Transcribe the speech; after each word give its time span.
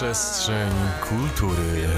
Przestrzeń 0.00 0.72
kultury. 1.00 1.88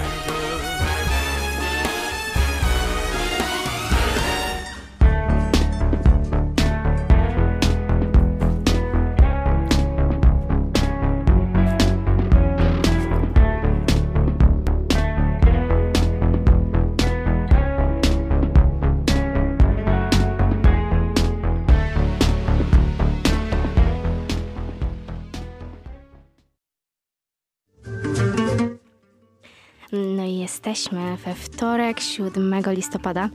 We 31.16 31.34
wtorek 31.34 32.01
7 32.01 32.62
listopada. 32.66 33.29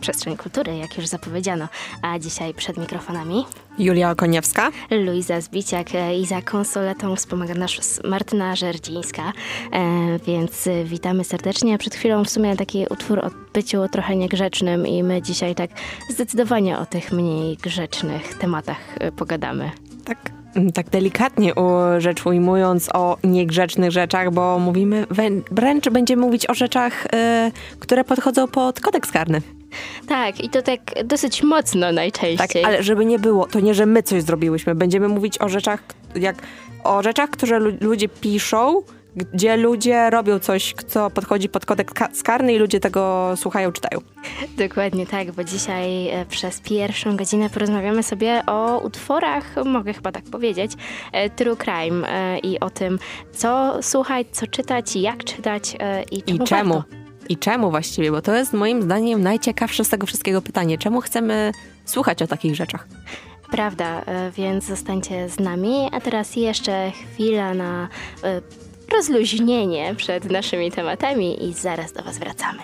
Przestrzeń 0.00 0.36
kultury, 0.36 0.76
jak 0.76 0.96
już 0.96 1.06
zapowiedziano. 1.06 1.68
A 2.02 2.18
dzisiaj 2.18 2.54
przed 2.54 2.76
mikrofonami 2.76 3.44
Julia 3.78 4.10
Okoniewska. 4.10 4.70
Luiza 4.90 5.40
Zbiciak 5.40 5.88
i 6.20 6.26
za 6.26 6.42
konsoletą 6.42 7.16
wspomaga 7.16 7.54
nas 7.54 8.00
Martyna 8.04 8.56
Żerdzińska. 8.56 9.32
E, 9.72 10.18
więc 10.26 10.66
e, 10.66 10.84
witamy 10.84 11.24
serdecznie. 11.24 11.78
Przed 11.78 11.94
chwilą 11.94 12.24
w 12.24 12.30
sumie 12.30 12.56
taki 12.56 12.86
utwór 12.90 13.18
o 13.18 13.30
byciu 13.54 13.88
trochę 13.88 14.16
niegrzecznym 14.16 14.86
i 14.86 15.02
my 15.02 15.22
dzisiaj 15.22 15.54
tak 15.54 15.70
zdecydowanie 16.08 16.78
o 16.78 16.86
tych 16.86 17.12
mniej 17.12 17.56
grzecznych 17.56 18.34
tematach 18.34 18.96
e, 19.00 19.12
pogadamy. 19.12 19.70
Tak, 20.04 20.33
tak 20.74 20.90
delikatnie 20.90 21.52
rzecz 21.98 22.26
ujmując 22.26 22.88
o 22.94 23.16
niegrzecznych 23.24 23.90
rzeczach, 23.90 24.30
bo 24.30 24.58
mówimy, 24.58 25.06
wręcz 25.50 25.88
będziemy 25.88 26.22
mówić 26.22 26.50
o 26.50 26.54
rzeczach, 26.54 27.06
e, 27.12 27.50
które 27.78 28.04
podchodzą 28.04 28.48
pod 28.48 28.80
kodeks 28.80 29.10
karny. 29.10 29.42
Tak, 30.08 30.44
i 30.44 30.48
to 30.48 30.62
tak 30.62 30.80
dosyć 31.04 31.42
mocno 31.42 31.92
najczęściej. 31.92 32.62
Tak, 32.62 32.72
ale 32.72 32.82
żeby 32.82 33.04
nie 33.04 33.18
było, 33.18 33.46
to 33.46 33.60
nie, 33.60 33.74
że 33.74 33.86
my 33.86 34.02
coś 34.02 34.22
zrobiłyśmy. 34.22 34.74
Będziemy 34.74 35.08
mówić 35.08 35.40
o 35.40 35.48
rzeczach, 35.48 35.82
jak 36.16 36.36
o 36.84 37.02
rzeczach, 37.02 37.30
które 37.30 37.58
ludzie 37.58 38.08
piszą, 38.08 38.82
gdzie 39.16 39.56
ludzie 39.56 40.10
robią 40.10 40.38
coś, 40.38 40.74
co 40.86 41.10
podchodzi 41.10 41.48
pod 41.48 41.66
kodeks 41.66 42.22
karny 42.22 42.54
i 42.54 42.58
ludzie 42.58 42.80
tego 42.80 43.32
słuchają, 43.36 43.72
czytają. 43.72 44.00
Dokładnie 44.58 45.06
tak, 45.06 45.32
bo 45.32 45.44
dzisiaj 45.44 46.08
e, 46.08 46.26
przez 46.26 46.60
pierwszą 46.60 47.16
godzinę 47.16 47.50
porozmawiamy 47.50 48.02
sobie 48.02 48.42
o 48.46 48.78
utworach, 48.78 49.64
mogę 49.64 49.92
chyba 49.92 50.12
tak 50.12 50.24
powiedzieć, 50.24 50.72
e, 51.12 51.30
true 51.30 51.56
crime 51.56 52.08
e, 52.08 52.38
i 52.38 52.60
o 52.60 52.70
tym, 52.70 52.98
co 53.32 53.78
słuchać, 53.82 54.26
co 54.32 54.46
czytać, 54.46 54.96
jak 54.96 55.24
czytać 55.24 55.76
i 56.10 56.22
czemu. 56.22 56.44
I 56.44 56.46
czemu. 56.46 56.74
Warto. 56.74 56.88
I 57.28 57.36
czemu 57.36 57.70
właściwie? 57.70 58.10
Bo 58.10 58.22
to 58.22 58.34
jest 58.34 58.52
moim 58.52 58.82
zdaniem 58.82 59.22
najciekawsze 59.22 59.84
z 59.84 59.88
tego 59.88 60.06
wszystkiego 60.06 60.42
pytanie. 60.42 60.78
Czemu 60.78 61.00
chcemy 61.00 61.52
słuchać 61.84 62.22
o 62.22 62.26
takich 62.26 62.54
rzeczach? 62.54 62.88
Prawda, 63.50 64.02
więc 64.36 64.64
zostańcie 64.64 65.28
z 65.28 65.40
nami. 65.40 65.88
A 65.92 66.00
teraz 66.00 66.36
jeszcze 66.36 66.90
chwila 66.90 67.54
na 67.54 67.88
rozluźnienie 68.92 69.94
przed 69.94 70.30
naszymi 70.30 70.72
tematami 70.72 71.48
i 71.48 71.52
zaraz 71.52 71.92
do 71.92 72.02
Was 72.02 72.18
wracamy. 72.18 72.58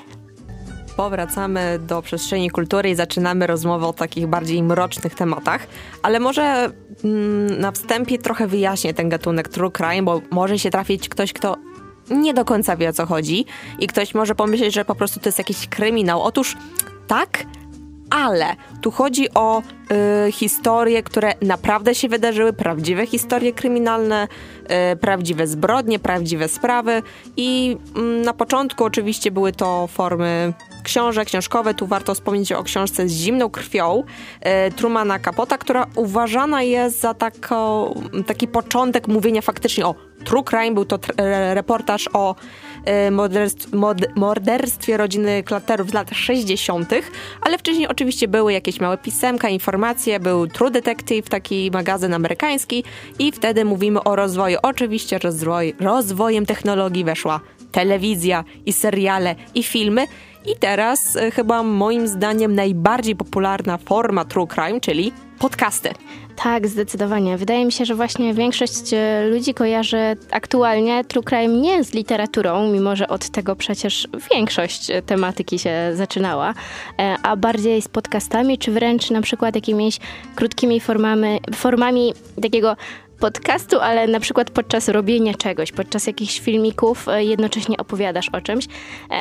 Powracamy 0.97 1.79
do 1.79 2.03
przestrzeni 2.03 2.51
kultury 2.51 2.91
i 2.91 2.95
zaczynamy 2.95 3.47
rozmowę 3.47 3.87
o 3.87 3.93
takich 3.93 4.27
bardziej 4.27 4.63
mrocznych 4.63 5.15
tematach, 5.15 5.67
ale 6.03 6.21
może 6.21 6.71
mm, 7.05 7.61
na 7.61 7.73
wstępie 7.73 8.19
trochę 8.19 8.47
wyjaśnię 8.47 8.95
ten 8.95 9.09
gatunek 9.09 9.49
true 9.49 9.71
crime, 9.71 10.03
bo 10.03 10.21
może 10.31 10.59
się 10.59 10.71
trafić 10.71 11.09
ktoś, 11.09 11.33
kto 11.33 11.57
nie 12.11 12.35
do 12.35 12.45
końca 12.45 12.77
wie 12.77 12.89
o 12.89 12.93
co 12.93 13.07
chodzi 13.07 13.47
i 13.79 13.87
ktoś 13.87 14.15
może 14.15 14.35
pomyśleć, 14.35 14.75
że 14.75 14.85
po 14.85 14.95
prostu 14.95 15.21
to 15.21 15.29
jest 15.29 15.39
jakiś 15.39 15.69
kryminał. 15.69 16.23
Otóż 16.23 16.57
tak, 17.07 17.45
ale 18.11 18.57
tu 18.81 18.91
chodzi 18.91 19.35
o 19.35 19.63
y, 20.29 20.33
historie, 20.33 21.03
które 21.03 21.33
naprawdę 21.43 21.95
się 21.95 22.09
wydarzyły, 22.09 22.53
prawdziwe 22.53 23.07
historie 23.07 23.53
kryminalne, 23.53 24.29
y, 24.93 24.97
prawdziwe 24.97 25.47
zbrodnie, 25.47 25.99
prawdziwe 25.99 26.49
sprawy 26.49 27.03
i 27.37 27.77
y, 27.97 28.01
na 28.25 28.33
początku 28.33 28.85
oczywiście 28.85 29.31
były 29.31 29.53
to 29.53 29.87
formy 29.87 30.53
książek, 30.83 31.29
książkowe. 31.29 31.75
Tu 31.75 31.87
warto 31.87 32.15
wspomnieć 32.15 32.53
o 32.53 32.63
książce 32.63 33.09
z 33.09 33.13
zimną 33.13 33.51
krwią 33.51 34.05
y, 34.69 34.73
Trumana 34.73 35.19
Capota, 35.19 35.59
która 35.59 35.87
uważana 35.95 36.63
jest 36.63 37.01
za 37.01 37.15
taki 38.27 38.49
początek 38.49 39.09
mówienia 39.09 39.43
faktycznie 39.43 39.87
o 39.87 39.95
true 40.25 40.45
crime. 40.45 40.73
Był 40.73 40.85
to 40.85 40.99
reportaż 41.55 42.09
o 42.13 42.35
Y, 42.89 43.11
morderstw, 43.11 43.69
morderstwie 44.17 44.97
rodziny 44.97 45.43
Klatterów 45.43 45.91
z 45.91 45.95
lat 45.95 46.11
60., 46.13 46.91
ale 47.41 47.59
wcześniej 47.59 47.89
oczywiście 47.89 48.29
były 48.29 48.53
jakieś 48.53 48.81
małe 48.81 48.99
pisemka, 48.99 49.49
informacje, 49.49 50.21
był 50.21 50.47
True 50.47 50.71
Detective, 50.71 51.29
taki 51.29 51.71
magazyn 51.71 52.15
amerykański 52.15 52.85
i 53.19 53.33
wtedy 53.33 53.65
mówimy 53.65 54.05
o 54.05 54.17
rozwoju. 54.17 54.59
Oczywiście 54.63 55.19
rozwoj, 55.19 55.75
rozwojem 55.81 56.47
technologii 56.47 57.05
weszła 57.05 57.41
telewizja 57.73 58.45
i 58.67 58.73
seriale 58.73 59.35
i 59.55 59.63
filmy 59.63 60.07
i 60.47 60.57
teraz 60.61 61.17
y, 61.17 61.31
chyba 61.31 61.63
moim 61.63 62.09
zdaniem 62.09 62.55
najbardziej 62.55 63.17
popularna 63.17 63.79
forma 63.79 64.25
true 64.25 64.47
crime, 64.47 64.81
czyli 64.81 65.13
podcasty. 65.41 65.91
Tak, 66.37 66.69
zdecydowanie. 66.69 67.37
Wydaje 67.37 67.65
mi 67.65 67.73
się, 67.73 67.85
że 67.85 67.95
właśnie 67.95 68.35
większość 68.35 68.93
e, 68.93 69.29
ludzi 69.31 69.55
kojarzy 69.55 70.17
aktualnie 70.31 71.05
true 71.05 71.23
crime 71.23 71.49
nie 71.49 71.85
z 71.85 71.95
literaturą, 71.95 72.73
mimo 72.73 72.97
że 72.97 73.09
od 73.09 73.29
tego 73.29 73.57
przecież 73.57 74.09
większość 74.33 74.91
e, 74.91 75.03
tematyki 75.03 75.59
się 75.59 75.91
zaczynała, 75.95 76.55
e, 76.99 77.17
a 77.23 77.37
bardziej 77.37 77.83
z 77.83 77.89
podcastami, 77.89 78.59
czy 78.59 78.73
wręcz 78.73 79.11
na 79.11 79.21
przykład 79.21 79.55
jakimiś 79.55 79.99
krótkimi 80.35 80.81
formami, 80.81 81.41
formami 81.55 82.15
takiego 82.43 82.77
podcastu, 83.19 83.81
ale 83.81 84.07
na 84.07 84.21
przykład 84.21 84.51
podczas 84.51 84.89
robienia 84.89 85.35
czegoś, 85.35 85.73
podczas 85.73 86.07
jakichś 86.07 86.41
filmików 86.41 87.07
jednocześnie 87.19 87.77
opowiadasz 87.77 88.29
o 88.29 88.41
czymś, 88.41 88.67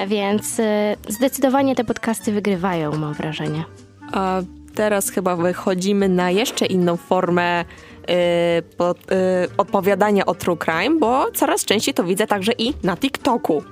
więc 0.07 0.62
zdecydowanie 1.07 1.75
te 1.75 1.84
podcasty 1.84 2.31
wygrywają, 2.31 2.97
mam 2.97 3.13
wrażenie. 3.13 3.63
A 4.12 4.41
teraz 4.80 5.10
chyba 5.10 5.36
wychodzimy 5.36 6.10
na 6.10 6.32
jeszcze 6.32 6.66
inną 6.66 6.98
formę 6.98 7.66
yy, 8.08 8.16
po, 8.78 8.88
yy, 8.88 9.16
odpowiadania 9.58 10.26
o 10.26 10.36
true 10.36 10.58
crime, 10.58 11.00
bo 11.00 11.32
coraz 11.32 11.66
częściej 11.66 11.94
to 11.94 12.04
widzę 12.04 12.28
także 12.28 12.52
i 12.58 12.74
na 12.84 12.98
TikToku 12.98 13.64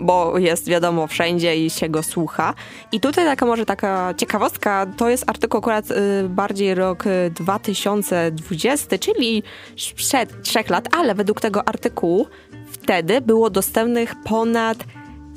bo 0.00 0.38
jest 0.38 0.68
wiadomo 0.68 1.06
wszędzie 1.06 1.56
i 1.56 1.70
się 1.70 1.88
go 1.88 2.02
słucha. 2.02 2.54
I 2.92 3.00
tutaj 3.00 3.24
taka 3.24 3.46
może 3.46 3.66
taka 3.66 4.14
ciekawostka, 4.16 4.86
to 4.96 5.08
jest 5.08 5.30
artykuł 5.30 5.58
akurat 5.58 5.90
y, 5.90 5.94
bardziej 6.28 6.74
rok 6.74 7.04
2020, 7.30 8.98
czyli 8.98 9.42
sprzed 9.76 10.42
trzech 10.42 10.70
lat, 10.70 10.88
ale 10.96 11.14
według 11.14 11.40
tego 11.40 11.68
artykułu 11.68 12.26
wtedy 12.66 13.20
było 13.20 13.50
dostępnych 13.50 14.14
ponad 14.24 14.78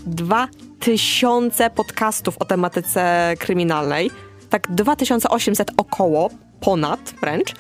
2000 0.06 1.70
podcastów 1.70 2.38
o 2.38 2.46
tematyce 2.46 3.34
kryminalnej 3.40 4.12
tak 4.50 4.72
2800 4.72 5.72
około, 5.78 6.30
ponad 6.60 7.14
wręcz, 7.22 7.54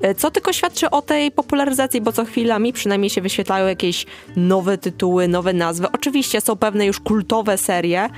e, 0.00 0.14
co 0.14 0.30
tylko 0.30 0.52
świadczy 0.52 0.90
o 0.90 1.02
tej 1.02 1.30
popularyzacji, 1.30 2.00
bo 2.00 2.12
co 2.12 2.24
chwilami 2.24 2.72
przynajmniej 2.72 3.10
się 3.10 3.20
wyświetlają 3.20 3.66
jakieś 3.66 4.06
nowe 4.36 4.78
tytuły, 4.78 5.28
nowe 5.28 5.52
nazwy. 5.52 5.86
Oczywiście 5.92 6.40
są 6.40 6.56
pewne 6.56 6.86
już 6.86 7.00
kultowe 7.00 7.58
serie, 7.58 8.08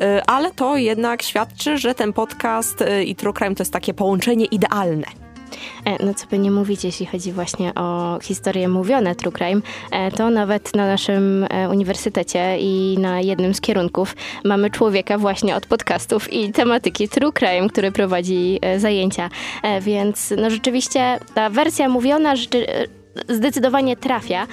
e, 0.00 0.22
ale 0.26 0.50
to 0.50 0.76
jednak 0.76 1.22
świadczy, 1.22 1.78
że 1.78 1.94
ten 1.94 2.12
podcast 2.12 2.82
e, 2.82 3.04
i 3.04 3.16
True 3.16 3.32
Crime 3.32 3.54
to 3.54 3.62
jest 3.62 3.72
takie 3.72 3.94
połączenie 3.94 4.44
idealne. 4.44 5.21
E, 5.84 6.04
no 6.04 6.14
co 6.14 6.26
by 6.26 6.38
nie 6.38 6.50
mówić, 6.50 6.84
jeśli 6.84 7.06
chodzi 7.06 7.32
właśnie 7.32 7.74
o 7.74 8.18
historie 8.22 8.68
mówione 8.68 9.14
True 9.14 9.32
Crime, 9.32 9.60
e, 9.90 10.10
to 10.10 10.30
nawet 10.30 10.76
na 10.76 10.86
naszym 10.86 11.46
e, 11.50 11.68
uniwersytecie 11.68 12.58
i 12.60 12.98
na 12.98 13.20
jednym 13.20 13.54
z 13.54 13.60
kierunków 13.60 14.16
mamy 14.44 14.70
człowieka 14.70 15.18
właśnie 15.18 15.56
od 15.56 15.66
podcastów 15.66 16.32
i 16.32 16.52
tematyki 16.52 17.08
True 17.08 17.32
Crime, 17.32 17.68
który 17.68 17.92
prowadzi 17.92 18.60
zajęcia. 18.76 19.30
Więc 19.80 20.34
no 20.36 20.50
rzeczywiście 20.50 21.18
ta 21.34 21.50
wersja 21.50 21.88
mówiona 21.88 22.34
zdecydowanie 23.28 23.96
trafia 23.96 24.46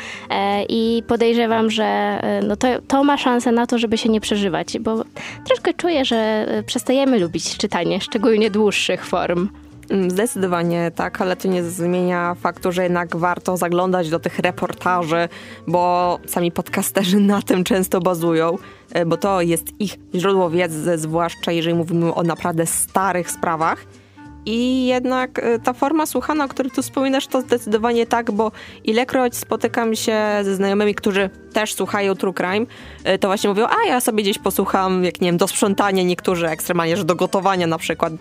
i 0.69 1.03
podejrzewam, 1.07 1.71
że 1.71 2.19
no 2.47 2.55
to, 2.55 2.67
to 2.87 3.03
ma 3.03 3.17
szansę 3.17 3.51
na 3.51 3.67
to, 3.67 3.77
żeby 3.77 3.97
się 3.97 4.09
nie 4.09 4.21
przeżywać, 4.21 4.79
bo 4.79 5.03
troszkę 5.45 5.73
czuję, 5.73 6.05
że 6.05 6.47
przestajemy 6.65 7.19
lubić 7.19 7.57
czytanie, 7.57 8.01
szczególnie 8.01 8.51
dłuższych 8.51 9.05
form. 9.05 9.49
Mm, 9.89 10.11
zdecydowanie 10.11 10.91
tak, 10.95 11.21
ale 11.21 11.35
to 11.35 11.47
nie 11.47 11.63
zmienia 11.63 12.35
faktu, 12.35 12.71
że 12.71 12.83
jednak 12.83 13.15
warto 13.15 13.57
zaglądać 13.57 14.09
do 14.09 14.19
tych 14.19 14.39
reportaży, 14.39 15.29
bo 15.67 16.19
sami 16.27 16.51
podcasterzy 16.51 17.19
na 17.19 17.41
tym 17.41 17.63
często 17.63 17.99
bazują, 17.99 18.57
e, 18.91 19.05
bo 19.05 19.17
to 19.17 19.41
jest 19.41 19.81
ich 19.81 19.97
źródło 20.15 20.49
wiedzy, 20.49 20.97
zwłaszcza 20.97 21.51
jeżeli 21.51 21.75
mówimy 21.75 22.13
o 22.13 22.23
naprawdę 22.23 22.65
starych 22.65 23.31
sprawach. 23.31 23.85
I 24.45 24.85
jednak 24.85 25.39
y, 25.39 25.59
ta 25.59 25.73
forma 25.73 26.05
słuchana, 26.05 26.45
o 26.45 26.47
której 26.47 26.71
tu 26.71 26.81
wspominasz, 26.81 27.27
to 27.27 27.41
zdecydowanie 27.41 28.05
tak, 28.05 28.31
bo 28.31 28.51
ilekroć 28.83 29.35
spotykam 29.35 29.95
się 29.95 30.17
ze 30.41 30.55
znajomymi, 30.55 30.95
którzy 30.95 31.29
też 31.53 31.73
słuchają 31.73 32.15
True 32.15 32.33
Crime, 32.33 32.65
y, 33.15 33.19
to 33.19 33.27
właśnie 33.27 33.49
mówią, 33.49 33.67
a 33.67 33.87
ja 33.87 34.01
sobie 34.01 34.23
gdzieś 34.23 34.39
posłucham, 34.39 35.03
jak 35.03 35.21
nie 35.21 35.27
wiem, 35.27 35.37
do 35.37 35.47
sprzątania 35.47 36.03
niektórzy 36.03 36.47
ekstremalnie, 36.47 36.97
że 36.97 37.03
do 37.03 37.15
gotowania 37.15 37.67
na 37.67 37.77
przykład. 37.77 38.13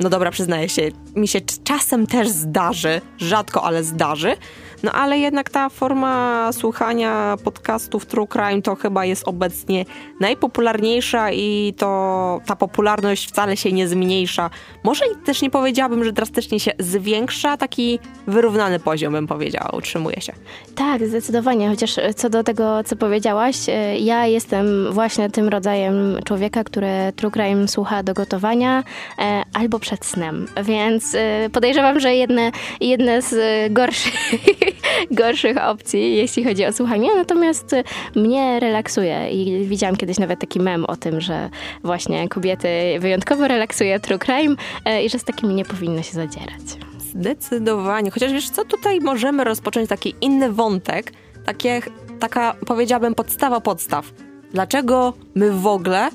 No 0.00 0.10
dobra, 0.10 0.30
przyznaję 0.30 0.68
się, 0.68 0.88
mi 1.16 1.28
się 1.28 1.40
czasem 1.64 2.06
też 2.06 2.28
zdarzy, 2.28 3.00
rzadko, 3.18 3.64
ale 3.64 3.84
zdarzy, 3.84 4.36
no 4.82 4.92
ale 4.92 5.18
jednak 5.18 5.50
ta 5.50 5.68
forma 5.68 6.48
słuchania 6.52 7.36
podcastów 7.44 8.06
True 8.06 8.26
Crime 8.26 8.62
to 8.62 8.74
chyba 8.74 9.04
jest 9.04 9.28
obecnie 9.28 9.84
najpopularniejsza 10.20 11.32
i 11.32 11.74
to 11.76 12.40
ta 12.46 12.56
popularność 12.56 13.28
wcale 13.28 13.56
się 13.56 13.72
nie 13.72 13.88
zmniejsza. 13.88 14.50
Może 14.84 15.04
też 15.24 15.42
nie 15.42 15.50
powiedziałabym, 15.50 16.04
że 16.04 16.12
drastycznie 16.12 16.60
się 16.60 16.70
zwiększa, 16.78 17.56
taki 17.56 17.98
wyrównany 18.26 18.78
poziom 18.78 19.12
bym 19.12 19.26
powiedziała, 19.26 19.70
utrzymuje 19.70 20.20
się. 20.20 20.32
Tak, 20.74 21.06
zdecydowanie, 21.06 21.68
chociaż 21.68 21.96
co 22.16 22.30
do 22.30 22.44
tego, 22.44 22.84
co 22.84 22.96
powiedziałaś, 22.96 23.56
e, 23.68 23.98
ja 23.98 24.26
jestem 24.26 24.92
właśnie 24.92 25.30
tym 25.30 25.48
rodzajem 25.48 26.18
człowieka, 26.24 26.64
który 26.64 26.88
True 27.16 27.30
Crime 27.30 27.68
słucha 27.68 28.02
do 28.02 28.14
gotowania 28.14 28.84
e, 29.18 29.42
albo 29.54 29.78
przed 29.78 30.04
snem, 30.04 30.46
więc 30.62 31.14
e, 31.14 31.50
podejrzewam, 31.52 32.00
że 32.00 32.14
jedne, 32.14 32.52
jedne 32.80 33.22
z 33.22 33.72
gorszych 33.72 34.14
gorszych 35.10 35.56
opcji, 35.56 36.16
jeśli 36.16 36.44
chodzi 36.44 36.66
o 36.66 36.72
słuchanie, 36.72 37.08
natomiast 37.16 37.74
mnie 38.16 38.60
relaksuje 38.60 39.30
i 39.30 39.66
widziałam 39.66 39.96
kiedyś 39.96 40.18
nawet 40.18 40.40
taki 40.40 40.60
mem 40.60 40.84
o 40.84 40.96
tym, 40.96 41.20
że 41.20 41.50
właśnie 41.84 42.28
kobiety 42.28 42.68
wyjątkowo 42.98 43.48
relaksuje 43.48 44.00
true 44.00 44.18
crime 44.18 44.56
e, 44.84 45.04
i 45.04 45.10
że 45.10 45.18
z 45.18 45.24
takimi 45.24 45.54
nie 45.54 45.64
powinno 45.64 46.02
się 46.02 46.12
zadzierać. 46.12 46.62
Zdecydowanie. 46.98 48.10
Chociaż 48.10 48.32
wiesz 48.32 48.50
co, 48.50 48.64
tutaj 48.64 49.00
możemy 49.00 49.44
rozpocząć 49.44 49.88
taki 49.88 50.14
inny 50.20 50.52
wątek, 50.52 51.12
takie, 51.44 51.80
taka 52.20 52.54
powiedziałabym 52.66 53.14
podstawa 53.14 53.60
podstaw. 53.60 54.12
Dlaczego 54.52 55.12
my 55.34 55.50
w 55.50 55.66
ogóle 55.66 56.08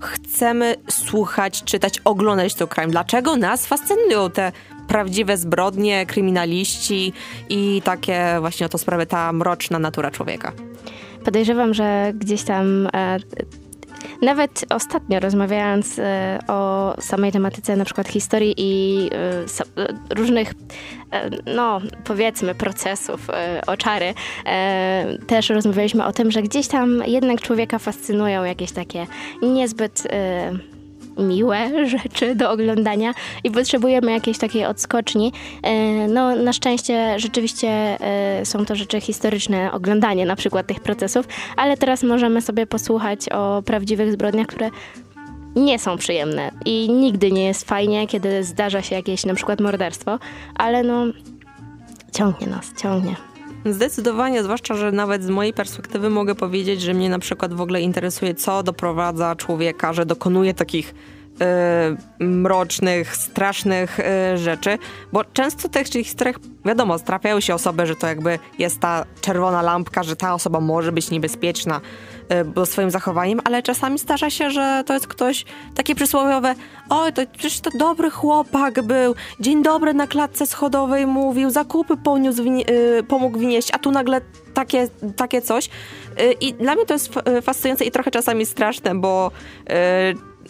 chcemy 0.00 0.76
słuchać, 0.90 1.64
czytać, 1.64 2.00
oglądać 2.04 2.54
to 2.54 2.66
crime? 2.66 2.90
Dlaczego 2.90 3.36
nas 3.36 3.66
fascynują 3.66 4.30
te 4.30 4.52
prawdziwe 4.88 5.36
zbrodnie, 5.36 6.06
kryminaliści 6.06 7.12
i 7.48 7.82
takie 7.84 8.36
właśnie 8.40 8.66
o 8.66 8.68
to 8.68 8.78
sprawę 8.78 9.06
ta 9.06 9.32
mroczna 9.32 9.78
natura 9.78 10.10
człowieka. 10.10 10.52
Podejrzewam, 11.24 11.74
że 11.74 12.12
gdzieś 12.14 12.42
tam 12.42 12.88
e, 12.94 13.18
nawet 14.22 14.64
ostatnio 14.70 15.20
rozmawiając 15.20 15.98
e, 15.98 16.38
o 16.48 16.94
samej 17.00 17.32
tematyce 17.32 17.76
na 17.76 17.84
przykład 17.84 18.08
historii 18.08 18.54
i 18.58 19.00
e, 19.12 19.82
e 19.82 19.86
różnych, 20.10 20.54
no 21.54 21.80
powiedzmy 22.04 22.54
procesów, 22.54 23.28
oczary, 23.66 24.14
też 25.26 25.50
rozmawialiśmy 25.50 26.06
o 26.06 26.12
tym, 26.12 26.30
że 26.30 26.42
gdzieś 26.42 26.68
tam 26.68 27.02
jednak 27.06 27.40
człowieka 27.40 27.78
fascynują 27.78 28.44
jakieś 28.44 28.72
takie 28.72 29.06
niezbyt 29.42 30.02
miłe 31.18 31.70
rzeczy 31.96 32.34
do 32.34 32.50
oglądania 32.50 33.14
i 33.44 33.50
potrzebujemy 33.50 34.12
jakiejś 34.12 34.38
takiej 34.38 34.66
odskoczni. 34.66 35.32
E, 35.62 36.08
no, 36.08 36.36
na 36.36 36.52
szczęście 36.52 37.18
rzeczywiście 37.18 37.68
e, 37.68 38.46
są 38.46 38.64
to 38.64 38.76
rzeczy 38.76 39.00
historyczne, 39.00 39.72
oglądanie 39.72 40.26
na 40.26 40.36
przykład 40.36 40.66
tych 40.66 40.80
procesów, 40.80 41.26
ale 41.56 41.76
teraz 41.76 42.02
możemy 42.02 42.42
sobie 42.42 42.66
posłuchać 42.66 43.28
o 43.28 43.62
prawdziwych 43.62 44.12
zbrodniach, 44.12 44.46
które 44.46 44.70
nie 45.56 45.78
są 45.78 45.96
przyjemne 45.96 46.50
i 46.64 46.90
nigdy 46.90 47.32
nie 47.32 47.44
jest 47.44 47.68
fajnie, 47.68 48.06
kiedy 48.06 48.44
zdarza 48.44 48.82
się 48.82 48.94
jakieś 48.94 49.26
na 49.26 49.34
przykład 49.34 49.60
morderstwo, 49.60 50.18
ale 50.54 50.82
no 50.82 51.06
ciągnie 52.12 52.46
nas, 52.46 52.72
ciągnie. 52.82 53.33
Zdecydowanie, 53.64 54.42
zwłaszcza, 54.42 54.74
że 54.74 54.92
nawet 54.92 55.22
z 55.22 55.30
mojej 55.30 55.52
perspektywy 55.52 56.10
mogę 56.10 56.34
powiedzieć, 56.34 56.80
że 56.80 56.94
mnie 56.94 57.10
na 57.10 57.18
przykład 57.18 57.54
w 57.54 57.60
ogóle 57.60 57.80
interesuje, 57.80 58.34
co 58.34 58.62
doprowadza 58.62 59.36
człowieka, 59.36 59.92
że 59.92 60.06
dokonuje 60.06 60.54
takich 60.54 60.94
mrocznych, 62.18 63.16
strasznych 63.16 64.00
y, 64.00 64.38
rzeczy, 64.38 64.78
bo 65.12 65.24
często 65.24 65.68
w 65.68 65.70
tych 65.70 65.86
historiach, 65.86 66.36
wiadomo, 66.64 66.98
trafiają 66.98 67.40
się 67.40 67.54
osoby, 67.54 67.86
że 67.86 67.96
to 67.96 68.06
jakby 68.06 68.38
jest 68.58 68.80
ta 68.80 69.04
czerwona 69.20 69.62
lampka, 69.62 70.02
że 70.02 70.16
ta 70.16 70.34
osoba 70.34 70.60
może 70.60 70.92
być 70.92 71.10
niebezpieczna, 71.10 71.80
Y, 72.62 72.66
swoim 72.66 72.90
zachowaniem, 72.90 73.40
ale 73.44 73.62
czasami 73.62 73.98
zdarza 73.98 74.30
się, 74.30 74.50
że 74.50 74.82
to 74.86 74.94
jest 74.94 75.06
ktoś 75.06 75.44
takie 75.74 75.94
przysłowiowe, 75.94 76.54
oj, 76.88 77.12
to 77.12 77.22
przecież 77.32 77.60
to 77.60 77.70
dobry 77.78 78.10
chłopak 78.10 78.82
był, 78.82 79.14
dzień 79.40 79.62
dobry 79.62 79.94
na 79.94 80.06
klatce 80.06 80.46
schodowej 80.46 81.06
mówił, 81.06 81.50
zakupy 81.50 81.96
poniósł, 81.96 82.42
y, 82.42 83.02
pomógł 83.08 83.38
wnieść, 83.38 83.68
a 83.72 83.78
tu 83.78 83.90
nagle 83.90 84.20
takie, 84.54 84.88
takie 85.16 85.42
coś. 85.42 85.66
Y, 86.20 86.32
I 86.40 86.54
dla 86.54 86.74
mnie 86.74 86.86
to 86.86 86.94
jest 86.94 87.12
fascynujące 87.42 87.84
i 87.84 87.90
trochę 87.90 88.10
czasami 88.10 88.46
straszne, 88.46 88.94
bo 88.94 89.30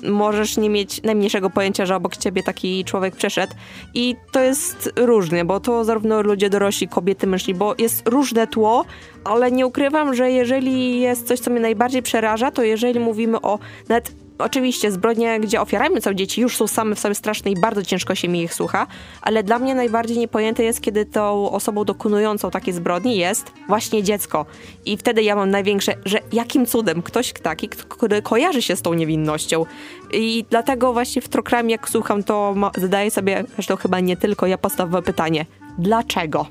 możesz 0.09 0.57
nie 0.57 0.71
mieć 0.71 1.03
najmniejszego 1.03 1.51
pojęcia, 1.51 1.87
że 1.87 1.97
obok 1.97 2.17
ciebie 2.17 2.43
taki 2.43 2.85
człowiek 2.85 3.17
przeszedł. 3.17 3.55
I 3.95 4.17
to 4.33 4.41
jest 4.41 4.93
różnie, 4.97 5.45
bo 5.45 5.61
to 5.61 5.85
zarówno 5.85 6.23
ludzie 6.23 6.51
dorośli, 6.51 6.89
kobiety, 6.89 7.27
mężczyźni, 7.27 7.55
bo 7.55 7.75
jest 7.79 8.09
różne 8.09 8.47
tło, 8.47 8.85
ale 9.25 9.53
nie 9.53 9.67
ukrywam, 9.67 10.15
że 10.15 10.31
jeżeli 10.31 11.01
jest 11.01 11.29
coś, 11.29 11.41
co 11.41 11.51
mnie 11.51 11.61
najbardziej 11.61 12.03
przeraża, 12.03 12.51
to 12.51 12.63
jeżeli 12.63 13.01
mówimy 13.01 13.41
o 13.41 13.59
nawet 13.89 14.24
Oczywiście 14.39 14.93
zbrodnie, 14.93 15.41
gdzie 15.41 15.61
ofiarami 15.61 16.03
są 16.03 16.15
dzieci, 16.15 16.41
już 16.41 16.57
są 16.57 16.67
same 16.67 16.95
w 16.95 16.99
sobie 16.99 17.15
straszne 17.15 17.51
i 17.51 17.61
bardzo 17.61 17.83
ciężko 17.83 18.15
się 18.15 18.29
mi 18.29 18.43
ich 18.43 18.55
słucha, 18.55 18.87
ale 19.23 19.43
dla 19.43 19.59
mnie 19.59 19.75
najbardziej 19.75 20.19
niepojęte 20.19 20.65
jest, 20.65 20.81
kiedy 20.81 21.07
tą 21.07 21.51
osobą 21.51 21.85
dokonującą 21.85 22.51
takie 22.51 22.73
zbrodni 22.73 23.17
jest 23.17 23.53
właśnie 23.69 24.03
dziecko. 24.03 24.47
I 24.87 24.97
wtedy 24.97 25.23
ja 25.23 25.37
mam 25.37 25.51
największe, 25.51 25.95
że 26.05 26.19
jakim 26.33 26.67
cudem 26.67 27.03
ktoś 27.03 27.33
taki, 27.33 27.69
który 27.69 28.23
kojarzy 28.23 28.63
się 28.63 28.77
z 28.77 28.83
tą 28.83 28.95
niewinnością. 28.95 29.67
I 30.13 30.45
dlatego 30.51 30.93
właśnie 30.93 31.23
w 31.23 31.29
Trokram, 31.29 31.71
jak 31.71 31.89
słucham, 31.89 32.23
to 32.23 32.55
zadaję 32.77 33.11
sobie, 33.11 33.45
zresztą 33.55 33.77
chyba 33.77 34.01
nie 34.01 34.17
tylko 34.17 34.47
ja, 34.47 34.59
podstawowe 34.59 35.03
pytanie. 35.03 35.47
Dlaczego? 35.79 36.47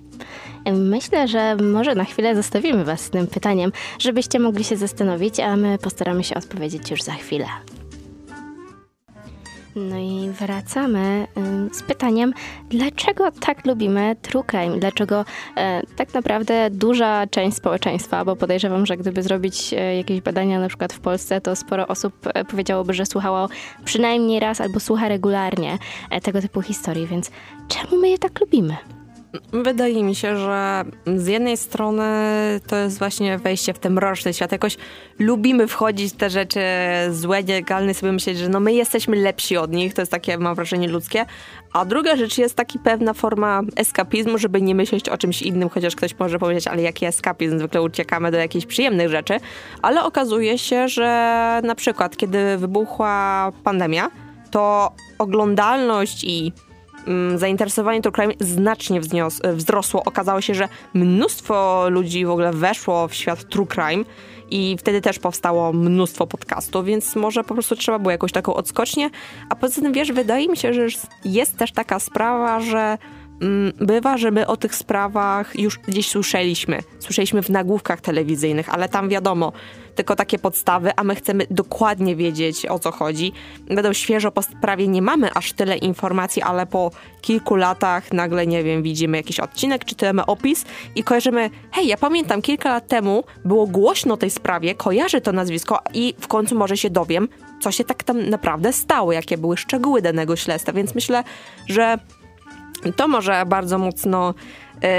Myślę, 0.72 1.28
że 1.28 1.56
może 1.56 1.96
na 1.96 2.06
chwilę 2.06 2.36
zostawimy 2.36 2.86
Was 2.86 3.02
z 3.02 3.10
tym 3.10 3.28
pytaniem, 3.28 3.72
żebyście 4.00 4.40
mogli 4.40 4.64
się 4.64 4.78
zastanowić, 4.78 5.40
a 5.40 5.56
my 5.56 5.78
postaramy 5.78 6.24
się 6.24 6.36
odpowiedzieć 6.36 6.92
już 6.92 7.02
za 7.02 7.14
chwilę. 7.14 7.46
No 9.75 9.98
i 9.98 10.30
wracamy 10.30 11.28
z 11.72 11.84
pytaniem, 11.84 12.34
dlaczego 12.70 13.31
tak 13.31 13.66
lubimy 13.66 14.16
true 14.22 14.44
crime? 14.44 14.80
Dlaczego 14.80 15.25
e, 15.58 15.81
tak 15.96 16.14
naprawdę 16.14 16.70
duża 16.70 17.28
część 17.28 17.58
społeczeństwa, 17.58 18.25
bo 18.25 18.36
podejrzewam, 18.36 18.86
że 18.86 18.98
gdyby 18.98 19.24
zrobić 19.24 19.74
e, 19.74 19.98
jakieś 19.98 20.22
badania 20.22 20.60
na 20.60 20.68
przykład 20.68 20.94
w 20.94 21.00
Polsce, 21.00 21.42
to 21.42 21.56
sporo 21.56 21.88
osób 21.88 22.13
e, 22.34 22.46
powiedziałoby, 22.46 22.94
że 22.94 23.06
słuchało 23.06 23.50
przynajmniej 23.86 24.39
raz 24.39 24.62
albo 24.62 24.80
słucha 24.80 25.08
regularnie 25.08 25.77
tego 26.24 26.42
typu 26.42 26.62
historii, 26.62 27.08
więc 27.08 27.32
czemu 27.68 28.01
my 28.01 28.10
je 28.10 28.18
tak 28.18 28.42
lubimy? 28.42 28.77
Wydaje 29.54 30.04
mi 30.04 30.16
się, 30.16 30.38
że 30.38 30.84
z 31.16 31.28
jednej 31.28 31.58
strony 31.58 32.04
to 32.68 32.75
jest 32.75 33.00
właśnie 33.00 33.38
wejście 33.38 33.74
w 33.74 33.80
ten 33.80 33.94
mroczny 33.94 34.34
świat. 34.34 34.52
Jakoś 34.52 34.78
lubimy 35.20 35.68
wchodzić 35.68 36.13
w 36.13 36.18
te 36.18 36.30
rzeczy 36.30 36.62
złe, 37.12 37.44
nielegalne, 37.44 37.94
sobie 37.94 38.12
myśleć, 38.12 38.38
że 38.38 38.50
no 38.50 38.60
my 38.60 38.74
jesteśmy 38.74 39.16
lepsi 39.16 39.58
od 39.58 39.72
nich. 39.72 39.94
To 39.94 40.02
jest 40.02 40.12
takie, 40.12 40.38
mam 40.38 40.56
wrażenie, 40.56 40.88
ludzkie. 40.88 41.25
A 41.74 41.86
druga 41.86 42.16
rzecz 42.16 42.38
jest 42.38 42.56
taki 42.56 42.80
pewna 42.80 43.13
forma 43.13 43.62
eskapizmu, 43.75 44.38
żeby 44.38 44.62
nie 44.62 44.75
myśleć 44.75 45.10
o 45.10 45.18
czymś 45.18 45.42
innym, 45.42 45.70
chociaż 45.70 45.96
ktoś 45.96 46.20
może 46.20 46.40
powiedzieć, 46.40 46.68
ale 46.68 46.82
jaki 46.82 47.06
eskapizm? 47.06 47.60
Zwykle 47.60 47.82
uciekamy 47.82 48.32
do 48.32 48.38
jakichś 48.38 48.66
przyjemnych 48.66 49.10
rzeczy. 49.10 49.38
Ale 49.82 50.04
okazuje 50.04 50.58
się, 50.58 50.88
że 50.88 51.62
na 51.63 51.75
przykład, 51.75 52.18
kiedy 52.18 52.58
wybuchła 52.58 53.52
pandemia, 53.63 54.10
to 54.52 54.92
oglądalność 55.20 56.24
i 56.24 56.54
zainteresowanie 57.36 58.01
true 58.01 58.12
crime 58.12 58.33
znacznie 58.39 59.01
wzrosło. 59.53 60.03
Okazało 60.05 60.41
się, 60.41 60.55
że 60.55 60.67
mnóstwo 60.93 61.86
ludzi 61.89 62.25
w 62.25 62.29
ogóle 62.29 62.53
weszło 62.53 63.07
w 63.07 63.13
świat 63.13 63.50
true 63.50 63.67
crime 63.67 64.03
i 64.51 64.75
wtedy 64.79 65.01
też 65.01 65.19
powstało 65.19 65.74
mnóstwo 65.74 66.27
podcastów, 66.27 66.86
więc 66.86 67.15
może 67.15 67.43
po 67.43 67.53
prostu 67.53 67.75
trzeba 67.75 68.00
było 68.00 68.12
jakąś 68.12 68.31
taką 68.31 68.53
odskocznię. 68.53 69.10
A 69.50 69.55
poza 69.55 69.81
tym, 69.81 69.93
wiesz, 69.93 70.12
wydaje 70.12 70.48
mi 70.48 70.57
się, 70.57 70.74
że 70.74 70.88
jest 71.25 71.57
też 71.57 71.72
taka 71.72 72.00
sprawa, 72.00 72.60
że 72.60 72.98
mm, 73.41 73.74
bywa, 73.79 74.17
że 74.17 74.31
my 74.31 74.48
o 74.48 74.57
tych 74.57 74.75
sprawach 74.75 75.60
już 75.60 75.79
gdzieś 75.79 76.10
słyszeliśmy. 76.10 76.79
Słyszeliśmy 77.00 77.41
w 77.41 77.50
nagłówkach 77.50 78.01
telewizyjnych, 78.01 78.69
ale 78.69 78.89
tam 78.89 79.10
wiadomo, 79.10 79.53
tylko 79.96 80.16
takie 80.16 80.40
podstawy, 80.40 80.92
a 80.96 81.04
my 81.04 81.16
chcemy 81.16 81.48
dokładnie 81.52 82.16
wiedzieć 82.16 82.66
o 82.66 82.80
co 82.80 82.92
chodzi. 82.92 83.32
Będą 83.68 83.94
świeżo 83.94 84.32
po 84.32 84.42
sprawie 84.42 84.88
nie 84.88 85.02
mamy 85.02 85.34
aż 85.34 85.54
tyle 85.54 85.78
informacji, 85.78 86.42
ale 86.42 86.66
po 86.66 86.92
kilku 87.22 87.56
latach 87.56 88.14
nagle, 88.14 88.48
nie 88.48 88.64
wiem, 88.64 88.84
widzimy 88.84 89.18
jakiś 89.18 89.40
odcinek, 89.40 89.86
czytamy 89.86 90.26
opis 90.26 90.66
i 90.96 91.04
kojarzymy, 91.04 91.50
hej, 91.72 91.88
ja 91.88 91.98
pamiętam 91.98 92.42
kilka 92.42 92.70
lat 92.70 92.88
temu 92.88 93.24
było 93.46 93.68
głośno 93.68 94.14
o 94.14 94.18
tej 94.18 94.30
sprawie, 94.30 94.76
kojarzę 94.76 95.22
to 95.22 95.32
nazwisko 95.32 95.80
i 95.94 96.16
w 96.20 96.28
końcu 96.28 96.56
może 96.56 96.78
się 96.78 96.90
dowiem, 96.90 97.28
co 97.62 97.72
się 97.72 97.84
tak 97.84 98.04
tam 98.04 98.30
naprawdę 98.30 98.74
stało, 98.74 99.12
jakie 99.12 99.38
były 99.38 99.58
szczegóły 99.58 100.02
danego 100.02 100.36
śledztwa. 100.36 100.74
Więc 100.74 100.96
myślę, 100.96 101.24
że 101.68 101.98
to 102.96 103.08
może 103.08 103.44
bardzo 103.48 103.78
mocno 103.78 104.34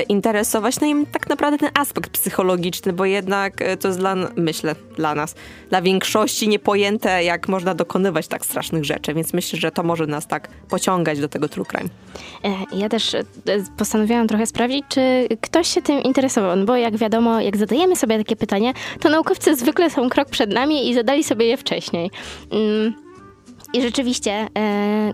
interesować. 0.09 0.81
No 0.81 0.87
i 0.87 1.07
tak 1.07 1.29
naprawdę 1.29 1.59
ten 1.59 1.71
aspekt 1.75 2.11
psychologiczny, 2.11 2.93
bo 2.93 3.05
jednak 3.05 3.63
e, 3.63 3.77
to 3.77 3.89
jest 3.89 4.01
dla, 4.01 4.15
myślę, 4.37 4.75
dla 4.97 5.15
nas, 5.15 5.35
dla 5.71 5.83
większości 5.83 6.49
niepojęte, 6.49 7.25
jak 7.25 7.49
można 7.49 7.75
dokonywać 7.75 8.29
tak 8.29 8.45
strasznych 8.45 8.85
rzeczy, 8.85 9.15
więc 9.15 9.33
myślę, 9.33 9.59
że 9.59 9.71
to 9.71 9.83
może 9.83 10.07
nas 10.07 10.27
tak 10.27 10.49
pociągać 10.69 11.21
do 11.21 11.29
tego 11.29 11.49
true 11.49 11.65
crime. 11.65 11.89
E, 12.45 12.77
ja 12.77 12.89
też 12.89 13.17
postanowiłam 13.77 14.29
trochę 14.29 14.47
sprawdzić, 14.47 14.85
czy 14.89 15.29
ktoś 15.41 15.69
się 15.69 15.83
tym 15.83 16.03
interesował, 16.03 16.57
no 16.57 16.65
bo 16.65 16.77
jak 16.77 16.97
wiadomo, 16.97 17.41
jak 17.41 17.57
zadajemy 17.57 17.97
sobie 17.97 18.19
takie 18.19 18.37
pytania, 18.37 18.73
to 19.01 19.09
naukowcy 19.09 19.57
zwykle 19.57 19.91
są 19.91 20.09
krok 20.09 20.31
przed 20.31 20.53
nami 20.53 20.91
i 20.91 20.95
zadali 20.95 21.25
sobie 21.25 21.47
je 21.47 21.57
wcześniej. 21.57 22.11
Mm. 22.51 23.04
I 23.75 23.83
rzeczywiście 23.83 24.33
e, 24.59 25.13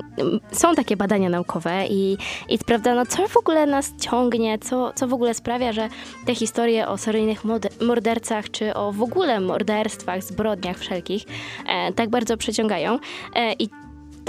są 0.52 0.74
takie 0.74 0.96
badania 0.96 1.28
naukowe 1.28 1.86
i, 1.86 2.16
i 2.48 2.58
sprawdzano, 2.58 3.06
co 3.06 3.28
w 3.28 3.36
ogóle 3.36 3.66
nas 3.66 3.92
ciągnie, 4.00 4.58
co, 4.58 4.92
co 4.92 5.08
w 5.08 5.12
ogóle 5.12 5.34
sprawia, 5.34 5.72
że 5.72 5.88
te 6.26 6.34
historie 6.34 6.88
o 6.88 6.98
seryjnych 6.98 7.42
mordercach, 7.80 8.50
czy 8.50 8.74
o 8.74 8.92
w 8.92 9.02
ogóle 9.02 9.40
morderstwach, 9.40 10.24
zbrodniach 10.24 10.78
wszelkich 10.78 11.24
e, 11.66 11.92
tak 11.92 12.10
bardzo 12.10 12.36
przyciągają. 12.36 12.98
E, 13.34 13.52
I 13.52 13.68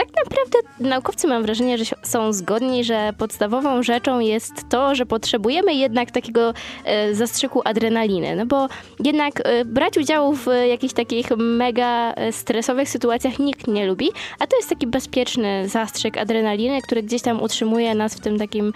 tak 0.06 0.30
naprawdę 0.30 0.58
naukowcy 0.80 1.28
mam 1.28 1.44
wrażenie, 1.44 1.78
że 1.78 1.86
są 2.04 2.34
zgodni, 2.34 2.84
że 2.84 3.14
podstawową 3.18 3.84
rzeczą 3.84 4.20
jest 4.20 4.54
to, 4.70 4.96
że 4.96 5.06
potrzebujemy 5.06 5.74
jednak 5.74 6.12
takiego 6.12 6.54
e, 6.86 7.16
zastrzyku 7.16 7.62
adrenaliny. 7.66 8.36
No 8.36 8.46
bo 8.46 8.68
jednak 9.04 9.34
e, 9.44 9.66
brać 9.66 9.98
udział 9.98 10.34
w 10.34 10.46
jakichś 10.70 10.94
takich 10.94 11.30
mega 11.38 12.14
e, 12.14 12.32
stresowych 12.32 12.90
sytuacjach 12.90 13.40
nikt 13.40 13.68
nie 13.68 13.86
lubi, 13.86 14.10
a 14.40 14.48
to 14.48 14.58
jest 14.58 14.70
taki 14.70 14.88
bezpieczny 14.88 15.70
zastrzyk 15.70 16.18
adrenaliny, 16.18 16.82
który 16.82 17.04
gdzieś 17.04 17.22
tam 17.22 17.42
utrzymuje 17.42 17.96
nas 17.96 18.16
w 18.16 18.20
tym 18.20 18.40
takim 18.40 18.74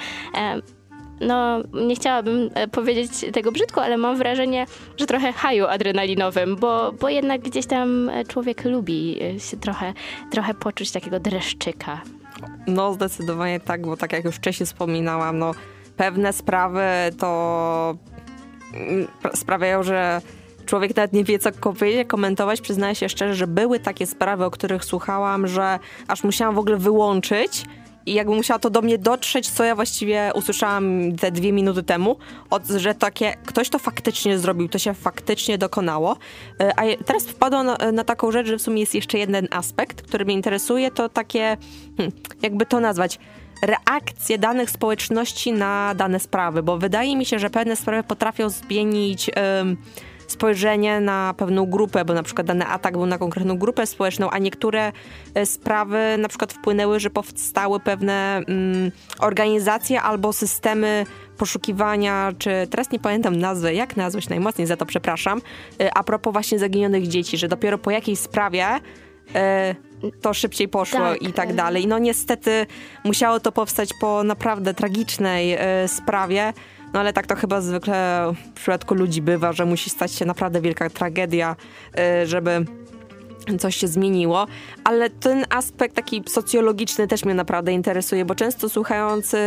no 1.21 1.63
nie 1.87 1.95
chciałabym 1.95 2.49
e, 2.53 2.67
powiedzieć 2.67 3.11
tego 3.33 3.51
brzydko, 3.51 3.83
ale 3.83 3.97
mam 3.97 4.17
wrażenie, 4.17 4.65
że 4.97 5.05
trochę 5.05 5.33
haju 5.33 5.65
adrenalinowym, 5.65 6.55
bo, 6.55 6.91
bo 6.91 7.09
jednak 7.09 7.41
gdzieś 7.41 7.65
tam 7.65 8.09
e, 8.09 8.25
człowiek 8.25 8.65
lubi 8.65 9.23
e, 9.23 9.39
się 9.39 9.57
trochę, 9.57 9.93
trochę 10.31 10.53
poczuć 10.53 10.91
takiego 10.91 11.19
dreszczyka. 11.19 12.01
No 12.67 12.93
zdecydowanie 12.93 13.59
tak, 13.59 13.81
bo 13.81 13.97
tak 13.97 14.13
jak 14.13 14.25
już 14.25 14.35
wcześniej 14.35 14.67
wspominałam, 14.67 15.39
no 15.39 15.51
pewne 15.97 16.33
sprawy 16.33 16.81
to 17.19 17.95
mm, 18.73 19.07
sprawiają, 19.33 19.83
że 19.83 20.21
człowiek 20.65 20.95
nawet 20.95 21.13
nie 21.13 21.23
wie, 21.23 21.39
co 21.39 21.51
powiedzieć, 21.51 22.07
komentować. 22.07 22.61
Przyznaję 22.61 22.95
się 22.95 23.09
szczerze, 23.09 23.35
że 23.35 23.47
były 23.47 23.79
takie 23.79 24.05
sprawy, 24.07 24.45
o 24.45 24.51
których 24.51 24.85
słuchałam, 24.85 25.47
że 25.47 25.79
aż 26.07 26.23
musiałam 26.23 26.55
w 26.55 26.59
ogóle 26.59 26.77
wyłączyć 26.77 27.65
i 28.05 28.13
jakby 28.13 28.35
musiała 28.35 28.59
to 28.59 28.69
do 28.69 28.81
mnie 28.81 28.97
dotrzeć, 28.97 29.49
co 29.49 29.63
ja 29.63 29.75
właściwie 29.75 30.31
usłyszałam 30.35 31.15
te 31.15 31.31
dwie 31.31 31.53
minuty 31.53 31.83
temu, 31.83 32.17
od, 32.49 32.67
że 32.67 32.95
takie, 32.95 33.33
ktoś 33.45 33.69
to 33.69 33.79
faktycznie 33.79 34.39
zrobił, 34.39 34.69
to 34.69 34.79
się 34.79 34.93
faktycznie 34.93 35.57
dokonało. 35.57 36.17
E, 36.59 36.79
a 36.79 37.03
teraz 37.05 37.23
wpadłam 37.23 37.65
na, 37.65 37.91
na, 37.91 38.03
taką 38.03 38.31
rzecz, 38.31 38.47
że 38.47 38.57
w 38.57 38.61
sumie 38.61 38.79
jest 38.79 38.95
jeszcze 38.95 39.17
jeden 39.17 39.47
aspekt, 39.51 40.01
który 40.01 40.25
mnie 40.25 40.33
interesuje, 40.33 40.91
to 40.91 41.09
takie, 41.09 41.57
hmm, 41.97 42.15
jakby 42.41 42.65
to 42.65 42.79
nazwać, 42.79 43.19
reakcje 43.61 44.37
danych 44.37 44.69
społeczności 44.69 45.53
na 45.53 45.95
dane 45.95 46.19
sprawy, 46.19 46.63
bo 46.63 46.77
wydaje 46.77 47.17
mi 47.17 47.25
się, 47.25 47.39
że 47.39 47.49
pewne 47.49 47.75
sprawy 47.75 48.03
potrafią 48.03 48.49
zmienić 48.49 49.31
spojrzenie 50.27 50.99
na 50.99 51.33
pewną 51.37 51.65
grupę, 51.65 52.05
bo 52.05 52.13
na 52.13 52.23
przykład 52.23 52.47
dany 52.47 52.65
atak 52.65 52.93
był 52.93 53.05
na 53.05 53.17
konkretną 53.17 53.57
grupę 53.57 53.85
społeczną, 53.85 54.29
a 54.29 54.37
niektóre 54.37 54.91
e, 55.33 55.45
sprawy 55.45 55.99
na 56.17 56.27
przykład 56.27 56.53
wpłynęły, 56.53 56.99
że 56.99 57.09
powstały 57.09 57.79
pewne 57.79 58.37
mm, 58.37 58.91
organizacje 59.19 60.01
albo 60.01 60.33
systemy 60.33 61.05
poszukiwania, 61.37 62.31
czy 62.37 62.67
teraz 62.69 62.91
nie 62.91 62.99
pamiętam 62.99 63.35
nazwy, 63.35 63.73
jak 63.73 63.97
nazwać 63.97 64.29
najmocniej, 64.29 64.67
za 64.67 64.77
to 64.77 64.85
przepraszam, 64.85 65.41
e, 65.79 65.97
a 65.97 66.03
propos 66.03 66.33
właśnie 66.33 66.59
zaginionych 66.59 67.07
dzieci, 67.07 67.37
że 67.37 67.47
dopiero 67.47 67.77
po 67.77 67.91
jakiejś 67.91 68.19
sprawie 68.19 68.65
e, 69.35 69.75
to 70.21 70.33
szybciej 70.33 70.67
poszło 70.67 70.99
tak. 70.99 71.21
i 71.21 71.33
tak 71.33 71.53
dalej. 71.53 71.87
No 71.87 71.99
niestety 71.99 72.65
musiało 73.03 73.39
to 73.39 73.51
powstać 73.51 73.89
po 74.01 74.23
naprawdę 74.23 74.73
tragicznej 74.73 75.57
sprawie, 75.87 76.53
no 76.95 77.01
ale 77.01 77.13
tak 77.13 77.27
to 77.27 77.35
chyba 77.35 77.61
zwykle 77.61 78.31
w 78.51 78.53
przypadku 78.53 78.95
ludzi 78.95 79.21
bywa, 79.21 79.53
że 79.53 79.65
musi 79.65 79.89
stać 79.89 80.11
się 80.11 80.25
naprawdę 80.25 80.61
wielka 80.61 80.89
tragedia, 80.89 81.55
y, 82.23 82.27
żeby 82.27 82.65
coś 83.59 83.75
się 83.75 83.87
zmieniło, 83.87 84.47
ale 84.83 85.09
ten 85.09 85.45
aspekt 85.49 85.95
taki 85.95 86.23
socjologiczny 86.27 87.07
też 87.07 87.25
mnie 87.25 87.33
naprawdę 87.33 87.73
interesuje, 87.73 88.25
bo 88.25 88.35
często 88.35 88.69
słuchający, 88.69 89.37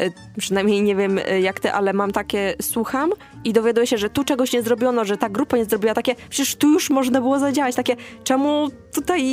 y, 0.00 0.12
przynajmniej 0.38 0.82
nie 0.82 0.96
wiem 0.96 1.18
y, 1.18 1.40
jak 1.40 1.60
ty, 1.60 1.72
ale 1.72 1.92
mam 1.92 2.12
takie, 2.12 2.54
słucham 2.62 3.10
i 3.44 3.52
dowiaduję 3.52 3.86
się, 3.86 3.98
że 3.98 4.10
tu 4.10 4.24
czegoś 4.24 4.52
nie 4.52 4.62
zrobiono, 4.62 5.04
że 5.04 5.16
ta 5.16 5.28
grupa 5.28 5.56
nie 5.56 5.64
zrobiła 5.64 5.94
takie, 5.94 6.14
przecież 6.30 6.54
tu 6.54 6.72
już 6.72 6.90
można 6.90 7.20
było 7.20 7.38
zadziałać, 7.38 7.74
takie, 7.74 7.96
czemu 8.24 8.68
tutaj 8.94 9.24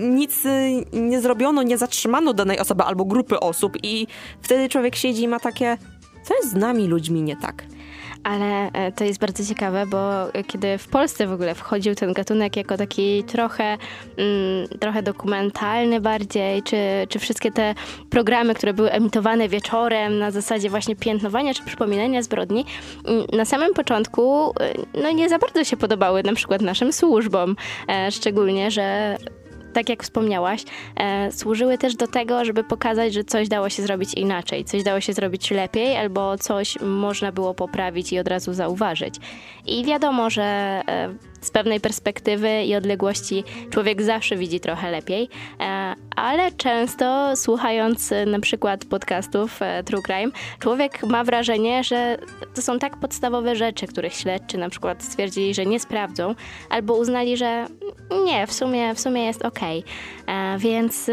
nic 0.00 0.42
nie 0.92 1.20
zrobiono, 1.20 1.62
nie 1.62 1.78
zatrzymano 1.78 2.34
danej 2.34 2.58
osoby 2.58 2.82
albo 2.82 3.04
grupy 3.04 3.40
osób? 3.40 3.78
I 3.82 4.06
wtedy 4.42 4.68
człowiek 4.68 4.96
siedzi 4.96 5.22
i 5.22 5.28
ma 5.28 5.40
takie, 5.40 5.76
co 6.32 6.36
jest 6.36 6.50
z 6.50 6.54
nami 6.54 6.88
ludźmi 6.88 7.22
nie 7.22 7.36
tak? 7.36 7.64
Ale 8.24 8.72
e, 8.72 8.92
to 8.92 9.04
jest 9.04 9.20
bardzo 9.20 9.44
ciekawe, 9.44 9.86
bo 9.86 9.98
kiedy 10.46 10.78
w 10.78 10.88
Polsce 10.88 11.26
w 11.26 11.32
ogóle 11.32 11.54
wchodził 11.54 11.94
ten 11.94 12.12
gatunek 12.12 12.56
jako 12.56 12.76
taki 12.76 13.24
trochę, 13.24 13.64
mm, 14.16 14.68
trochę 14.80 15.02
dokumentalny 15.02 16.00
bardziej, 16.00 16.62
czy, 16.62 16.76
czy 17.08 17.18
wszystkie 17.18 17.52
te 17.52 17.74
programy, 18.10 18.54
które 18.54 18.74
były 18.74 18.90
emitowane 18.90 19.48
wieczorem 19.48 20.18
na 20.18 20.30
zasadzie 20.30 20.70
właśnie 20.70 20.96
piętnowania 20.96 21.54
czy 21.54 21.64
przypominania 21.64 22.22
zbrodni, 22.22 22.64
mm, 23.04 23.24
na 23.32 23.44
samym 23.44 23.74
początku 23.74 24.52
e, 24.60 25.00
no 25.02 25.10
nie 25.10 25.28
za 25.28 25.38
bardzo 25.38 25.64
się 25.64 25.76
podobały 25.76 26.22
na 26.22 26.34
przykład 26.34 26.62
naszym 26.62 26.92
służbom. 26.92 27.56
E, 27.88 28.10
szczególnie, 28.10 28.70
że 28.70 29.16
tak 29.72 29.88
jak 29.88 30.02
wspomniałaś, 30.02 30.64
e, 30.96 31.32
służyły 31.32 31.78
też 31.78 31.96
do 31.96 32.06
tego, 32.06 32.44
żeby 32.44 32.64
pokazać, 32.64 33.14
że 33.14 33.24
coś 33.24 33.48
dało 33.48 33.68
się 33.68 33.82
zrobić 33.82 34.14
inaczej, 34.14 34.64
coś 34.64 34.82
dało 34.82 35.00
się 35.00 35.12
zrobić 35.12 35.50
lepiej, 35.50 35.96
albo 35.96 36.38
coś 36.38 36.78
można 36.80 37.32
było 37.32 37.54
poprawić 37.54 38.12
i 38.12 38.18
od 38.18 38.28
razu 38.28 38.52
zauważyć. 38.52 39.14
I 39.66 39.84
wiadomo, 39.84 40.30
że 40.30 40.42
e, 40.42 41.31
z 41.42 41.50
pewnej 41.50 41.80
perspektywy 41.80 42.64
i 42.64 42.74
odległości 42.74 43.44
człowiek 43.70 44.02
zawsze 44.02 44.36
widzi 44.36 44.60
trochę 44.60 44.90
lepiej, 44.90 45.28
e, 45.60 45.94
ale 46.16 46.52
często 46.52 47.36
słuchając 47.36 48.10
na 48.26 48.40
przykład 48.40 48.84
podcastów 48.84 49.62
e, 49.62 49.84
True 49.84 50.02
Crime, 50.02 50.32
człowiek 50.58 51.02
ma 51.02 51.24
wrażenie, 51.24 51.84
że 51.84 52.18
to 52.54 52.62
są 52.62 52.78
tak 52.78 52.96
podstawowe 52.96 53.56
rzeczy, 53.56 53.86
których 53.86 54.14
śledczy 54.14 54.58
na 54.58 54.68
przykład 54.68 55.02
stwierdzili, 55.02 55.54
że 55.54 55.66
nie 55.66 55.80
sprawdzą, 55.80 56.34
albo 56.70 56.94
uznali, 56.94 57.36
że 57.36 57.66
nie, 58.24 58.46
w 58.46 58.52
sumie, 58.52 58.94
w 58.94 59.00
sumie 59.00 59.24
jest 59.24 59.44
ok. 59.44 59.60
E, 60.26 60.58
więc 60.58 61.10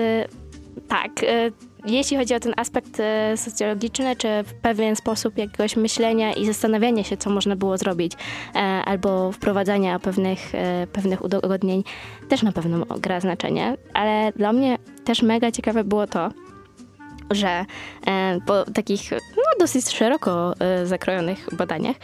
tak, 0.88 1.12
jeśli 1.86 2.18
chodzi 2.18 2.36
o 2.36 2.40
ten 2.40 2.54
aspekt 2.58 3.00
e, 3.00 3.38
socjologiczny, 3.38 4.16
czy 4.16 4.28
w 4.44 4.54
pewien 4.54 4.96
sposób 4.96 5.38
jakiegoś 5.38 5.76
myślenia 5.76 6.34
i 6.34 6.46
zastanawiania 6.46 7.04
się, 7.04 7.18
co 7.18 7.30
można 7.30 7.56
było 7.56 7.78
zrobić, 7.78 8.14
e, 8.56 8.60
albo 8.60 9.32
wprowadzania 9.32 10.00
pewnych, 10.00 10.56
e, 10.56 10.88
pewnych 10.94 11.24
udogodnień, 11.24 11.84
też 12.30 12.44
na 12.44 12.52
pewno 12.52 12.86
gra 12.86 13.20
znaczenie. 13.20 13.78
Ale 13.94 14.32
dla 14.36 14.54
mnie 14.54 14.78
też 15.06 15.22
mega 15.22 15.52
ciekawe 15.52 15.84
było 15.84 16.08
to, 16.08 16.30
że 17.32 17.66
po 18.46 18.66
takich 18.74 19.12
no, 19.12 19.44
dosyć 19.60 19.90
szeroko 19.90 20.54
zakrojonych 20.84 21.56
badaniach 21.56 21.96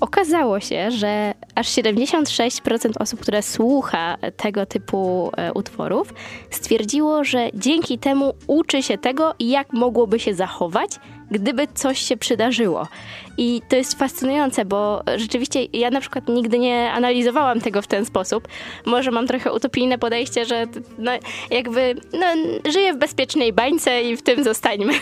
okazało 0.00 0.60
się, 0.60 0.90
że 0.90 1.34
aż 1.54 1.68
76% 1.68 2.90
osób, 2.98 3.20
które 3.20 3.42
słucha 3.42 4.16
tego 4.36 4.66
typu 4.66 5.30
e, 5.36 5.52
utworów, 5.52 6.14
stwierdziło, 6.50 7.24
że 7.24 7.48
dzięki 7.54 7.98
temu 7.98 8.34
uczy 8.46 8.82
się 8.82 8.98
tego, 8.98 9.34
jak 9.40 9.72
mogłoby 9.72 10.18
się 10.18 10.34
zachować, 10.34 10.90
gdyby 11.32 11.66
coś 11.74 11.98
się 11.98 12.16
przydarzyło. 12.16 12.88
I 13.38 13.62
to 13.68 13.76
jest 13.76 13.98
fascynujące, 13.98 14.64
bo 14.64 15.02
rzeczywiście 15.16 15.64
ja 15.72 15.90
na 15.90 16.00
przykład 16.00 16.28
nigdy 16.28 16.58
nie 16.58 16.92
analizowałam 16.92 17.60
tego 17.60 17.82
w 17.82 17.86
ten 17.86 18.04
sposób. 18.04 18.48
Może 18.86 19.10
mam 19.10 19.26
trochę 19.26 19.52
utopijne 19.52 19.98
podejście, 19.98 20.44
że 20.44 20.66
no, 20.98 21.12
jakby 21.50 21.94
no, 22.12 22.26
żyję 22.72 22.94
w 22.94 22.98
bezpiecznej 22.98 23.52
bańce 23.52 24.02
i 24.02 24.16
w 24.16 24.22
tym 24.22 24.44
zostańmy. 24.44 24.92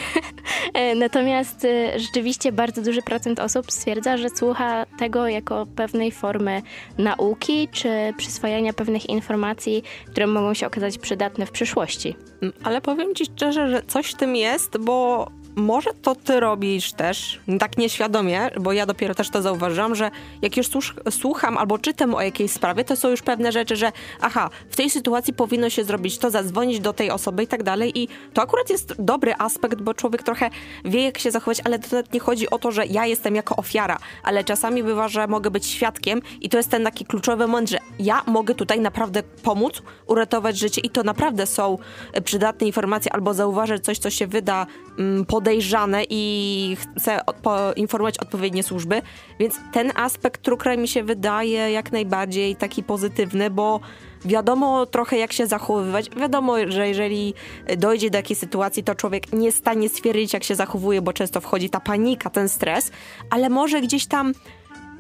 Natomiast 0.97 1.65
e, 1.65 1.99
rzeczywiście 1.99 2.53
bardzo 2.53 2.83
duży 2.83 3.03
procent 3.03 3.41
osób 3.41 3.73
stwierdza, 3.73 4.17
że 4.17 4.31
słucha 4.31 4.87
tego 4.99 5.29
jako 5.29 5.67
pewnej 5.77 6.13
formy 6.13 6.63
nauki 6.99 7.69
czy 7.73 7.89
przyswajania 8.17 8.73
pewnych 8.73 9.09
informacji, 9.09 9.83
które 10.11 10.27
mogą 10.27 10.55
się 10.55 10.67
okazać 10.67 10.99
przydatne 10.99 11.47
w 11.47 11.51
przyszłości. 11.51 12.17
Ale 12.65 12.81
powiem 12.81 13.15
ci 13.15 13.25
szczerze, 13.25 13.71
że 13.71 13.83
coś 13.83 14.07
w 14.11 14.15
tym 14.15 14.37
jest, 14.37 14.79
bo 14.79 15.27
może 15.57 15.91
to 16.03 16.15
ty 16.15 16.41
robisz 16.41 16.93
też, 16.93 17.41
tak 17.61 17.79
nieświadomie, 17.79 18.51
bo 18.61 18.73
ja 18.73 18.87
dopiero 18.87 19.15
też 19.15 19.31
to 19.31 19.43
zauważyłam, 19.43 19.95
że 19.95 20.11
jak 20.43 20.57
już 20.57 20.67
słucham 21.11 21.59
albo 21.59 21.79
czytam 21.79 22.15
o 22.15 22.23
jakiejś 22.23 22.53
sprawie, 22.53 22.85
to 22.85 22.97
są 22.97 23.09
już 23.09 23.23
pewne 23.23 23.53
rzeczy, 23.53 23.77
że 23.77 23.93
aha, 24.21 24.51
w 24.71 24.77
tej 24.77 24.91
sytuacji 24.91 25.33
powinno 25.33 25.71
się 25.71 25.85
zrobić 25.85 26.19
to, 26.19 26.31
zadzwonić 26.31 26.81
do 26.81 26.93
tej 26.93 27.11
osoby 27.11 27.43
i 27.43 27.47
tak 27.47 27.63
dalej. 27.63 27.99
I 27.99 28.09
to 28.35 28.43
akurat 28.43 28.71
jest 28.71 28.95
dobry 28.99 29.35
aspekt, 29.39 29.81
bo 29.81 29.95
człowiek 29.95 30.23
trochę 30.23 30.51
wie, 30.85 31.05
jak 31.05 31.19
się 31.19 31.31
zachować, 31.31 31.61
ale 31.65 31.79
to 31.79 31.97
nie 32.13 32.21
chodzi 32.21 32.51
o 32.51 32.59
to, 32.59 32.73
że 32.73 32.87
ja 32.87 33.07
jestem 33.07 33.35
jako 33.35 33.57
ofiara, 33.57 33.99
ale 34.23 34.45
czasami 34.45 34.83
bywa, 34.83 35.09
że 35.09 35.27
mogę 35.27 35.51
być 35.51 35.67
świadkiem 35.67 36.23
i 36.41 36.49
to 36.49 36.57
jest 36.57 36.71
ten 36.71 36.85
taki 36.85 37.05
kluczowy 37.05 37.47
moment, 37.47 37.71
że 37.71 37.79
ja 37.99 38.23
mogę 38.27 38.55
tutaj 38.55 38.81
naprawdę 38.81 39.23
pomóc, 39.23 39.83
uratować 40.07 40.59
życie 40.59 40.81
i 40.81 40.91
to 40.91 41.03
naprawdę 41.03 41.47
są 41.47 41.79
przydatne 42.25 42.67
informacje 42.67 43.13
albo 43.13 43.35
zauważyć 43.35 43.85
coś, 43.85 43.99
co 43.99 44.11
się 44.11 44.27
wyda 44.27 44.67
mm, 44.99 45.25
podejrzane 45.41 46.03
i 46.11 46.77
chcę 46.97 47.21
poinformować 47.43 48.19
odpowiednie 48.19 48.63
służby, 48.63 49.03
więc 49.39 49.61
ten 49.73 49.93
aspekt 49.97 50.43
true 50.43 50.57
crime 50.57 50.77
mi 50.77 50.89
się 50.89 51.03
wydaje 51.03 51.73
jak 51.73 51.93
najbardziej 51.93 52.57
taki 52.57 52.83
pozytywny, 52.83 53.51
bo 53.51 53.81
wiadomo 54.25 54.87
trochę 54.87 55.19
jak 55.19 55.33
się 55.33 55.47
zachowywać. 55.47 56.11
Wiadomo, 56.11 56.55
że 56.69 56.89
jeżeli 56.89 57.35
dojdzie 57.77 58.11
do 58.11 58.19
jakiejś 58.19 58.39
sytuacji, 58.39 58.85
to 58.85 58.95
człowiek 58.95 59.33
nie 59.33 59.53
stanie 59.53 59.89
stwierdzić, 59.89 60.33
jak 60.33 60.45
się 60.45 60.55
zachowuje, 60.55 61.03
bo 61.03 61.13
często 61.13 61.41
wchodzi 61.41 61.71
ta 61.71 61.81
panika, 61.81 62.31
ten 62.31 62.49
stres, 62.49 62.91
ale 63.31 63.49
może 63.49 63.81
gdzieś 63.81 64.07
tam 64.07 64.33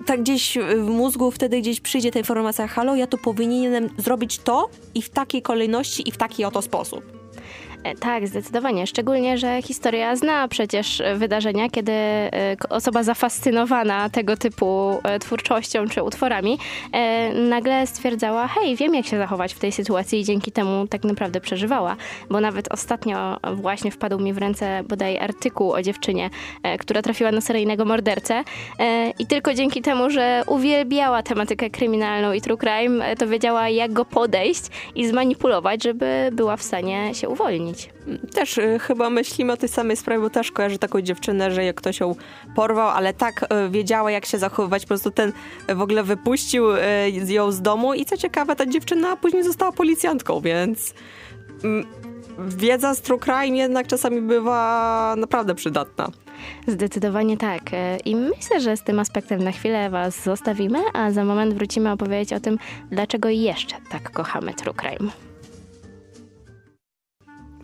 tak 0.06 0.20
gdzieś 0.20 0.58
w 0.76 0.88
mózgu 0.88 1.30
wtedy 1.30 1.60
gdzieś 1.60 1.80
przyjdzie 1.80 2.10
ta 2.10 2.18
informacja, 2.18 2.66
halo, 2.66 2.96
ja 2.96 3.06
tu 3.06 3.18
powinienem 3.18 3.88
zrobić 3.98 4.38
to 4.38 4.68
i 4.94 5.02
w 5.02 5.10
takiej 5.10 5.42
kolejności 5.42 6.08
i 6.08 6.12
w 6.12 6.16
taki 6.16 6.44
oto 6.44 6.62
sposób. 6.62 7.19
E, 7.84 7.94
tak, 7.94 8.28
zdecydowanie. 8.28 8.86
Szczególnie, 8.86 9.38
że 9.38 9.62
historia 9.62 10.16
zna 10.16 10.48
przecież 10.48 11.02
wydarzenia, 11.14 11.68
kiedy 11.68 11.92
e, 11.92 12.30
osoba 12.68 13.02
zafascynowana 13.02 14.10
tego 14.10 14.36
typu 14.36 14.98
e, 15.02 15.18
twórczością 15.18 15.88
czy 15.88 16.02
utworami 16.02 16.58
nagle 17.34 17.86
stwierdzała, 17.86 18.48
hej, 18.48 18.76
wiem 18.76 18.94
jak 18.94 19.06
się 19.06 19.18
zachować 19.18 19.54
w 19.54 19.58
tej 19.58 19.72
sytuacji 19.72 20.20
i 20.20 20.24
dzięki 20.24 20.52
temu 20.52 20.86
tak 20.86 21.04
naprawdę 21.04 21.40
przeżywała. 21.40 21.96
Bo 22.30 22.40
nawet 22.40 22.72
ostatnio 22.72 23.36
właśnie 23.54 23.90
wpadł 23.90 24.18
mi 24.18 24.32
w 24.32 24.38
ręce 24.38 24.82
bodaj 24.88 25.18
artykuł 25.18 25.72
o 25.72 25.82
dziewczynie, 25.82 26.30
która 26.78 27.02
trafiła 27.02 27.32
na 27.32 27.40
seryjnego 27.40 27.84
mordercę 27.84 28.44
i 29.18 29.26
tylko 29.26 29.54
dzięki 29.54 29.82
temu, 29.82 30.10
że 30.10 30.42
uwielbiała 30.46 31.22
tematykę 31.22 31.70
kryminalną 31.70 32.32
i 32.32 32.40
true 32.40 32.56
crime, 32.56 33.16
to 33.16 33.26
wiedziała 33.26 33.68
jak 33.68 33.92
go 33.92 34.04
podejść 34.04 34.62
i 34.94 35.06
zmanipulować, 35.06 35.82
żeby 35.82 36.30
była 36.32 36.56
w 36.56 36.62
stanie 36.62 37.14
się 37.14 37.28
uwolnić. 37.28 37.69
Też 38.34 38.58
y, 38.58 38.78
chyba 38.78 39.10
myślimy 39.10 39.52
o 39.52 39.56
tej 39.56 39.68
samej 39.68 39.96
sprawie, 39.96 40.20
bo 40.20 40.30
też 40.30 40.52
kojarzę 40.52 40.78
taką 40.78 41.00
dziewczynę, 41.00 41.50
że 41.50 41.64
jak 41.64 41.76
ktoś 41.76 42.00
ją 42.00 42.14
porwał, 42.54 42.88
ale 42.88 43.14
tak 43.14 43.42
y, 43.42 43.70
wiedziała, 43.70 44.10
jak 44.10 44.26
się 44.26 44.38
zachowywać, 44.38 44.82
po 44.82 44.88
prostu 44.88 45.10
ten 45.10 45.32
w 45.68 45.80
ogóle 45.80 46.02
wypuścił 46.02 46.70
y, 46.70 46.78
ją 47.28 47.52
z 47.52 47.62
domu 47.62 47.94
i 47.94 48.04
co 48.04 48.16
ciekawe, 48.16 48.56
ta 48.56 48.66
dziewczyna 48.66 49.16
później 49.16 49.44
została 49.44 49.72
policjantką, 49.72 50.40
więc 50.40 50.94
mm, 51.64 51.86
wiedza 52.38 52.94
z 52.94 53.00
true 53.00 53.18
crime 53.18 53.56
jednak 53.56 53.86
czasami 53.86 54.20
bywa 54.20 55.14
naprawdę 55.18 55.54
przydatna. 55.54 56.08
Zdecydowanie 56.66 57.36
tak. 57.36 57.62
I 58.04 58.16
myślę, 58.16 58.60
że 58.60 58.76
z 58.76 58.82
tym 58.82 58.98
aspektem 58.98 59.44
na 59.44 59.52
chwilę 59.52 59.90
Was 59.90 60.24
zostawimy, 60.24 60.78
a 60.92 61.10
za 61.10 61.24
moment 61.24 61.54
wrócimy 61.54 61.92
opowiedzieć 61.92 62.32
o 62.32 62.40
tym, 62.40 62.58
dlaczego 62.90 63.28
jeszcze 63.28 63.76
tak 63.90 64.10
kochamy 64.10 64.54
true 64.54 64.74
crime 64.74 65.29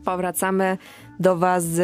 powracamy 0.07 0.79
do 1.21 1.37
Was 1.37 1.65
z 1.65 1.79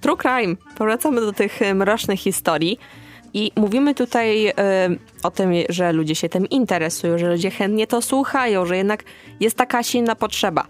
True 0.00 0.16
Crime. 0.16 0.56
Powracamy 0.78 1.20
do 1.20 1.32
tych 1.32 1.60
mrocznych 1.74 2.20
historii. 2.20 2.78
I 3.34 3.52
mówimy 3.56 3.94
tutaj 3.94 4.48
y, 4.48 4.52
o 5.22 5.30
tym, 5.30 5.50
że 5.68 5.92
ludzie 5.92 6.14
się 6.14 6.28
tym 6.28 6.48
interesują, 6.48 7.18
że 7.18 7.28
ludzie 7.28 7.50
chętnie 7.50 7.86
to 7.86 8.02
słuchają, 8.02 8.66
że 8.66 8.76
jednak 8.76 9.04
jest 9.40 9.56
taka 9.56 9.82
silna 9.82 10.14
potrzeba. 10.14 10.66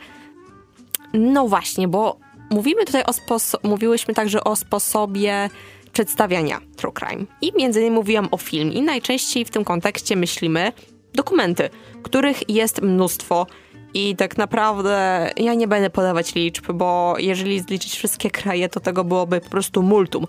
No 1.14 1.48
właśnie, 1.48 1.88
bo 1.88 2.16
mówimy 2.50 2.84
tutaj 2.84 3.02
o 3.04 3.38
mówiłyśmy 3.68 4.14
także 4.14 4.44
o 4.44 4.56
sposobie 4.56 5.50
przedstawiania 5.92 6.60
true 6.76 6.92
crime. 6.92 7.24
I 7.40 7.52
między 7.58 7.80
innymi 7.80 7.96
mówiłam 7.96 8.28
o 8.30 8.36
film. 8.36 8.72
I 8.72 8.82
najczęściej 8.82 9.44
w 9.44 9.50
tym 9.50 9.64
kontekście 9.64 10.16
myślimy 10.16 10.72
dokumenty, 11.14 11.70
których 12.02 12.50
jest 12.50 12.82
mnóstwo 12.82 13.46
i 13.94 14.16
tak 14.16 14.36
naprawdę 14.36 15.30
ja 15.36 15.54
nie 15.54 15.68
będę 15.68 15.90
podawać 15.90 16.34
liczb, 16.34 16.72
bo 16.72 17.14
jeżeli 17.18 17.60
zliczyć 17.60 17.96
wszystkie 17.96 18.30
kraje, 18.30 18.68
to 18.68 18.80
tego 18.80 19.04
byłoby 19.04 19.40
po 19.40 19.50
prostu 19.50 19.82
multum. 19.82 20.26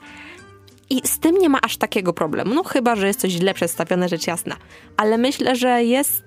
I 0.90 1.02
z 1.08 1.20
tym 1.20 1.38
nie 1.38 1.50
ma 1.50 1.62
aż 1.62 1.78
takiego 1.78 2.14
problemu, 2.14 2.54
no 2.54 2.64
chyba, 2.64 2.96
że 2.96 3.08
jest 3.08 3.20
coś 3.20 3.32
źle 3.32 3.54
przedstawione, 3.54 4.10
rzecz 4.10 4.28
jasna. 4.28 4.56
Ale 4.98 5.18
myślę, 5.18 5.56
że 5.56 5.84
jest 5.84 6.24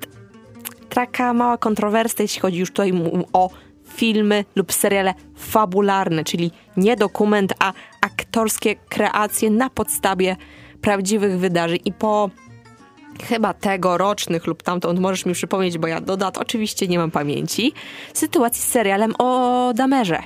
taka 0.88 1.32
mała 1.32 1.58
kontrowersja, 1.58 2.22
jeśli 2.22 2.40
chodzi 2.40 2.58
już 2.58 2.68
tutaj 2.68 2.92
o 3.32 3.50
filmy 3.94 4.44
lub 4.56 4.72
seriale 4.72 5.14
fabularne, 5.36 6.24
czyli 6.24 6.50
nie 6.76 6.96
dokument, 6.96 7.54
a 7.58 7.72
aktorskie 8.00 8.76
kreacje 8.88 9.50
na 9.50 9.70
podstawie 9.70 10.36
prawdziwych 10.80 11.38
wydarzeń. 11.38 11.78
I 11.84 11.92
po 11.92 12.30
chyba 13.22 13.54
tegorocznych 13.54 14.46
lub 14.46 14.62
tamtąd, 14.62 15.00
możesz 15.00 15.26
mi 15.26 15.34
przypomnieć, 15.34 15.78
bo 15.78 15.86
ja 15.86 16.00
do 16.00 16.16
dat 16.16 16.38
oczywiście 16.38 16.88
nie 16.88 16.98
mam 16.98 17.10
pamięci, 17.10 17.72
sytuacji 18.14 18.62
z 18.62 18.66
serialem 18.66 19.14
o 19.18 19.72
Damerze. 19.74 20.22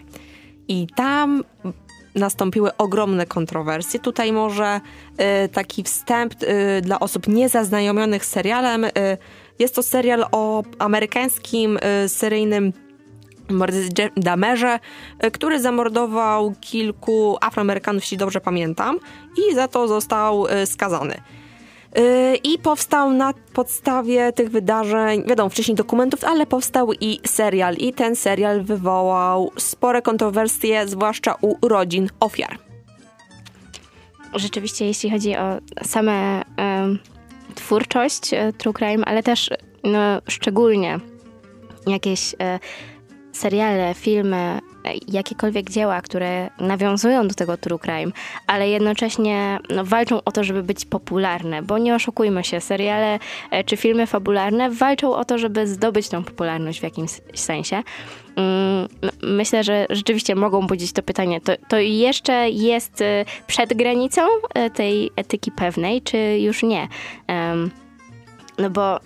I 0.68 0.86
tam 0.96 1.44
nastąpiły 2.14 2.76
ogromne 2.76 3.26
kontrowersje. 3.26 4.00
Tutaj 4.00 4.32
może 4.32 4.80
y, 5.44 5.48
taki 5.48 5.82
wstęp 5.82 6.34
y, 6.42 6.80
dla 6.82 7.00
osób 7.00 7.28
niezaznajomionych 7.28 8.24
z 8.24 8.28
serialem. 8.28 8.84
Y, 8.84 8.90
jest 9.58 9.74
to 9.74 9.82
serial 9.82 10.26
o 10.32 10.62
amerykańskim 10.78 11.78
y, 12.04 12.08
seryjnym 12.08 12.72
Damerze, 14.16 14.78
y, 15.24 15.30
który 15.30 15.60
zamordował 15.60 16.54
kilku 16.60 17.36
Afroamerykanów, 17.40 18.02
jeśli 18.02 18.16
dobrze 18.16 18.40
pamiętam, 18.40 18.98
i 19.36 19.54
za 19.54 19.68
to 19.68 19.88
został 19.88 20.46
y, 20.46 20.66
skazany. 20.66 21.20
Yy, 21.96 22.36
I 22.36 22.58
powstał 22.58 23.12
na 23.12 23.34
podstawie 23.52 24.32
tych 24.32 24.50
wydarzeń, 24.50 25.24
wiadomo, 25.26 25.48
wcześniej 25.48 25.74
dokumentów, 25.74 26.24
ale 26.24 26.46
powstał 26.46 26.92
i 27.00 27.20
serial. 27.26 27.74
I 27.74 27.92
ten 27.92 28.16
serial 28.16 28.62
wywołał 28.62 29.50
spore 29.58 30.02
kontrowersje, 30.02 30.88
zwłaszcza 30.88 31.34
u 31.40 31.68
rodzin 31.68 32.08
ofiar. 32.20 32.58
Rzeczywiście, 34.34 34.86
jeśli 34.86 35.10
chodzi 35.10 35.36
o 35.36 35.58
same 35.82 36.42
twórczość 37.54 38.34
e, 38.34 38.52
True 38.52 38.72
Crime, 38.72 39.04
ale 39.04 39.22
też 39.22 39.50
no, 39.84 40.22
szczególnie 40.28 41.00
jakieś 41.86 42.34
e, 42.40 42.58
seriale, 43.32 43.94
filmy, 43.94 44.58
jakiekolwiek 45.08 45.70
dzieła, 45.70 46.00
które 46.00 46.50
nawiązują 46.58 47.28
do 47.28 47.34
tego 47.34 47.56
true 47.56 47.78
crime, 47.78 48.12
ale 48.46 48.68
jednocześnie 48.68 49.58
no, 49.70 49.84
walczą 49.84 50.24
o 50.24 50.32
to, 50.32 50.44
żeby 50.44 50.62
być 50.62 50.84
popularne, 50.84 51.62
bo 51.62 51.78
nie 51.78 51.94
oszukujmy 51.94 52.44
się, 52.44 52.60
seriale 52.60 53.18
e, 53.50 53.64
czy 53.64 53.76
filmy 53.76 54.06
fabularne 54.06 54.70
walczą 54.70 55.14
o 55.14 55.24
to, 55.24 55.38
żeby 55.38 55.66
zdobyć 55.66 56.08
tą 56.08 56.24
popularność 56.24 56.80
w 56.80 56.82
jakimś 56.82 57.10
sensie. 57.34 57.82
Mm, 58.36 58.88
myślę, 59.22 59.64
że 59.64 59.86
rzeczywiście 59.90 60.34
mogą 60.34 60.66
budzić 60.66 60.92
to 60.92 61.02
pytanie, 61.02 61.40
to, 61.40 61.52
to 61.68 61.78
jeszcze 61.78 62.50
jest 62.50 63.00
e, 63.00 63.24
przed 63.46 63.74
granicą 63.74 64.22
e, 64.54 64.70
tej 64.70 65.10
etyki 65.16 65.50
pewnej, 65.50 66.02
czy 66.02 66.38
już 66.38 66.62
nie? 66.62 66.88
No 68.58 68.70
bo 68.70 69.00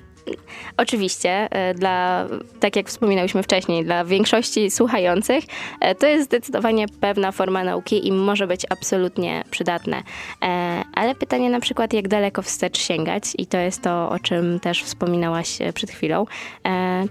Oczywiście, 0.76 1.48
e, 1.50 1.74
dla, 1.74 2.26
tak 2.60 2.76
jak 2.76 2.88
wspominałyśmy 2.88 3.42
wcześniej, 3.42 3.84
dla 3.84 4.04
większości 4.04 4.70
słuchających 4.70 5.44
e, 5.80 5.94
to 5.94 6.06
jest 6.06 6.24
zdecydowanie 6.24 6.86
pewna 7.00 7.32
forma 7.32 7.64
nauki 7.64 8.08
i 8.08 8.12
może 8.12 8.46
być 8.46 8.62
absolutnie 8.70 9.44
przydatne. 9.50 10.02
E, 10.42 10.82
ale 10.94 11.14
pytanie 11.14 11.50
na 11.50 11.60
przykład, 11.60 11.92
jak 11.92 12.08
daleko 12.08 12.42
wstecz 12.42 12.78
sięgać 12.78 13.24
i 13.38 13.46
to 13.46 13.58
jest 13.58 13.82
to, 13.82 14.10
o 14.10 14.18
czym 14.18 14.60
też 14.60 14.82
wspominałaś 14.82 15.58
przed 15.74 15.90
chwilą. 15.90 16.26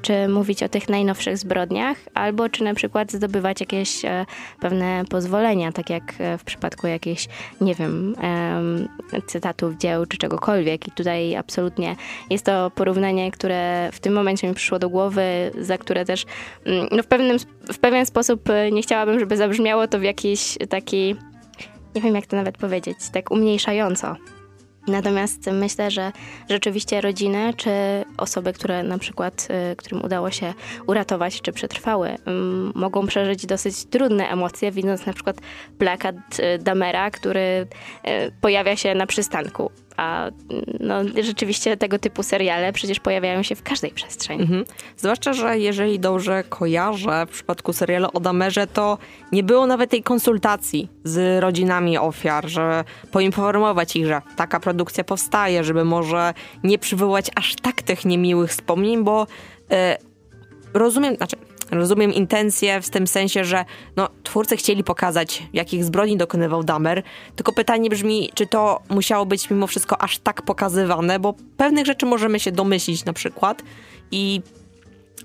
Czy 0.02 0.28
mówić 0.28 0.64
o 0.64 0.70
tych 0.70 0.90
najnowszych 0.90 1.38
zbrodniach, 1.38 1.98
albo 2.14 2.50
czy 2.50 2.64
na 2.64 2.74
przykład 2.74 3.12
zdobywać 3.12 3.60
jakieś 3.60 4.02
pewne 4.60 5.04
pozwolenia, 5.10 5.72
tak 5.72 5.90
jak 5.90 6.14
w 6.38 6.44
przypadku 6.44 6.88
jakichś, 6.88 7.28
nie 7.62 7.76
wiem, 7.76 8.16
cytatów 9.28 9.78
dzieł 9.78 10.06
czy 10.06 10.18
czegokolwiek. 10.18 10.88
I 10.88 10.92
tutaj 10.92 11.36
absolutnie 11.36 11.96
jest 12.30 12.46
to 12.46 12.72
porównanie 12.76 13.05
porównanie, 13.06 13.32
które 13.32 13.90
w 13.92 14.00
tym 14.00 14.14
momencie 14.14 14.48
mi 14.48 14.54
przyszło 14.54 14.80
do 14.80 14.90
głowy, 14.90 15.52
za 15.60 15.78
które 15.78 16.06
też 16.06 16.26
mm, 16.66 16.88
no 16.92 17.04
w, 17.04 17.08
pewnym, 17.08 17.38
w 17.74 17.80
pewien 17.80 18.06
sposób 18.06 18.50
e, 18.50 18.72
nie 18.72 18.82
chciałabym, 18.82 19.20
żeby 19.20 19.38
zabrzmiało 19.38 19.88
to 19.88 20.00
w 20.00 20.04
jakiś 20.04 20.58
taki, 20.70 21.16
nie 21.96 22.02
wiem 22.02 22.16
jak 22.16 22.26
to 22.26 22.36
nawet 22.36 22.58
powiedzieć, 22.58 22.98
tak 23.14 23.32
umniejszająco. 23.32 24.16
Natomiast 24.88 25.52
myślę, 25.52 25.92
że 25.92 26.12
rzeczywiście 26.50 27.02
rodziny, 27.02 27.54
czy 27.58 27.72
osoby, 28.18 28.54
które 28.54 28.84
na 28.84 28.98
przykład, 28.98 29.48
y, 29.72 29.76
którym 29.76 30.06
udało 30.06 30.32
się 30.32 30.54
uratować, 30.88 31.42
czy 31.42 31.52
przetrwały, 31.52 32.16
mogą 32.76 33.08
przeżyć 33.08 33.46
dosyć 33.46 33.86
trudne 33.86 34.30
emocje, 34.30 34.72
widząc 34.72 35.06
na 35.06 35.14
przykład 35.14 35.38
plakat 35.78 36.16
y, 36.40 36.58
Damera, 36.60 37.12
który 37.12 37.68
pojawia 38.42 38.76
się 38.76 38.96
na 38.96 39.06
przystanku 39.06 39.72
a 39.98 40.32
no, 40.80 40.96
rzeczywiście 41.24 41.78
tego 41.78 42.00
typu 42.00 42.24
seriale 42.24 42.74
przecież 42.74 43.00
pojawiają 43.00 43.44
się 43.44 43.56
w 43.56 43.64
każdej 43.64 43.92
przestrzeni. 43.92 44.42
Mhm. 44.42 44.66
Zwłaszcza, 44.98 45.34
że 45.34 45.60
jeżeli 45.60 46.00
dobrze 46.00 46.44
kojarzę 46.50 47.26
w 47.26 47.30
przypadku 47.30 47.74
serialu 47.74 48.08
o 48.14 48.20
Damerze, 48.20 48.68
to 48.68 48.98
nie 49.32 49.44
było 49.44 49.68
nawet 49.68 49.90
tej 49.90 50.04
konsultacji 50.04 50.90
z 51.04 51.42
rodzinami 51.42 51.98
ofiar, 51.98 52.48
że 52.48 52.84
poinformować 53.12 53.96
ich, 53.96 54.06
że 54.06 54.22
taka 54.36 54.60
produkcja 54.60 55.04
powstaje, 55.04 55.64
żeby 55.64 55.86
może 55.86 56.34
nie 56.64 56.80
przywołać 56.80 57.32
aż 57.36 57.56
tak 57.56 57.82
tych 57.82 58.06
niemiłych 58.06 58.52
wspomnień, 58.52 59.04
bo 59.04 59.28
e, 59.72 59.98
rozumiem, 60.74 61.16
znaczy 61.16 61.36
Rozumiem 61.72 62.14
intencje 62.14 62.82
w 62.82 62.90
tym 62.90 63.08
sensie, 63.08 63.44
że 63.44 63.66
no, 63.96 64.10
twórcy 64.24 64.58
chcieli 64.58 64.84
pokazać, 64.84 65.44
jakich 65.54 65.84
zbrodni 65.84 66.18
dokonywał 66.18 66.64
Damer, 66.64 67.04
tylko 67.36 67.54
pytanie 67.54 67.90
brzmi, 67.90 68.30
czy 68.34 68.48
to 68.48 68.80
musiało 68.90 69.26
być 69.26 69.50
mimo 69.50 69.68
wszystko 69.68 70.02
aż 70.02 70.18
tak 70.18 70.42
pokazywane, 70.42 71.20
bo 71.20 71.34
pewnych 71.58 71.86
rzeczy 71.86 72.06
możemy 72.06 72.40
się 72.40 72.52
domyślić 72.52 73.06
na 73.06 73.14
przykład 73.14 73.64
i 74.12 74.42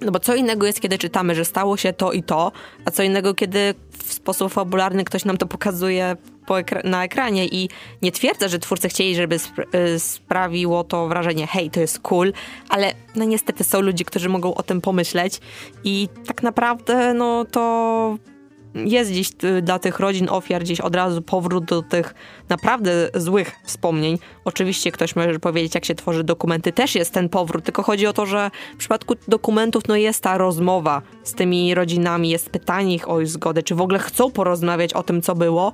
no 0.01 0.13
bo 0.13 0.21
co 0.21 0.35
innego 0.35 0.67
jest, 0.67 0.81
kiedy 0.81 0.99
czytamy, 0.99 1.35
że 1.35 1.45
stało 1.45 1.77
się 1.77 1.93
to 1.93 2.13
i 2.13 2.23
to, 2.23 2.53
a 2.85 2.91
co 2.91 3.03
innego, 3.03 3.35
kiedy 3.35 3.75
w 4.05 4.13
sposób 4.13 4.53
fabularny 4.53 5.05
ktoś 5.05 5.25
nam 5.25 5.37
to 5.37 5.47
pokazuje 5.47 6.17
ekra 6.59 6.81
na 6.85 7.05
ekranie 7.05 7.47
i 7.47 7.69
nie 8.03 8.13
twierdzę, 8.13 8.49
że 8.49 8.59
twórcy 8.59 8.89
chcieli, 8.89 9.15
żeby 9.15 9.37
y, 9.95 10.01
sprawiło 10.01 10.85
to 10.85 11.09
wrażenie, 11.09 11.47
hej, 11.47 11.71
to 11.71 11.81
jest 11.81 11.99
cool, 11.99 12.33
ale 12.69 12.93
no 13.17 13.25
niestety 13.25 13.65
są 13.65 13.81
ludzie, 13.81 14.05
którzy 14.05 14.29
mogą 14.29 14.55
o 14.55 14.63
tym 14.63 14.81
pomyśleć 14.81 15.41
i 15.85 16.09
tak 16.27 16.43
naprawdę 16.43 17.15
no 17.15 17.45
to 17.45 18.17
jest 18.75 19.11
gdzieś 19.11 19.31
y, 19.45 19.63
dla 19.63 19.79
tych 19.79 20.01
rodzin 20.01 20.29
ofiar 20.31 20.63
gdzieś 20.63 20.81
od 20.81 20.97
razu 20.97 21.23
powrót 21.23 21.65
do 21.65 21.83
tych 21.83 22.15
naprawdę 22.49 23.11
złych 23.15 23.57
wspomnień. 23.65 24.19
Oczywiście 24.45 24.93
ktoś 24.93 25.17
może 25.17 25.39
powiedzieć, 25.39 25.75
jak 25.75 25.85
się 25.85 25.95
tworzy 25.95 26.25
dokumenty, 26.25 26.73
też 26.73 26.95
jest 26.95 27.15
ten 27.15 27.29
powrót, 27.29 27.65
tylko 27.65 27.83
chodzi 27.83 28.07
o 28.07 28.13
to, 28.13 28.27
że 28.27 28.51
w 28.75 28.77
przypadku 28.77 29.15
dokumentów 29.29 29.83
no 29.89 29.97
jest 29.97 30.23
ta 30.23 30.39
rozmowa 30.39 31.03
z 31.25 31.35
tymi 31.35 31.75
rodzinami, 31.75 32.31
jest 32.31 32.51
pytanie 32.51 32.95
ich 32.95 33.09
o 33.09 33.27
zgodę, 33.27 33.63
czy 33.63 33.75
w 33.75 33.81
ogóle 33.81 33.99
chcą 33.99 34.31
porozmawiać 34.31 34.93
o 34.93 35.03
tym, 35.03 35.23
co 35.23 35.35
było, 35.35 35.73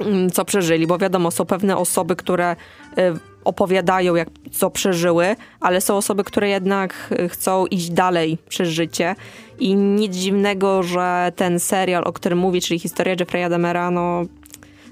mm, 0.00 0.30
co 0.30 0.44
przeżyli, 0.44 0.86
bo 0.86 0.98
wiadomo, 0.98 1.30
są 1.30 1.44
pewne 1.44 1.76
osoby, 1.76 2.16
które 2.16 2.56
y, 2.98 3.38
opowiadają, 3.44 4.14
jak, 4.14 4.28
co 4.52 4.70
przeżyły, 4.70 5.36
ale 5.60 5.80
są 5.80 5.96
osoby, 5.96 6.24
które 6.24 6.48
jednak 6.48 7.14
chcą 7.28 7.66
iść 7.66 7.90
dalej 7.90 8.38
przez 8.48 8.68
życie. 8.68 9.14
I 9.60 9.74
nic 9.74 10.16
dziwnego, 10.16 10.82
że 10.82 11.32
ten 11.36 11.60
serial, 11.60 12.02
o 12.06 12.12
którym 12.12 12.38
mówi, 12.38 12.60
czyli 12.60 12.80
historia 12.80 13.16
Jeffrey'a 13.16 13.50
Demera, 13.50 13.90
no, 13.90 14.22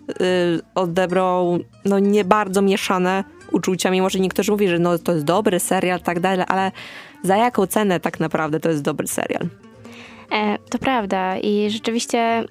yy, 0.09 0.15
odebrał 0.75 1.59
no, 1.85 1.99
nie 1.99 2.25
bardzo 2.25 2.63
mieszane 2.63 3.25
uczucia, 3.53 3.91
mimo 3.91 4.11
że 4.11 4.21
niektórzy 4.21 4.53
mówią, 4.53 4.69
że 4.69 4.79
no, 4.79 4.99
to 4.99 5.13
jest 5.13 5.25
dobry 5.25 5.61
serial, 5.61 6.01
tak 6.01 6.21
dalej, 6.21 6.45
ale 6.49 6.73
za 7.23 7.37
jaką 7.37 7.67
cenę 7.67 8.01
tak 8.01 8.21
naprawdę 8.21 8.61
to 8.61 8.69
jest 8.69 8.83
dobry 8.83 9.07
serial? 9.07 9.49
E, 10.33 10.59
to 10.71 10.79
prawda 10.79 11.39
i 11.39 11.71
rzeczywiście 11.71 12.45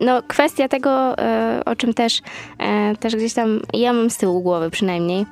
no, 0.00 0.22
kwestia 0.22 0.68
tego, 0.68 1.18
e, 1.18 1.62
o 1.64 1.76
czym 1.76 1.94
też, 1.94 2.20
e, 2.58 2.96
też 2.96 3.16
gdzieś 3.16 3.34
tam 3.34 3.60
ja 3.72 3.92
mam 3.92 4.10
z 4.10 4.16
tyłu 4.16 4.42
głowy 4.42 4.70
przynajmniej, 4.70 5.26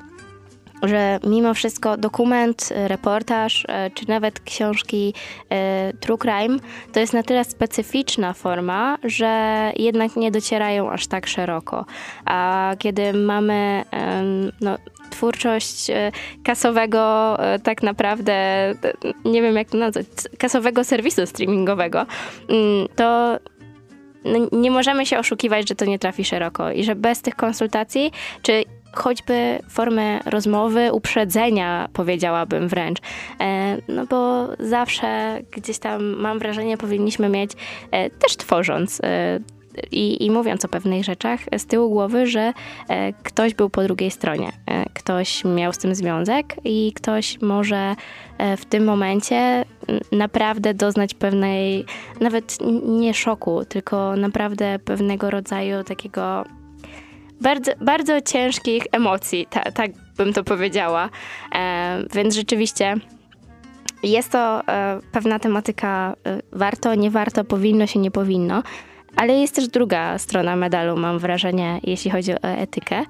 że 0.87 1.19
mimo 1.25 1.55
wszystko 1.55 1.97
dokument, 1.97 2.73
reportaż, 2.87 3.65
e, 3.69 3.91
czy 3.91 4.09
nawet 4.09 4.41
książki 4.41 5.15
True 6.01 6.19
Crime 6.19 6.59
to 6.93 7.01
jest 7.01 7.13
na 7.13 7.23
tyle 7.23 7.45
specyficzna 7.45 8.33
forma, 8.33 8.99
że 9.05 9.73
jednak 9.77 10.17
nie 10.17 10.31
docierają 10.31 10.91
aż 10.91 11.07
tak 11.07 11.27
szeroko. 11.27 11.85
A 12.25 12.73
kiedy 12.79 13.13
mamy 13.13 13.85
no, 14.61 14.77
twórczość 15.11 15.87
kasowego, 16.45 17.37
tak 17.63 17.83
naprawdę, 17.83 18.35
nie 19.25 19.43
wiem 19.43 19.57
jak 19.57 19.71
to 19.71 19.79
nazwać, 19.79 20.07
kasowego 20.39 20.85
serwisu 20.85 21.27
streamingowego, 21.27 22.07
mm, 22.49 22.89
to 22.97 23.39
no, 24.27 24.49
nie 24.53 24.71
możemy 24.71 25.07
się 25.07 25.19
oszukiwać, 25.19 25.69
że 25.69 25.75
to 25.75 25.85
nie 25.85 25.99
trafi 25.99 26.25
szeroko 26.25 26.71
i 26.71 26.85
że 26.85 26.95
bez 26.95 27.23
tych 27.23 27.37
konsultacji, 27.37 28.13
czy 28.43 28.65
choćby 28.93 29.59
formy 29.69 30.21
rozmowy, 30.27 30.93
uprzedzenia, 30.93 31.89
powiedziałabym 31.93 32.69
wręcz. 32.69 32.99
E, 33.41 33.77
no 33.89 34.07
bo 34.07 34.49
zawsze 34.59 35.41
gdzieś 35.51 35.79
tam 35.79 36.05
mam 36.05 36.39
wrażenie, 36.39 36.77
powinniśmy 36.77 37.29
mieć, 37.29 37.53
e, 37.91 38.11
też 38.11 38.37
tworząc 38.37 39.01
e, 39.05 39.41
i, 39.93 40.25
i, 40.27 40.31
mówiąc 40.31 40.65
o 40.65 40.69
pewnych 40.69 41.05
rzeczach 41.05 41.41
z 41.59 41.67
tyłu 41.67 41.91
głowy, 41.91 42.27
że 42.27 42.53
e, 42.89 43.13
ktoś 43.13 43.55
był 43.55 43.71
po 43.71 43.83
drugiej 43.83 44.11
stronie, 44.11 44.53
e, 44.67 44.85
ktoś 44.95 45.45
miał 45.45 45.73
z 45.73 45.79
tym 45.79 45.95
związek 45.95 46.57
i 46.65 46.93
ktoś 46.97 47.41
może 47.41 47.95
e, 48.39 48.57
w 48.57 48.65
tym 48.65 48.85
momencie 48.85 49.65
naprawdę 50.13 50.75
doznać 50.75 51.15
pewnej, 51.15 51.85
nawet 52.21 52.59
nie 52.83 53.15
szoku, 53.15 53.65
tylko 53.65 54.17
naprawdę 54.17 54.79
pewnego 54.79 55.31
rodzaju 55.31 55.85
takiego 55.85 56.45
bardzo, 57.41 57.73
bardzo 57.81 58.21
ciężkich 58.21 58.83
emocji, 58.93 59.47
ta, 59.51 59.61
tak 59.61 59.91
bym 60.17 60.33
to 60.33 60.45
powiedziała. 60.45 61.11
Więc 62.15 62.35
rzeczywiście. 62.35 62.95
Jest 64.03 64.33
to 64.33 64.63
pewna 65.13 65.39
tematyka, 65.39 66.17
warto, 66.53 66.95
nie 66.95 67.11
warto, 67.11 67.45
powinno 67.45 67.87
się, 67.87 67.99
nie 67.99 68.11
powinno. 68.11 68.63
Ale 69.17 69.33
jest 69.33 69.55
też 69.55 69.69
druga 69.69 70.19
strona 70.19 70.57
medalu, 70.57 70.97
mam 70.97 71.19
wrażenie, 71.19 71.81
jeśli 71.83 72.11
chodzi 72.11 72.33
o 72.33 72.43
etykę, 72.43 73.05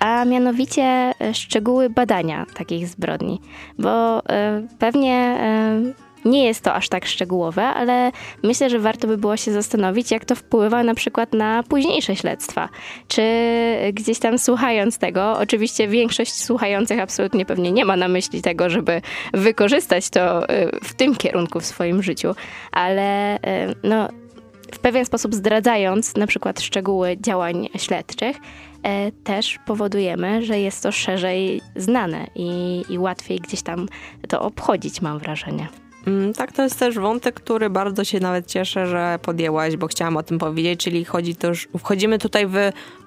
a 0.00 0.24
mianowicie 0.24 0.82
e, 0.82 1.34
szczegóły 1.34 1.90
badania 1.90 2.46
takich 2.54 2.88
zbrodni, 2.88 3.40
bo 3.78 4.26
e, 4.28 4.62
pewnie 4.78 5.14
e, 5.14 6.07
nie 6.24 6.46
jest 6.46 6.64
to 6.64 6.74
aż 6.74 6.88
tak 6.88 7.06
szczegółowe, 7.06 7.64
ale 7.64 8.12
myślę, 8.42 8.70
że 8.70 8.78
warto 8.78 9.06
by 9.06 9.18
było 9.18 9.36
się 9.36 9.52
zastanowić, 9.52 10.10
jak 10.10 10.24
to 10.24 10.34
wpływa 10.34 10.82
na 10.82 10.94
przykład 10.94 11.32
na 11.32 11.62
późniejsze 11.62 12.16
śledztwa. 12.16 12.68
Czy 13.08 13.22
gdzieś 13.92 14.18
tam 14.18 14.38
słuchając 14.38 14.98
tego, 14.98 15.38
oczywiście 15.38 15.88
większość 15.88 16.44
słuchających 16.44 17.00
absolutnie 17.00 17.46
pewnie 17.46 17.72
nie 17.72 17.84
ma 17.84 17.96
na 17.96 18.08
myśli 18.08 18.42
tego, 18.42 18.70
żeby 18.70 19.02
wykorzystać 19.34 20.10
to 20.10 20.42
w 20.84 20.94
tym 20.94 21.16
kierunku 21.16 21.60
w 21.60 21.66
swoim 21.66 22.02
życiu, 22.02 22.34
ale 22.72 23.38
no 23.82 24.08
w 24.74 24.78
pewien 24.78 25.04
sposób 25.04 25.34
zdradzając 25.34 26.16
na 26.16 26.26
przykład 26.26 26.60
szczegóły 26.60 27.16
działań 27.20 27.68
śledczych, 27.76 28.36
e, 28.82 29.12
też 29.12 29.58
powodujemy, 29.66 30.42
że 30.42 30.60
jest 30.60 30.82
to 30.82 30.92
szerzej 30.92 31.60
znane 31.76 32.26
i, 32.34 32.82
i 32.88 32.98
łatwiej 32.98 33.38
gdzieś 33.38 33.62
tam 33.62 33.88
to 34.28 34.40
obchodzić, 34.40 35.02
mam 35.02 35.18
wrażenie. 35.18 35.68
Mm, 36.08 36.32
tak, 36.32 36.52
to 36.52 36.62
jest 36.62 36.78
też 36.78 36.98
wątek, 36.98 37.34
który 37.34 37.70
bardzo 37.70 38.04
się 38.04 38.20
nawet 38.20 38.46
cieszę, 38.46 38.86
że 38.86 39.18
podjęłaś, 39.22 39.76
bo 39.76 39.86
chciałam 39.86 40.16
o 40.16 40.22
tym 40.22 40.38
powiedzieć, 40.38 40.84
czyli 40.84 41.04
chodzi 41.04 41.36
też, 41.36 41.68
wchodzimy 41.78 42.18
tutaj 42.18 42.46
w 42.46 42.56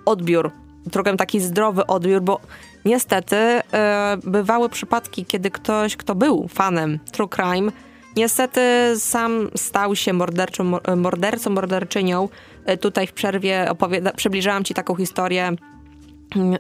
odbiór, 0.06 0.52
trochę 0.92 1.18
taki 1.18 1.40
zdrowy 1.40 1.88
odbiór, 1.88 2.22
bo 2.22 2.40
niestety 2.86 3.36
e, 3.36 4.18
bywały 4.24 4.70
przypadki, 4.70 5.26
kiedy 5.26 5.52
ktoś, 5.52 5.98
kto 5.98 6.16
był 6.16 6.48
fanem 6.48 7.00
true 7.12 7.30
crime, 7.30 7.72
Niestety 8.16 8.94
sam 8.98 9.50
stał 9.56 9.96
się 9.96 10.14
morderczą, 10.14 10.80
mordercą, 10.96 11.50
morderczynią. 11.50 12.30
E, 12.66 12.78
tutaj 12.78 13.08
w 13.08 13.14
przerwie 13.14 13.68
przybliżałam 14.16 14.64
ci 14.64 14.74
taką 14.74 14.96
historię 14.96 15.52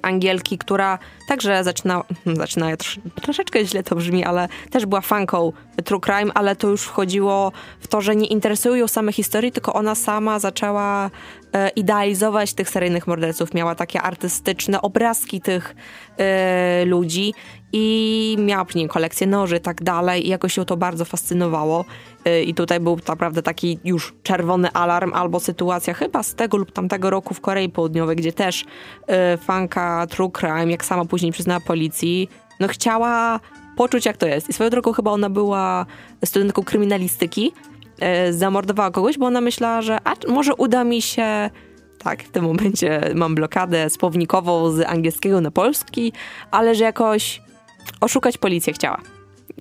Angielki, 0.02 0.58
która 0.58 1.00
także 1.28 1.64
zaczyna, 1.64 2.04
zaczyna 2.26 2.68
troszeczkę 3.22 3.66
źle 3.66 3.84
to 3.84 3.96
brzmi, 3.96 4.24
ale 4.26 4.48
też 4.70 4.86
była 4.86 5.02
fanką 5.02 5.54
true 5.86 6.00
crime, 6.00 6.32
ale 6.34 6.56
to 6.56 6.68
już 6.68 6.82
wchodziło 6.82 7.52
w 7.80 7.88
to, 7.88 8.02
że 8.02 8.16
nie 8.16 8.28
interesują 8.28 8.76
ją 8.76 8.88
same 8.88 9.12
historie, 9.12 9.52
tylko 9.52 9.74
ona 9.74 9.96
sama 9.96 10.40
zaczęła 10.40 11.10
e, 11.54 11.70
idealizować 11.70 12.54
tych 12.54 12.70
seryjnych 12.70 13.08
morderców. 13.08 13.54
Miała 13.54 13.76
takie 13.76 14.02
artystyczne 14.02 14.82
obrazki 14.82 15.42
tych 15.42 15.76
e, 16.18 16.86
ludzi 16.86 17.34
i 17.74 18.36
miała 18.40 18.66
później 18.66 18.88
kolekcję 18.88 19.28
noży 19.28 19.58
i 19.58 19.60
tak 19.60 19.84
dalej 19.84 20.26
i 20.26 20.30
jakoś 20.30 20.58
ją 20.58 20.66
to 20.66 20.78
bardzo 20.78 21.06
fascynowało 21.06 21.86
y, 22.28 22.44
i 22.44 22.54
tutaj 22.54 22.80
był 22.80 23.00
naprawdę 23.08 23.42
taki 23.42 23.80
już 23.84 24.14
czerwony 24.24 24.72
alarm 24.72 25.14
albo 25.14 25.40
sytuacja 25.40 25.94
chyba 25.94 26.24
z 26.24 26.36
tego 26.36 26.58
lub 26.58 26.72
tamtego 26.72 27.10
roku 27.10 27.34
w 27.34 27.42
Korei 27.42 27.70
Południowej, 27.70 28.16
gdzie 28.16 28.34
też 28.34 28.62
y, 28.64 29.38
fanka 29.38 30.08
True 30.10 30.32
Crime, 30.32 30.72
jak 30.72 30.86
sama 30.86 31.06
później 31.06 31.32
przyznała 31.32 31.60
policji, 31.60 32.30
no 32.60 32.68
chciała 32.68 33.40
poczuć 33.76 34.06
jak 34.06 34.18
to 34.18 34.28
jest. 34.28 34.50
I 34.50 34.54
swoją 34.54 34.70
drogą 34.70 34.94
chyba 34.94 35.12
ona 35.12 35.30
była 35.30 35.86
studentką 36.26 36.64
kryminalistyki, 36.64 37.52
y, 38.30 38.34
zamordowała 38.34 38.92
kogoś, 38.92 39.18
bo 39.18 39.26
ona 39.26 39.42
myślała, 39.42 39.82
że 39.82 39.98
a 40.04 40.14
może 40.28 40.56
uda 40.56 40.84
mi 40.84 41.02
się 41.02 41.50
tak, 42.04 42.24
w 42.24 42.32
tym 42.32 42.44
momencie 42.44 43.02
mam 43.16 43.36
blokadę 43.36 43.90
słownikową 43.90 44.72
z 44.72 44.82
angielskiego 44.82 45.42
na 45.42 45.52
polski, 45.52 46.14
ale 46.52 46.76
że 46.76 46.84
jakoś 46.84 47.42
oszukać 48.02 48.38
policję 48.38 48.74
chciała. 48.74 49.02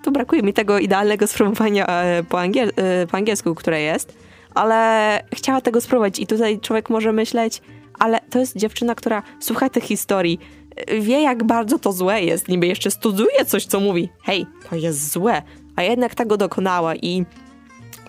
Tu 0.02 0.12
brakuje 0.12 0.42
mi 0.42 0.52
tego 0.52 0.78
idealnego 0.78 1.26
sformułowania 1.26 1.86
e, 1.86 2.24
po, 2.28 2.40
angiel 2.40 2.72
e, 2.76 3.06
po 3.06 3.16
angielsku, 3.16 3.54
które 3.54 3.80
jest, 3.80 4.14
ale 4.54 5.22
chciała 5.34 5.60
tego 5.60 5.80
spróbować 5.80 6.18
i 6.18 6.26
tutaj 6.26 6.60
człowiek 6.60 6.90
może 6.90 7.12
myśleć, 7.12 7.62
ale 7.98 8.20
to 8.30 8.38
jest 8.38 8.56
dziewczyna, 8.56 8.94
która 8.94 9.22
słucha 9.40 9.68
tych 9.68 9.84
historii, 9.84 10.38
e, 10.76 11.00
wie 11.00 11.22
jak 11.22 11.44
bardzo 11.44 11.78
to 11.78 11.92
złe 11.92 12.22
jest, 12.22 12.48
niby 12.48 12.66
jeszcze 12.66 12.90
studiuje 12.90 13.44
coś, 13.46 13.66
co 13.66 13.80
mówi, 13.80 14.08
hej, 14.22 14.46
to 14.70 14.76
jest 14.76 15.12
złe, 15.12 15.42
a 15.76 15.82
jednak 15.82 16.14
tego 16.14 16.36
dokonała 16.36 16.94
i 16.94 17.24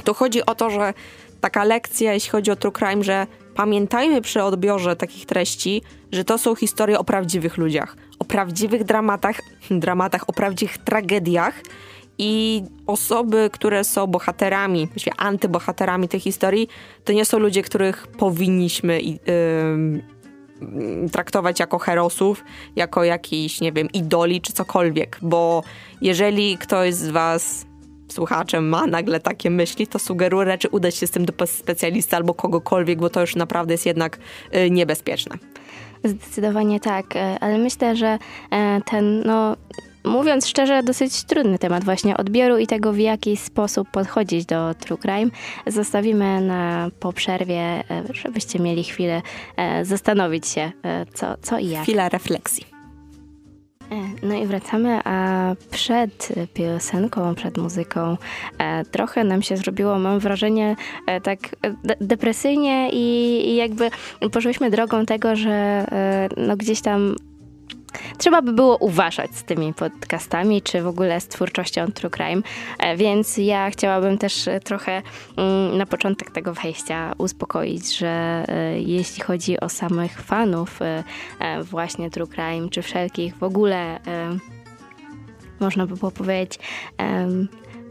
tu 0.04 0.14
chodzi 0.14 0.46
o 0.46 0.56
to, 0.56 0.70
że 0.70 0.94
taka 1.42 1.64
lekcja, 1.64 2.14
jeśli 2.14 2.30
chodzi 2.30 2.52
o 2.52 2.56
true 2.56 2.72
crime, 2.72 3.04
że 3.04 3.28
pamiętajmy 3.56 4.22
przy 4.22 4.44
odbiorze 4.44 4.96
takich 4.96 5.26
treści, 5.26 5.82
że 6.12 6.24
to 6.24 6.38
są 6.38 6.56
historie 6.56 7.00
o 7.00 7.04
prawdziwych 7.04 7.58
ludziach, 7.58 7.96
o 8.22 8.26
prawdziwych 8.26 8.84
dramatach, 8.84 9.42
dramatach, 9.86 10.30
o 10.30 10.34
prawdziwych 10.34 10.78
tragediach 10.78 11.62
i 12.18 12.64
osoby, 12.88 13.50
które 13.54 13.84
są 13.84 14.08
bohaterami, 14.08 14.88
właściwie 14.88 15.16
antybohaterami 15.18 16.08
tej 16.08 16.20
historii, 16.20 16.68
to 17.04 17.14
nie 17.14 17.26
są 17.26 17.40
ludzie, 17.40 17.62
których 17.62 18.08
powinniśmy 18.08 19.02
yy, 19.02 19.20
traktować 21.12 21.60
jako 21.60 21.80
herosów, 21.80 22.44
jako 22.76 23.04
jakiś, 23.04 23.62
nie 23.62 23.72
wiem, 23.72 23.88
idoli 23.94 24.42
czy 24.42 24.54
cokolwiek, 24.54 25.20
bo 25.22 25.64
jeżeli 26.02 26.58
ktoś 26.58 26.94
z 26.94 27.10
was 27.10 27.66
słuchaczem 28.12 28.70
ma 28.70 28.88
nagle 28.88 29.20
takie 29.20 29.50
myśli, 29.50 29.88
to 29.88 30.00
sugeruję 30.00 30.46
raczej 30.46 30.72
udać 30.72 30.96
się 30.96 31.08
z 31.08 31.12
tym 31.12 31.26
do 31.26 31.48
specjalisty 31.48 32.16
albo 32.16 32.34
kogokolwiek, 32.34 33.00
bo 33.00 33.10
to 33.10 33.22
już 33.22 33.36
naprawdę 33.36 33.74
jest 33.74 33.86
jednak 33.86 34.20
y, 34.56 34.70
niebezpieczne. 34.70 35.51
Zdecydowanie 36.04 36.80
tak, 36.80 37.16
e, 37.16 37.38
ale 37.40 37.58
myślę, 37.58 37.96
że 37.96 38.20
e, 38.52 38.82
ten, 38.86 39.24
no, 39.26 39.58
mówiąc 40.04 40.48
szczerze, 40.48 40.84
dosyć 40.84 41.24
trudny 41.24 41.60
temat 41.60 41.84
właśnie 41.84 42.18
odbioru 42.18 42.58
i 42.58 42.68
tego, 42.68 42.94
w 42.94 43.00
jaki 43.00 43.38
sposób 43.38 43.92
podchodzić 43.92 44.46
do 44.46 44.74
true 44.74 44.98
crime, 44.98 45.32
zostawimy 45.68 46.42
na 46.42 46.90
po 47.00 47.14
przerwie, 47.14 47.62
e, 47.62 48.04
żebyście 48.14 48.60
mieli 48.60 48.84
chwilę 48.84 49.22
zastanowić 49.84 50.48
się, 50.48 50.72
co, 51.14 51.36
co 51.42 51.58
i 51.60 51.70
jak. 51.70 51.84
Chwila 51.84 52.10
refleksji. 52.10 52.71
E, 53.92 54.26
no 54.28 54.36
i 54.36 54.46
wracamy, 54.46 55.00
a 55.04 55.56
przed 55.72 56.34
piosenką, 56.54 57.36
przed 57.36 57.58
muzyką 57.58 58.18
e, 58.58 58.86
trochę 58.86 59.24
nam 59.24 59.42
się 59.42 59.58
zrobiło, 59.58 60.00
mam 60.00 60.20
wrażenie, 60.20 60.76
e, 61.08 61.22
tak 61.22 61.40
depresyjnie 62.02 62.90
i, 62.94 63.06
i 63.50 63.56
jakby 63.56 63.90
poszłyśmy 64.32 64.70
drogą 64.70 65.06
tego, 65.06 65.36
że 65.36 65.86
no 66.38 66.58
gdzieś 66.58 66.82
tam 66.82 67.16
trzeba 68.18 68.42
by 68.42 68.54
było 68.54 68.78
uważać 68.78 69.36
z 69.36 69.44
tymi 69.44 69.74
podcastami, 69.74 70.62
czy 70.62 70.82
w 70.82 70.88
ogóle 70.88 71.22
z 71.22 71.28
twórczością 71.28 71.92
True 71.92 72.10
Crime, 72.10 72.42
e, 72.80 72.98
więc 72.98 73.38
ja 73.38 73.72
chciałabym 73.72 74.18
też 74.18 74.48
e, 74.48 74.60
trochę 74.60 75.02
mm, 75.38 75.78
na 75.78 75.86
początek 75.86 76.32
tego 76.32 76.54
wejścia 76.54 77.14
uspokoić, 77.18 77.98
że 77.98 78.46
e, 78.48 78.82
jeśli 78.82 79.24
chodzi 79.24 79.60
o 79.60 79.70
samych 79.70 80.22
fanów 80.22 80.80
właśnie 81.64 82.10
True 82.10 82.28
Crime, 82.28 82.70
czy 82.70 82.82
wszelkich 82.82 83.38
w 83.38 83.44
ogóle 83.44 84.00
można 85.60 85.88
by 85.88 85.96
było 85.96 86.12
powiedzieć 86.12 86.60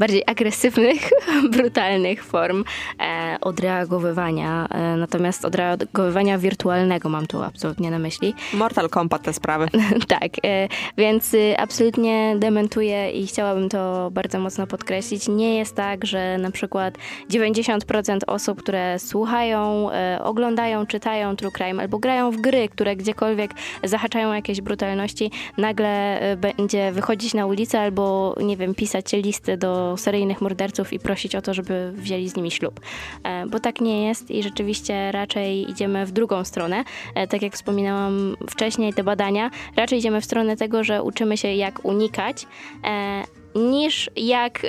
bardziej 0.01 0.23
agresywnych, 0.27 1.11
brutalnych 1.57 2.25
form 2.25 2.65
e, 3.01 3.37
odreagowywania, 3.41 4.67
e, 4.71 4.97
natomiast 4.97 5.45
odreagowywania 5.45 6.39
wirtualnego 6.39 7.09
mam 7.09 7.27
tu 7.27 7.43
absolutnie 7.43 7.91
na 7.91 7.99
myśli. 7.99 8.35
Mortal 8.55 8.89
Kombat 8.89 9.23
te 9.23 9.33
sprawy. 9.33 9.69
tak, 10.09 10.33
e, 10.45 10.69
więc 10.99 11.35
y, 11.35 11.55
absolutnie 11.59 12.37
dementuję 12.39 13.11
i 13.11 13.27
chciałabym 13.27 13.69
to 13.69 14.11
bardzo 14.13 14.39
mocno 14.39 14.67
podkreślić. 14.67 15.29
Nie 15.29 15.59
jest 15.59 15.77
tak, 15.77 16.07
że 16.07 16.39
na 16.39 16.51
przykład 16.51 16.99
90% 17.31 18.19
osób, 18.27 18.63
które 18.63 18.99
słuchają, 18.99 19.89
oglądają, 20.21 20.87
czytają 20.87 21.37
True 21.37 21.51
Crime 21.51 21.83
albo 21.83 21.99
grają 21.99 22.31
w 22.31 22.37
gry, 22.37 22.69
które 22.69 22.97
gdziekolwiek 22.97 23.51
zahaczają 23.85 24.33
jakieś 24.33 24.61
brutalności, 24.61 25.31
nagle 25.59 26.21
będzie 26.37 26.93
wychodzić 26.93 27.35
na 27.35 27.47
ulicę 27.47 27.81
albo, 27.81 28.35
nie 28.43 28.57
wiem, 28.57 28.75
pisać 28.75 29.13
listy 29.13 29.57
do 29.57 29.90
seryjnych 29.97 30.41
morderców 30.41 30.93
i 30.93 30.99
prosić 30.99 31.35
o 31.35 31.43
to, 31.43 31.55
żeby 31.55 31.93
wzięli 31.95 32.29
z 32.29 32.37
nimi 32.37 32.51
ślub. 32.51 32.81
E, 33.25 33.47
bo 33.47 33.61
tak 33.61 33.81
nie 33.81 34.07
jest 34.07 34.31
i 34.31 34.43
rzeczywiście 34.43 35.13
raczej 35.13 35.71
idziemy 35.71 36.07
w 36.07 36.13
drugą 36.13 36.45
stronę. 36.45 36.85
E, 37.15 37.27
tak 37.27 37.43
jak 37.43 37.55
wspominałam 37.55 38.37
wcześniej, 38.51 38.95
te 38.95 39.05
badania, 39.05 39.51
raczej 39.77 39.99
idziemy 39.99 40.21
w 40.21 40.25
stronę 40.25 40.57
tego, 40.57 40.85
że 40.85 41.03
uczymy 41.03 41.37
się 41.37 41.55
jak 41.55 41.85
unikać, 41.85 42.47
e, 42.85 43.25
niż 43.55 44.11
jak 44.17 44.63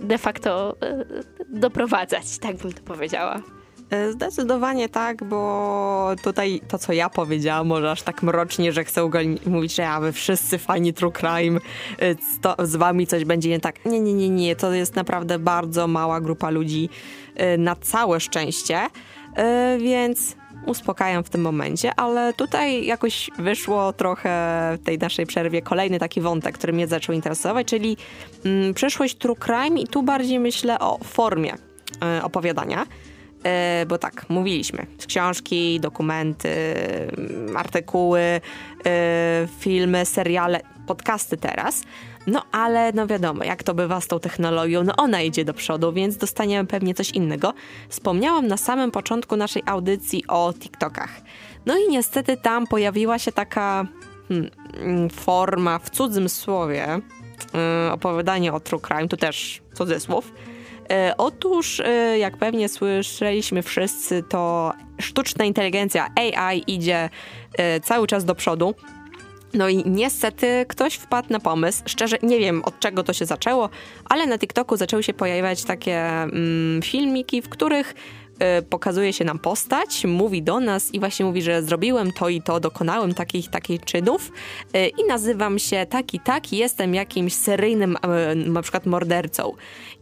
de 0.00 0.18
facto 0.18 0.76
doprowadzać, 1.48 2.38
tak 2.38 2.56
bym 2.56 2.72
to 2.72 2.82
powiedziała. 2.82 3.42
E, 3.90 4.12
zdecydowanie 4.12 4.88
tak, 4.88 5.24
bo 5.24 6.10
tutaj 6.22 6.60
to, 6.68 6.78
co 6.78 6.92
ja 6.92 7.08
powiedziałam, 7.08 7.66
może 7.66 7.90
aż 7.90 8.02
tak 8.02 8.22
mrocznie, 8.22 8.72
że 8.72 8.84
chcę 8.84 9.10
mówić, 9.46 9.74
że 9.74 9.82
ja 9.82 10.00
wy 10.00 10.12
wszyscy 10.12 10.58
fani 10.58 10.94
true 10.94 11.12
crime, 11.12 11.60
e, 11.98 12.66
z 12.66 12.76
wami 12.76 13.06
coś 13.06 13.24
będzie 13.24 13.48
nie 13.48 13.60
tak. 13.60 13.84
Nie, 13.84 14.00
nie, 14.00 14.14
nie, 14.14 14.28
nie. 14.28 14.56
To 14.56 14.72
jest 14.72 14.96
naprawdę 14.96 15.38
bardzo 15.38 15.86
mała 15.86 16.20
grupa 16.20 16.50
ludzi 16.50 16.88
e, 17.36 17.58
na 17.58 17.76
całe 17.76 18.20
szczęście, 18.20 18.80
więc 19.78 20.36
uspokajam 20.66 21.24
w 21.24 21.30
tym 21.30 21.40
momencie, 21.40 21.94
ale 21.96 22.32
tutaj 22.34 22.86
jakoś 22.86 23.30
wyszło 23.38 23.92
trochę 23.92 24.30
w 24.80 24.84
tej 24.84 24.98
naszej 24.98 25.26
przerwie 25.26 25.62
kolejny 25.62 25.98
taki 25.98 26.20
wątek, 26.20 26.54
który 26.58 26.72
mnie 26.72 26.86
zaczął 26.86 27.14
interesować, 27.14 27.66
czyli 27.66 27.96
mm, 28.44 28.74
przyszłość 28.74 29.16
true 29.16 29.36
crime 29.36 29.80
i 29.80 29.86
tu 29.86 30.02
bardziej 30.02 30.40
myślę 30.40 30.78
o 30.78 30.98
formie 31.04 31.54
opowiadania. 32.22 32.86
E, 33.44 33.86
bo 33.88 33.98
tak, 33.98 34.24
mówiliśmy, 34.28 34.86
książki, 35.06 35.80
dokumenty, 35.80 36.48
mm, 36.48 37.56
artykuły, 37.56 38.20
e, 38.86 39.48
filmy, 39.58 40.06
seriale, 40.06 40.60
podcasty 40.86 41.36
teraz. 41.36 41.82
No 42.26 42.42
ale 42.52 42.92
no 42.92 43.06
wiadomo, 43.06 43.44
jak 43.44 43.62
to 43.62 43.74
bywa 43.74 44.00
z 44.00 44.06
tą 44.06 44.20
technologią, 44.20 44.84
no 44.84 44.96
ona 44.96 45.22
idzie 45.22 45.44
do 45.44 45.54
przodu, 45.54 45.92
więc 45.92 46.16
dostaniemy 46.16 46.68
pewnie 46.68 46.94
coś 46.94 47.10
innego. 47.10 47.54
Wspomniałam 47.88 48.46
na 48.46 48.56
samym 48.56 48.90
początku 48.90 49.36
naszej 49.36 49.62
audycji 49.66 50.24
o 50.28 50.52
TikTokach. 50.60 51.20
No 51.66 51.78
i 51.78 51.88
niestety 51.88 52.36
tam 52.36 52.66
pojawiła 52.66 53.18
się 53.18 53.32
taka 53.32 53.86
hmm, 54.28 54.50
mm, 54.74 55.10
forma 55.10 55.78
w 55.78 55.90
cudzym 55.90 56.28
słowie, 56.28 57.00
yy, 57.86 57.92
opowiadanie 57.92 58.52
o 58.52 58.60
true 58.60 58.80
crime, 58.80 59.08
tu 59.08 59.16
też 59.16 59.62
cudzysłów, 59.74 60.32
E, 60.90 61.14
otóż, 61.18 61.80
e, 61.80 62.18
jak 62.18 62.36
pewnie 62.36 62.68
słyszeliśmy 62.68 63.62
wszyscy, 63.62 64.22
to 64.22 64.72
sztuczna 65.00 65.44
inteligencja 65.44 66.08
AI 66.14 66.64
idzie 66.66 67.10
e, 67.58 67.80
cały 67.80 68.06
czas 68.06 68.24
do 68.24 68.34
przodu. 68.34 68.74
No 69.54 69.68
i 69.68 69.82
niestety 69.86 70.66
ktoś 70.68 70.94
wpadł 70.94 71.32
na 71.32 71.40
pomysł, 71.40 71.82
szczerze 71.86 72.16
nie 72.22 72.38
wiem 72.38 72.62
od 72.64 72.80
czego 72.80 73.02
to 73.02 73.12
się 73.12 73.26
zaczęło, 73.26 73.68
ale 74.04 74.26
na 74.26 74.38
TikToku 74.38 74.76
zaczęły 74.76 75.02
się 75.02 75.14
pojawiać 75.14 75.64
takie 75.64 75.98
mm, 76.02 76.82
filmiki, 76.82 77.42
w 77.42 77.48
których 77.48 77.94
pokazuje 78.70 79.12
się 79.12 79.24
nam 79.24 79.38
postać, 79.38 80.04
mówi 80.04 80.42
do 80.42 80.60
nas 80.60 80.94
i 80.94 81.00
właśnie 81.00 81.24
mówi, 81.26 81.42
że 81.42 81.62
zrobiłem 81.62 82.12
to 82.12 82.28
i 82.28 82.42
to, 82.42 82.60
dokonałem 82.60 83.14
takich 83.14 83.50
takich 83.50 83.84
czynów 83.84 84.32
y, 84.76 84.88
i 84.88 85.04
nazywam 85.08 85.58
się 85.58 85.86
tak 85.90 86.14
i 86.14 86.20
tak, 86.20 86.52
jestem 86.52 86.94
jakimś 86.94 87.34
seryjnym 87.34 87.96
y, 87.96 88.34
na 88.34 88.62
przykład 88.62 88.86
mordercą. 88.86 89.52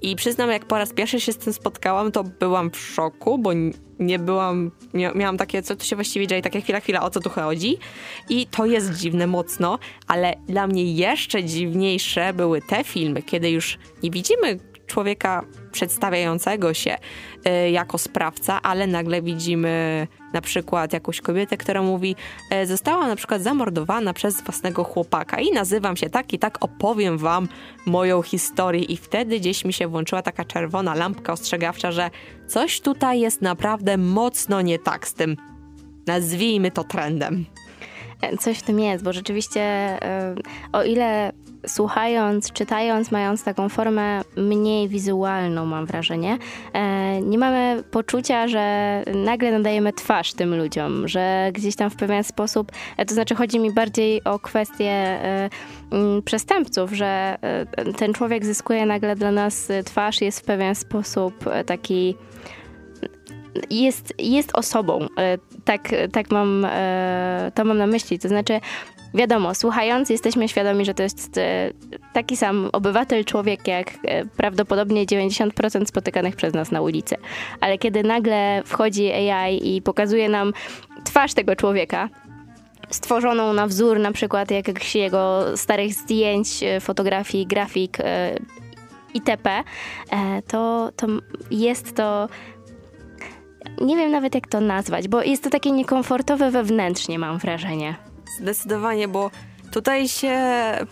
I 0.02 0.16
przyznam, 0.16 0.50
jak 0.50 0.64
po 0.64 0.78
raz 0.78 0.92
pierwszy 0.92 1.20
się 1.20 1.32
z 1.32 1.38
tym 1.38 1.52
spotkałam, 1.52 2.12
to 2.12 2.24
byłam 2.24 2.70
w 2.70 2.76
szoku, 2.76 3.38
bo 3.38 3.50
nie 3.98 4.18
byłam, 4.18 4.70
miałam 5.14 5.36
takie, 5.36 5.62
co 5.62 5.76
tu 5.76 5.84
się 5.84 5.96
właściwie 5.96 6.26
dzieje, 6.26 6.42
takie 6.42 6.60
chwila, 6.60 6.80
chwila, 6.80 7.02
o 7.02 7.10
co 7.10 7.20
tu 7.20 7.30
chodzi. 7.30 7.78
I 8.28 8.46
to 8.46 8.66
jest 8.66 8.94
dziwne 8.94 9.26
mocno, 9.26 9.78
ale 10.06 10.34
dla 10.46 10.66
mnie 10.66 10.92
jeszcze 10.92 11.44
dziwniejsze 11.44 12.32
były 12.32 12.62
te 12.62 12.84
filmy, 12.84 13.22
kiedy 13.22 13.50
już 13.50 13.78
nie 14.02 14.10
widzimy 14.10 14.58
człowieka 14.88 15.44
przedstawiającego 15.72 16.74
się 16.74 16.96
y, 17.46 17.70
jako 17.70 17.98
sprawca, 17.98 18.62
ale 18.62 18.86
nagle 18.86 19.22
widzimy 19.22 20.06
na 20.32 20.40
przykład 20.40 20.92
jakąś 20.92 21.20
kobietę, 21.20 21.56
która 21.56 21.82
mówi, 21.82 22.16
e, 22.50 22.66
została 22.66 23.08
na 23.08 23.16
przykład 23.16 23.42
zamordowana 23.42 24.12
przez 24.12 24.42
własnego 24.42 24.84
chłopaka 24.84 25.40
i 25.40 25.52
nazywam 25.52 25.96
się 25.96 26.10
tak 26.10 26.32
i 26.32 26.38
tak, 26.38 26.64
opowiem 26.64 27.18
wam 27.18 27.48
moją 27.86 28.22
historię 28.22 28.82
i 28.82 28.96
wtedy 28.96 29.40
gdzieś 29.40 29.64
mi 29.64 29.72
się 29.72 29.88
włączyła 29.88 30.22
taka 30.22 30.44
czerwona 30.44 30.94
lampka 30.94 31.32
ostrzegawcza, 31.32 31.92
że 31.92 32.10
coś 32.46 32.80
tutaj 32.80 33.20
jest 33.20 33.42
naprawdę 33.42 33.96
mocno 33.96 34.60
nie 34.60 34.78
tak 34.78 35.08
z 35.08 35.14
tym, 35.14 35.36
nazwijmy 36.06 36.70
to 36.70 36.84
trendem. 36.84 37.44
Coś 38.40 38.58
w 38.58 38.62
tym 38.62 38.80
jest, 38.80 39.04
bo 39.04 39.12
rzeczywiście 39.12 39.98
o 40.72 40.82
ile 40.82 41.32
słuchając, 41.66 42.52
czytając, 42.52 43.10
mając 43.10 43.44
taką 43.44 43.68
formę 43.68 44.22
mniej 44.36 44.88
wizualną, 44.88 45.66
mam 45.66 45.86
wrażenie, 45.86 46.38
e, 46.72 47.20
nie 47.20 47.38
mamy 47.38 47.84
poczucia, 47.90 48.48
że 48.48 49.02
nagle 49.14 49.52
nadajemy 49.52 49.92
twarz 49.92 50.32
tym 50.32 50.54
ludziom, 50.58 51.08
że 51.08 51.50
gdzieś 51.52 51.76
tam 51.76 51.90
w 51.90 51.96
pewien 51.96 52.24
sposób, 52.24 52.72
e, 52.96 53.06
to 53.06 53.14
znaczy 53.14 53.34
chodzi 53.34 53.58
mi 53.58 53.72
bardziej 53.72 54.24
o 54.24 54.38
kwestię 54.38 54.90
e, 54.90 55.50
przestępców, 56.24 56.92
że 56.92 57.38
ten 57.96 58.12
człowiek 58.12 58.44
zyskuje 58.44 58.86
nagle 58.86 59.16
dla 59.16 59.32
nas 59.32 59.68
twarz, 59.84 60.20
jest 60.20 60.40
w 60.40 60.44
pewien 60.44 60.74
sposób 60.74 61.34
taki 61.66 62.16
jest, 63.70 64.14
jest 64.18 64.50
osobą. 64.54 65.06
Tak, 65.68 65.88
tak 66.12 66.30
mam, 66.30 66.66
to 67.54 67.64
mam 67.64 67.78
na 67.78 67.86
myśli. 67.86 68.18
To 68.18 68.28
znaczy, 68.28 68.60
Wiadomo, 69.14 69.54
słuchając, 69.54 70.10
jesteśmy 70.10 70.48
świadomi, 70.48 70.84
że 70.84 70.94
to 70.94 71.02
jest 71.02 71.38
e, 71.38 71.70
taki 72.12 72.36
sam 72.36 72.70
obywatel, 72.72 73.24
człowiek, 73.24 73.68
jak 73.68 73.90
e, 74.04 74.24
prawdopodobnie 74.24 75.06
90% 75.06 75.86
spotykanych 75.86 76.36
przez 76.36 76.54
nas 76.54 76.70
na 76.70 76.80
ulicy. 76.80 77.16
Ale 77.60 77.78
kiedy 77.78 78.02
nagle 78.02 78.62
wchodzi 78.64 79.12
AI 79.12 79.76
i 79.76 79.82
pokazuje 79.82 80.28
nam 80.28 80.52
twarz 81.04 81.34
tego 81.34 81.56
człowieka, 81.56 82.08
stworzoną 82.90 83.52
na 83.52 83.66
wzór 83.66 83.98
na 83.98 84.12
przykład 84.12 84.50
jakichś 84.50 84.94
jego 84.94 85.44
starych 85.56 85.94
zdjęć, 85.94 86.62
e, 86.62 86.80
fotografii, 86.80 87.46
grafik 87.46 87.98
itp., 89.14 89.64
to, 90.48 90.90
to 90.96 91.06
jest 91.50 91.96
to 91.96 92.28
nie 93.80 93.96
wiem 93.96 94.10
nawet 94.10 94.34
jak 94.34 94.48
to 94.48 94.60
nazwać, 94.60 95.08
bo 95.08 95.22
jest 95.22 95.44
to 95.44 95.50
takie 95.50 95.70
niekomfortowe 95.70 96.50
wewnętrznie, 96.50 97.18
mam 97.18 97.38
wrażenie. 97.38 97.96
Zdecydowanie, 98.40 99.08
bo 99.08 99.30
tutaj 99.72 100.08
się 100.08 100.38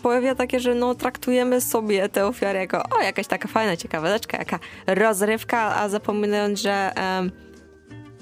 pojawia 0.02 0.34
takie, 0.34 0.60
że 0.60 0.74
no 0.74 0.94
traktujemy 0.94 1.60
sobie 1.60 2.08
te 2.08 2.26
ofiary 2.26 2.58
jako 2.58 2.82
o, 2.98 3.02
jakaś 3.02 3.26
taka 3.26 3.48
fajna 3.48 3.76
ciekaweczka, 3.76 4.38
jaka 4.38 4.58
rozrywka, 4.86 5.76
a 5.76 5.88
zapominając, 5.88 6.60
że 6.60 6.92
um, 6.96 7.30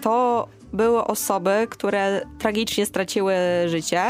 to 0.01 0.49
były 0.73 1.05
osoby, 1.05 1.67
które 1.71 2.27
tragicznie 2.39 2.87
straciły 2.87 3.35
życie, 3.67 4.03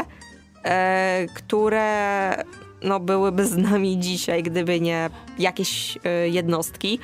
e, 0.63 1.25
które 1.35 2.43
no, 2.81 2.99
byłyby 2.99 3.45
z 3.45 3.57
nami 3.57 3.99
dzisiaj, 3.99 4.43
gdyby 4.43 4.81
nie 4.81 5.09
jakieś 5.39 5.97
e, 6.03 6.29
jednostki. 6.29 6.99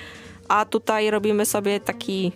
A 0.47 0.65
tutaj 0.65 1.11
robimy 1.11 1.45
sobie 1.45 1.79
taki 1.79 2.31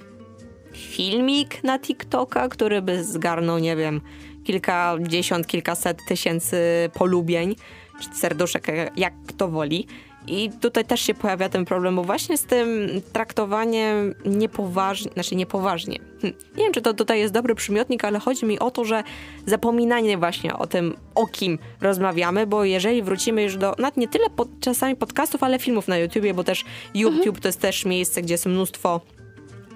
filmik 0.76 1.64
na 1.64 1.80
TikToka, 1.80 2.50
który 2.50 2.82
by 2.82 3.04
zgarnął, 3.04 3.60
nie 3.60 3.76
wiem, 3.76 4.02
kilkadziesiąt, 4.44 5.48
kilkaset 5.48 5.98
tysięcy 6.08 6.58
polubień, 6.94 7.56
czy 8.00 8.20
serduszek, 8.20 8.68
jak 8.96 9.14
kto 9.28 9.48
woli. 9.48 9.88
I 10.28 10.50
tutaj 10.62 10.86
też 10.86 11.02
się 11.02 11.14
pojawia 11.14 11.50
ten 11.50 11.66
problem, 11.66 11.96
bo 11.96 12.04
właśnie 12.04 12.38
z 12.38 12.44
tym 12.44 12.90
traktowaniem 13.14 14.16
niepoważnie, 14.26 15.12
znaczy 15.14 15.36
niepoważnie. 15.36 16.00
Hm. 16.22 16.34
Nie 16.58 16.64
wiem, 16.64 16.74
czy 16.74 16.82
to 16.82 16.94
tutaj 16.94 17.20
jest 17.20 17.34
dobry 17.34 17.56
przymiotnik, 17.56 18.06
ale 18.06 18.20
chodzi 18.20 18.46
mi 18.46 18.60
o 18.60 18.72
to, 18.72 18.86
że 18.86 19.04
zapominanie 19.46 20.18
właśnie 20.18 20.58
o 20.58 20.68
tym, 20.68 20.96
o 21.16 21.28
kim 21.28 21.60
rozmawiamy, 21.82 22.48
bo 22.48 22.64
jeżeli 22.64 23.04
wrócimy 23.04 23.44
już 23.44 23.58
do, 23.58 23.76
nawet 23.78 23.98
nie 23.98 24.08
tyle 24.08 24.30
pod, 24.30 24.50
czasami 24.60 24.96
podcastów, 24.96 25.44
ale 25.44 25.60
filmów 25.60 25.88
na 25.88 25.98
YouTubie, 25.98 26.34
bo 26.34 26.44
też 26.44 26.66
YouTube 26.94 27.18
mhm. 27.18 27.42
to 27.42 27.48
jest 27.48 27.62
też 27.62 27.86
miejsce, 27.86 28.22
gdzie 28.22 28.34
jest 28.34 28.46
mnóstwo 28.46 29.02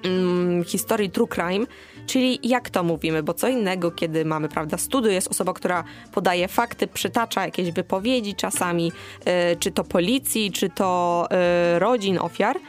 mm, 0.03 0.63
historii 0.63 1.09
true 1.09 1.27
crime, 1.27 1.65
Czyli 2.09 2.39
jak 2.43 2.69
to 2.69 2.83
mówimy, 2.83 3.23
bo 3.23 3.33
co 3.33 3.47
innego, 3.47 3.91
kiedy 3.91 4.25
mamy, 4.25 4.49
prawda, 4.49 4.77
studio, 4.77 5.11
jest 5.11 5.27
osoba, 5.27 5.53
która 5.53 5.83
podaje 6.11 6.47
fakty, 6.47 6.87
przytacza 6.87 7.45
jakieś 7.45 7.71
wypowiedzi 7.71 8.35
czasami, 8.35 8.85
yy, 9.25 9.31
czy 9.59 9.71
to 9.71 9.83
policji, 9.83 10.51
czy 10.51 10.69
to 10.69 11.27
yy, 11.73 11.79
rodzin 11.79 12.19
ofiar, 12.19 12.59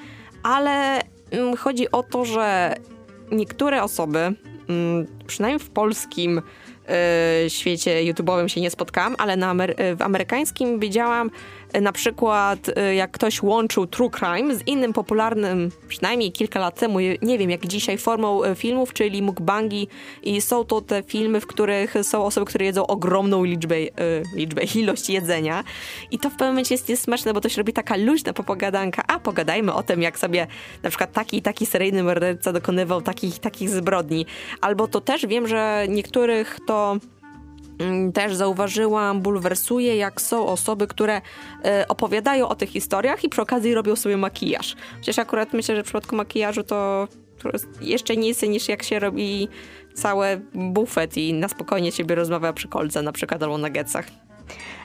ale 0.42 1.00
yy, 1.32 1.56
chodzi 1.56 1.90
o 1.90 2.02
to, 2.02 2.24
że 2.24 2.74
niektóre 3.32 3.82
osoby, 3.82 4.18
mm, 4.68 5.06
przynajmniej 5.26 5.58
w 5.58 5.70
polskim 5.70 6.42
y, 7.46 7.50
świecie 7.50 7.90
YouTube'owym 8.12 8.46
się 8.46 8.60
nie 8.60 8.70
spotkałam, 8.70 9.14
ale 9.18 9.36
na 9.36 9.54
w 9.96 10.02
amerykańskim 10.02 10.80
widziałam 10.80 11.30
na 11.80 11.92
przykład 11.92 12.68
y, 12.68 12.94
jak 12.94 13.10
ktoś 13.10 13.42
łączył 13.42 13.86
true 13.86 14.10
crime 14.10 14.54
z 14.54 14.66
innym 14.66 14.92
popularnym, 14.92 15.70
przynajmniej 15.88 16.32
kilka 16.32 16.60
lat 16.60 16.80
temu, 16.80 16.98
nie 17.22 17.38
wiem 17.38 17.50
jak 17.50 17.66
dzisiaj, 17.66 17.98
formą 17.98 18.44
y, 18.44 18.54
filmów, 18.54 18.92
czyli 18.92 19.22
mukbangi. 19.22 19.88
I 20.22 20.40
są 20.40 20.64
to 20.64 20.80
te 20.80 21.02
filmy, 21.02 21.40
w 21.40 21.46
których 21.46 21.94
są 22.02 22.24
osoby, 22.24 22.46
które 22.46 22.64
jedzą 22.64 22.86
ogromną 22.86 23.44
liczbę, 23.44 23.76
y, 23.76 23.90
liczbę 24.34 24.62
ilość 24.80 25.10
jedzenia. 25.10 25.64
I 26.10 26.18
to 26.18 26.28
w 26.28 26.32
pewnym 26.32 26.48
momencie 26.48 26.74
jest, 26.74 26.88
jest 26.88 27.02
smaczne, 27.02 27.34
bo 27.34 27.40
to 27.40 27.48
się 27.48 27.56
robi 27.56 27.72
taka 27.72 27.96
luźna 27.96 28.32
popogadanka, 28.32 29.02
a 29.06 29.18
pogadajmy 29.18 29.74
o 29.74 29.82
tym, 29.82 30.02
jak 30.02 30.18
sobie 30.18 30.46
na 30.82 30.88
przykład 30.88 31.12
taki 31.12 31.36
i 31.36 31.42
taki 31.42 31.66
seryjny 31.66 32.02
morderca 32.02 32.52
dokonywał 32.52 33.02
takich 33.02 33.38
takich 33.38 33.70
zbrodni. 33.70 34.26
Albo 34.60 34.88
to 34.88 35.00
też 35.00 35.26
wiem, 35.26 35.48
że 35.48 35.86
niektórych 35.88 36.58
to 36.66 36.96
też 38.14 38.34
zauważyłam, 38.34 39.20
bulwersuje, 39.20 39.96
jak 39.96 40.20
są 40.20 40.46
osoby, 40.46 40.86
które 40.86 41.20
e, 41.64 41.88
opowiadają 41.88 42.48
o 42.48 42.54
tych 42.54 42.70
historiach 42.70 43.24
i 43.24 43.28
przy 43.28 43.42
okazji 43.42 43.74
robią 43.74 43.96
sobie 43.96 44.16
makijaż. 44.16 44.76
Chociaż 44.96 45.18
akurat 45.18 45.52
myślę, 45.52 45.76
że 45.76 45.82
w 45.82 45.84
przypadku 45.84 46.16
makijażu 46.16 46.62
to 46.62 47.08
jeszcze 47.80 48.16
nic 48.16 48.42
niż 48.42 48.68
jak 48.68 48.82
się 48.82 48.98
robi 48.98 49.48
cały 49.94 50.40
bufet 50.54 51.16
i 51.16 51.34
na 51.34 51.48
spokojnie 51.48 51.92
siebie 51.92 52.14
rozmawia 52.14 52.52
przy 52.52 52.68
kolce 52.68 53.02
na 53.02 53.12
przykład 53.12 53.42
albo 53.42 53.58
na 53.58 53.70
gecach. 53.70 54.06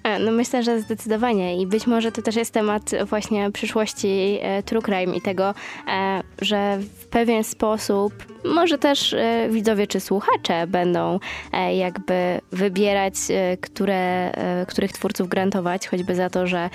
E, 0.06 0.19
no 0.19 0.32
myślę, 0.32 0.63
że 0.63 0.82
zdecydowanie 0.82 1.62
i 1.62 1.67
być 1.67 1.88
może 1.88 2.12
to 2.12 2.21
też 2.21 2.36
jest 2.36 2.54
temat 2.54 2.91
właśnie 3.06 3.51
przyszłości 3.51 4.39
e, 4.41 4.63
true 4.63 4.82
crime 4.82 5.15
i 5.15 5.21
tego, 5.21 5.54
e, 5.88 6.21
że 6.41 6.78
w 6.99 7.08
pewien 7.08 7.43
sposób 7.43 8.13
może 8.56 8.78
też 8.78 9.15
widzowie 9.49 9.88
czy 9.88 9.99
słuchacze 9.99 10.67
będą 10.67 11.19
jakby 11.73 12.41
wybierać, 12.51 13.13
które, 13.62 14.32
których 14.67 14.91
twórców 14.91 15.30
grantować, 15.30 15.88
choćby 15.88 16.15
za 16.15 16.30
to, 16.30 16.47
że 16.47 16.69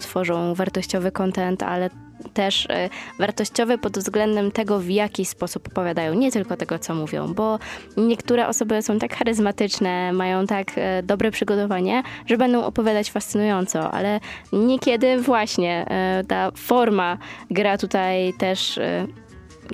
tworzą 0.00 0.54
wartościowy 0.54 1.12
content, 1.12 1.62
ale 1.62 1.90
też 2.34 2.66
e, 2.70 2.88
wartościowe 3.18 3.78
pod 3.78 3.98
względem 3.98 4.50
tego, 4.50 4.78
w 4.78 4.88
jaki 4.88 5.24
sposób 5.24 5.68
opowiadają, 5.68 6.14
nie 6.14 6.32
tylko 6.32 6.56
tego, 6.56 6.78
co 6.78 6.94
mówią, 6.94 7.34
bo 7.34 7.58
niektóre 7.96 8.48
osoby 8.48 8.82
są 8.82 8.98
tak 8.98 9.16
charyzmatyczne, 9.16 10.12
mają 10.12 10.46
tak 10.46 10.72
e, 10.76 11.02
dobre 11.02 11.30
przygotowanie, 11.30 12.02
że 12.26 12.36
będą 12.36 12.64
opowiadać 12.64 13.10
fascynująco, 13.10 13.90
ale 13.90 14.20
niekiedy 14.52 15.18
właśnie 15.20 15.86
e, 15.88 16.24
ta 16.28 16.50
forma 16.50 17.18
gra 17.50 17.78
tutaj 17.78 18.32
też 18.38 18.80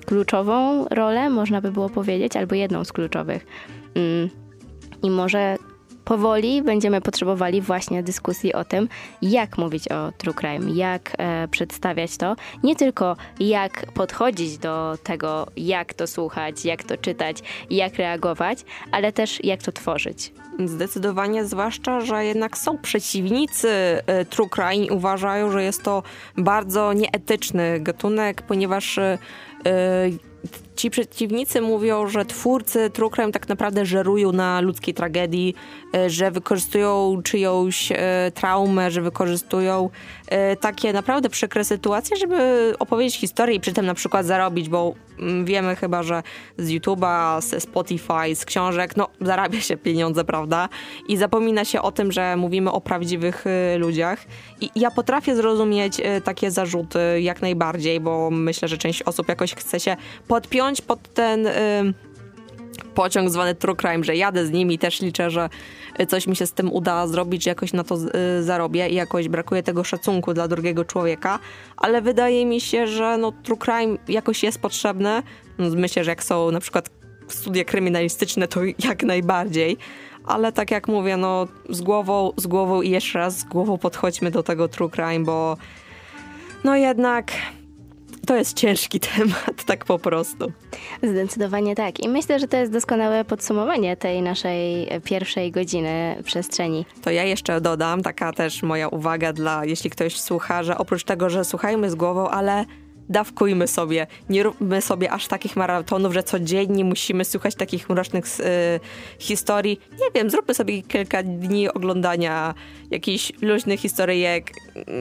kluczową 0.06 0.84
rolę, 0.90 1.30
można 1.30 1.60
by 1.60 1.72
było 1.72 1.88
powiedzieć, 1.88 2.36
albo 2.36 2.54
jedną 2.54 2.84
z 2.84 2.92
kluczowych. 2.92 3.46
Mm. 3.94 4.30
I 5.02 5.10
może 5.10 5.56
powoli 6.08 6.62
będziemy 6.62 7.00
potrzebowali 7.00 7.60
właśnie 7.60 8.02
dyskusji 8.02 8.52
o 8.52 8.64
tym, 8.64 8.88
jak 9.22 9.58
mówić 9.58 9.88
o 9.88 10.12
true 10.18 10.34
crime, 10.34 10.70
jak 10.74 11.12
e, 11.18 11.48
przedstawiać 11.48 12.16
to, 12.16 12.36
nie 12.62 12.76
tylko 12.76 13.16
jak 13.40 13.92
podchodzić 13.92 14.58
do 14.58 14.98
tego, 15.02 15.46
jak 15.56 15.94
to 15.94 16.06
słuchać, 16.06 16.64
jak 16.64 16.84
to 16.84 16.96
czytać, 16.96 17.38
jak 17.70 17.96
reagować, 17.96 18.58
ale 18.92 19.12
też 19.12 19.44
jak 19.44 19.62
to 19.62 19.72
tworzyć. 19.72 20.32
Zdecydowanie, 20.64 21.44
zwłaszcza, 21.44 22.00
że 22.00 22.24
jednak 22.24 22.58
są 22.58 22.78
przeciwnicy 22.78 23.68
e, 24.06 24.24
true 24.24 24.48
crime 24.48 24.84
i 24.86 24.90
uważają, 24.90 25.50
że 25.50 25.62
jest 25.62 25.82
to 25.82 26.02
bardzo 26.36 26.92
nieetyczny 26.92 27.80
gatunek, 27.80 28.42
ponieważ 28.42 28.98
e, 28.98 29.18
ci 30.76 30.90
przeciwnicy 30.90 31.60
mówią, 31.60 32.08
że 32.08 32.24
twórcy 32.24 32.90
True 32.90 33.10
Crime 33.10 33.32
tak 33.32 33.48
naprawdę 33.48 33.86
żerują 33.86 34.32
na 34.32 34.60
ludzkiej 34.60 34.94
tragedii, 34.94 35.54
e, 35.94 36.10
że 36.10 36.30
wykorzystują 36.30 37.20
czyjąś 37.24 37.92
e, 37.92 37.96
traumę, 38.34 38.90
że 38.90 39.02
wykorzystują 39.02 39.90
e, 40.28 40.56
takie 40.56 40.92
naprawdę 40.92 41.28
przykre 41.28 41.64
sytuacje, 41.64 42.16
żeby 42.16 42.74
opowiedzieć 42.78 43.16
historię 43.16 43.56
i 43.56 43.60
przy 43.60 43.72
tym 43.72 43.86
na 43.86 43.94
przykład 43.94 44.26
zarobić, 44.26 44.68
bo 44.68 44.94
wiemy 45.44 45.76
chyba, 45.76 46.02
że 46.02 46.22
z 46.58 46.68
YouTube'a, 46.68 47.40
z 47.40 47.62
Spotify, 47.62 48.34
z 48.34 48.44
książek, 48.44 48.96
no 48.96 49.08
zarabia 49.20 49.60
się 49.60 49.76
pieniądze, 49.76 50.24
prawda? 50.24 50.68
I 51.08 51.16
zapomina 51.16 51.64
się 51.64 51.82
o 51.82 51.92
tym, 51.92 52.12
że 52.12 52.36
mówimy 52.36 52.72
o 52.72 52.80
prawdziwych 52.80 53.44
ludziach. 53.78 54.18
I 54.60 54.70
ja 54.76 54.90
potrafię 54.90 55.36
zrozumieć 55.36 56.00
takie 56.24 56.50
zarzuty 56.50 56.98
jak 57.20 57.42
najbardziej, 57.42 58.00
bo 58.00 58.30
myślę, 58.30 58.68
że 58.68 58.78
część 58.78 59.02
osób 59.02 59.28
jakoś 59.28 59.54
chce 59.54 59.80
się 59.80 59.96
podpiąć 60.28 60.80
pod 60.80 61.14
ten 61.14 61.46
y, 61.46 61.94
pociąg 62.98 63.30
zwany 63.30 63.54
true 63.54 63.76
crime, 63.76 64.04
że 64.04 64.16
jadę 64.16 64.46
z 64.46 64.50
nimi, 64.50 64.78
też 64.78 65.00
liczę, 65.00 65.30
że 65.30 65.48
coś 66.08 66.26
mi 66.26 66.36
się 66.36 66.46
z 66.46 66.52
tym 66.52 66.72
uda 66.72 67.06
zrobić, 67.06 67.44
że 67.44 67.50
jakoś 67.50 67.72
na 67.72 67.84
to 67.84 67.94
y, 68.38 68.42
zarobię 68.42 68.88
i 68.88 68.94
jakoś 68.94 69.28
brakuje 69.28 69.62
tego 69.62 69.84
szacunku 69.84 70.34
dla 70.34 70.48
drugiego 70.48 70.84
człowieka, 70.84 71.38
ale 71.76 72.02
wydaje 72.02 72.46
mi 72.46 72.60
się, 72.60 72.86
że 72.86 73.18
no, 73.18 73.32
true 73.32 73.56
crime 73.56 73.98
jakoś 74.08 74.42
jest 74.42 74.60
potrzebne. 74.60 75.22
No, 75.58 75.70
myślę, 75.76 76.04
że 76.04 76.10
jak 76.10 76.24
są 76.24 76.50
na 76.50 76.60
przykład 76.60 76.90
studia 77.28 77.64
kryminalistyczne, 77.64 78.48
to 78.48 78.60
jak 78.84 79.02
najbardziej, 79.02 79.76
ale 80.24 80.52
tak 80.52 80.70
jak 80.70 80.88
mówię, 80.88 81.16
no 81.16 81.48
z 81.70 81.80
głową, 81.80 82.32
z 82.36 82.46
głową 82.46 82.82
i 82.82 82.90
jeszcze 82.90 83.18
raz 83.18 83.38
z 83.38 83.44
głową 83.44 83.78
podchodźmy 83.78 84.30
do 84.30 84.42
tego 84.42 84.68
true 84.68 84.90
crime, 84.90 85.24
bo 85.24 85.56
no 86.64 86.76
jednak 86.76 87.32
to 88.28 88.36
jest 88.36 88.56
ciężki 88.56 89.00
temat, 89.16 89.64
tak 89.66 89.84
po 89.84 89.98
prostu. 89.98 90.52
Zdecydowanie 91.02 91.74
tak. 91.74 92.00
I 92.00 92.08
myślę, 92.08 92.38
że 92.38 92.48
to 92.48 92.56
jest 92.56 92.72
doskonałe 92.72 93.24
podsumowanie 93.24 93.96
tej 93.96 94.22
naszej 94.22 94.88
pierwszej 95.04 95.52
godziny 95.52 96.22
przestrzeni. 96.24 96.86
To 97.02 97.10
ja 97.10 97.24
jeszcze 97.24 97.60
dodam, 97.60 98.02
taka 98.02 98.32
też 98.32 98.62
moja 98.62 98.88
uwaga 98.88 99.32
dla, 99.32 99.64
jeśli 99.64 99.90
ktoś 99.90 100.20
słucha, 100.20 100.62
że 100.62 100.78
oprócz 100.78 101.04
tego, 101.04 101.30
że 101.30 101.44
słuchajmy 101.44 101.90
z 101.90 101.94
głową, 101.94 102.28
ale 102.28 102.64
dawkujmy 103.08 103.68
sobie, 103.68 104.06
nie 104.28 104.42
róbmy 104.42 104.82
sobie 104.82 105.10
aż 105.10 105.28
takich 105.28 105.56
maratonów, 105.56 106.14
że 106.14 106.22
codziennie 106.22 106.84
musimy 106.84 107.24
słuchać 107.24 107.54
takich 107.54 107.90
mrocznych 107.90 108.24
y, 108.40 108.44
historii. 109.18 109.80
Nie 109.92 110.06
wiem, 110.14 110.30
zróbmy 110.30 110.54
sobie 110.54 110.82
kilka 110.82 111.22
dni 111.22 111.68
oglądania 111.68 112.54
jakichś 112.90 113.32
luźnych 113.42 113.80
historyjek. 113.80 114.50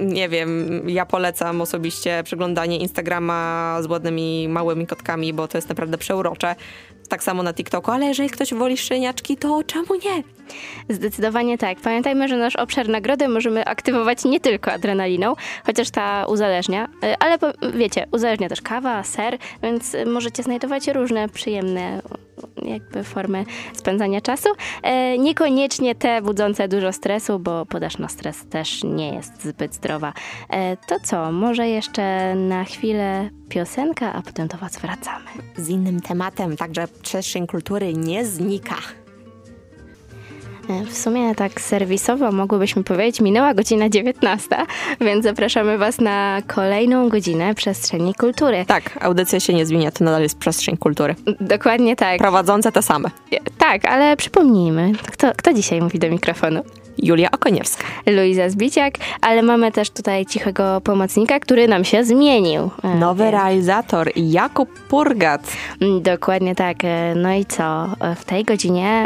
Nie 0.03 0.29
wiem, 0.29 0.81
ja 0.89 1.05
polecam 1.05 1.61
osobiście 1.61 2.21
przeglądanie 2.23 2.77
Instagrama 2.77 3.77
z 3.81 3.85
ładnymi 3.85 4.47
małymi 4.49 4.87
kotkami, 4.87 5.33
bo 5.33 5.47
to 5.47 5.57
jest 5.57 5.69
naprawdę 5.69 5.97
przeurocze 5.97 6.55
tak 7.07 7.23
samo 7.23 7.43
na 7.43 7.53
TikToku, 7.53 7.91
ale 7.91 8.05
jeżeli 8.05 8.29
ktoś 8.29 8.53
woli 8.53 8.77
szczeniaczki, 8.77 9.37
to 9.37 9.63
czemu 9.63 9.95
nie? 10.05 10.23
Zdecydowanie 10.95 11.57
tak. 11.57 11.79
Pamiętajmy, 11.79 12.27
że 12.27 12.37
nasz 12.37 12.55
obszar 12.55 12.89
nagrody 12.89 13.27
możemy 13.27 13.65
aktywować 13.65 14.25
nie 14.25 14.39
tylko 14.39 14.71
adrenaliną, 14.71 15.35
chociaż 15.65 15.89
ta 15.89 16.25
uzależnia, 16.25 16.87
y, 17.03 17.17
ale 17.19 17.37
wiecie, 17.73 18.05
uzależnia 18.11 18.49
też 18.49 18.61
kawa, 18.61 19.03
ser, 19.03 19.37
więc 19.63 19.95
możecie 20.05 20.43
znajdować 20.43 20.87
różne 20.87 21.29
przyjemne 21.29 22.01
jakby 22.61 23.03
formy 23.03 23.45
spędzania 23.73 24.21
czasu. 24.21 24.49
E, 24.83 25.17
niekoniecznie 25.17 25.95
te 25.95 26.21
budzące 26.21 26.67
dużo 26.67 26.93
stresu, 26.93 27.39
bo 27.39 27.65
podaż 27.65 27.97
na 27.97 28.07
stres 28.07 28.45
też 28.49 28.83
nie 28.83 29.13
jest 29.13 29.43
zbyt 29.43 29.75
zdrowa. 29.75 30.13
E, 30.49 30.77
to 30.77 30.95
co, 31.03 31.31
może 31.31 31.67
jeszcze 31.67 32.35
na 32.35 32.63
chwilę 32.63 33.29
piosenka, 33.49 34.13
a 34.13 34.21
potem 34.21 34.47
do 34.47 34.57
Was 34.57 34.77
wracamy. 34.77 35.25
Z 35.57 35.69
innym 35.69 36.01
tematem, 36.01 36.57
także 36.57 36.87
przestrzeń 37.01 37.47
kultury 37.47 37.93
nie 37.93 38.25
znika. 38.25 38.75
W 40.85 40.97
sumie 40.97 41.35
tak 41.35 41.61
serwisowo 41.61 42.31
mogłybyśmy 42.31 42.83
powiedzieć, 42.83 43.21
minęła 43.21 43.53
godzina 43.53 43.89
19, 43.89 44.47
więc 45.01 45.23
zapraszamy 45.23 45.77
Was 45.77 45.99
na 45.99 46.41
kolejną 46.47 47.09
godzinę 47.09 47.55
przestrzeni 47.55 48.13
kultury. 48.13 48.65
Tak, 48.67 48.99
audycja 49.01 49.39
się 49.39 49.53
nie 49.53 49.65
zmienia, 49.65 49.91
to 49.91 50.03
nadal 50.03 50.21
jest 50.21 50.37
przestrzeń 50.37 50.77
kultury. 50.77 51.15
Dokładnie 51.39 51.95
tak. 51.95 52.17
Prowadzące 52.17 52.71
te 52.71 52.81
same. 52.81 53.09
Tak, 53.57 53.85
ale 53.85 54.17
przypomnijmy, 54.17 54.91
kto, 55.11 55.31
kto 55.37 55.53
dzisiaj 55.53 55.81
mówi 55.81 55.99
do 55.99 56.09
mikrofonu? 56.09 56.63
Julia 57.03 57.31
Okoniewska. 57.31 57.83
Luiza 58.05 58.49
Zbiciak, 58.49 58.93
ale 59.21 59.41
mamy 59.41 59.71
też 59.71 59.89
tutaj 59.89 60.25
cichego 60.25 60.81
pomocnika, 60.81 61.39
który 61.39 61.67
nam 61.67 61.83
się 61.83 62.03
zmienił. 62.03 62.69
E, 62.83 62.95
Nowy 62.95 63.23
Więc... 63.23 63.33
realizator, 63.33 64.11
Jakub 64.15 64.79
Purgat. 64.89 65.51
Mm, 65.81 66.01
dokładnie 66.01 66.55
tak. 66.55 66.77
E, 66.83 67.13
no 67.15 67.33
i 67.33 67.45
co? 67.45 67.85
E, 67.99 68.15
w 68.15 68.25
tej 68.25 68.43
godzinie 68.43 69.05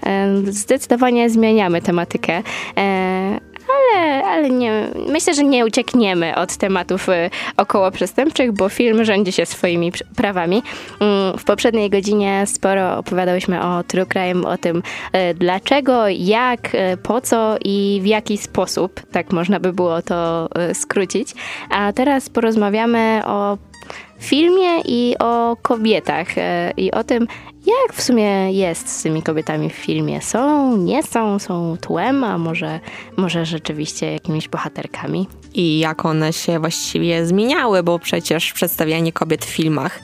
zdecydowanie 0.50 1.30
zmieniamy 1.30 1.82
tematykę 1.82 2.44
ale, 3.76 4.24
ale 4.26 4.50
nie, 4.50 4.88
myślę, 5.08 5.34
że 5.34 5.44
nie 5.44 5.66
uciekniemy 5.66 6.36
od 6.36 6.58
tematów 6.58 7.10
y, 7.10 7.30
około 7.58 7.92
przestępczych, 7.92 8.52
bo 8.52 8.70
film 8.70 9.06
rządzi 9.06 9.32
się 9.32 9.46
swoimi 9.46 9.92
prawami. 10.16 10.64
Mm, 11.00 11.38
w 11.38 11.44
poprzedniej 11.44 11.90
godzinie 11.90 12.44
sporo 12.48 12.98
opowiadałyśmy 12.98 13.64
o 13.64 13.84
true 13.84 14.06
crime, 14.06 14.48
o 14.48 14.58
tym 14.58 14.78
y, 14.78 15.34
dlaczego, 15.34 16.08
jak, 16.10 16.76
y, 16.76 16.98
po 17.04 17.22
co 17.22 17.56
i 17.66 18.00
w 18.04 18.06
jaki 18.06 18.38
sposób, 18.38 19.02
tak 19.12 19.32
można 19.32 19.60
by 19.60 19.74
było 19.74 20.02
to 20.02 20.50
skrócić. 20.74 21.34
A 21.70 21.94
teraz 21.94 22.30
porozmawiamy 22.30 23.22
o 23.26 23.58
filmie 24.24 24.82
i 24.86 25.16
o 25.20 25.58
kobietach 25.62 26.28
i 26.78 26.92
o 26.92 27.04
tym, 27.04 27.28
jak 27.66 27.94
w 27.94 28.02
sumie 28.02 28.54
jest 28.54 28.90
z 28.90 29.04
tymi 29.04 29.24
kobietami 29.24 29.70
w 29.70 29.74
filmie? 29.74 30.22
Są, 30.22 30.78
nie 30.78 31.04
są, 31.04 31.40
są 31.40 31.78
tłem, 31.82 32.24
a 32.24 32.38
może, 32.38 32.80
może 33.18 33.46
rzeczywiście 33.46 34.12
jakimiś 34.12 34.48
bohaterkami? 34.48 35.28
I 35.54 35.80
jak 35.80 36.06
one 36.06 36.34
się 36.34 36.60
właściwie 36.60 37.26
zmieniały, 37.26 37.84
bo 37.84 38.00
przecież 38.00 38.54
przedstawianie 38.54 39.14
kobiet 39.14 39.46
w 39.46 39.50
filmach, 39.50 40.00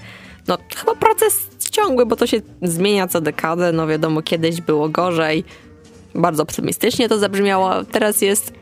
no 0.48 0.58
chyba 0.76 0.96
proces 0.96 1.48
ciągły, 1.72 2.06
bo 2.06 2.16
to 2.16 2.28
się 2.28 2.42
zmienia 2.62 3.08
co 3.08 3.22
dekadę, 3.22 3.72
no 3.72 3.88
wiadomo, 3.88 4.22
kiedyś 4.22 4.62
było 4.62 4.90
gorzej, 4.90 5.44
bardzo 6.16 6.44
optymistycznie 6.44 7.10
to 7.10 7.18
zabrzmiało, 7.18 7.84
teraz 7.84 8.22
jest 8.22 8.54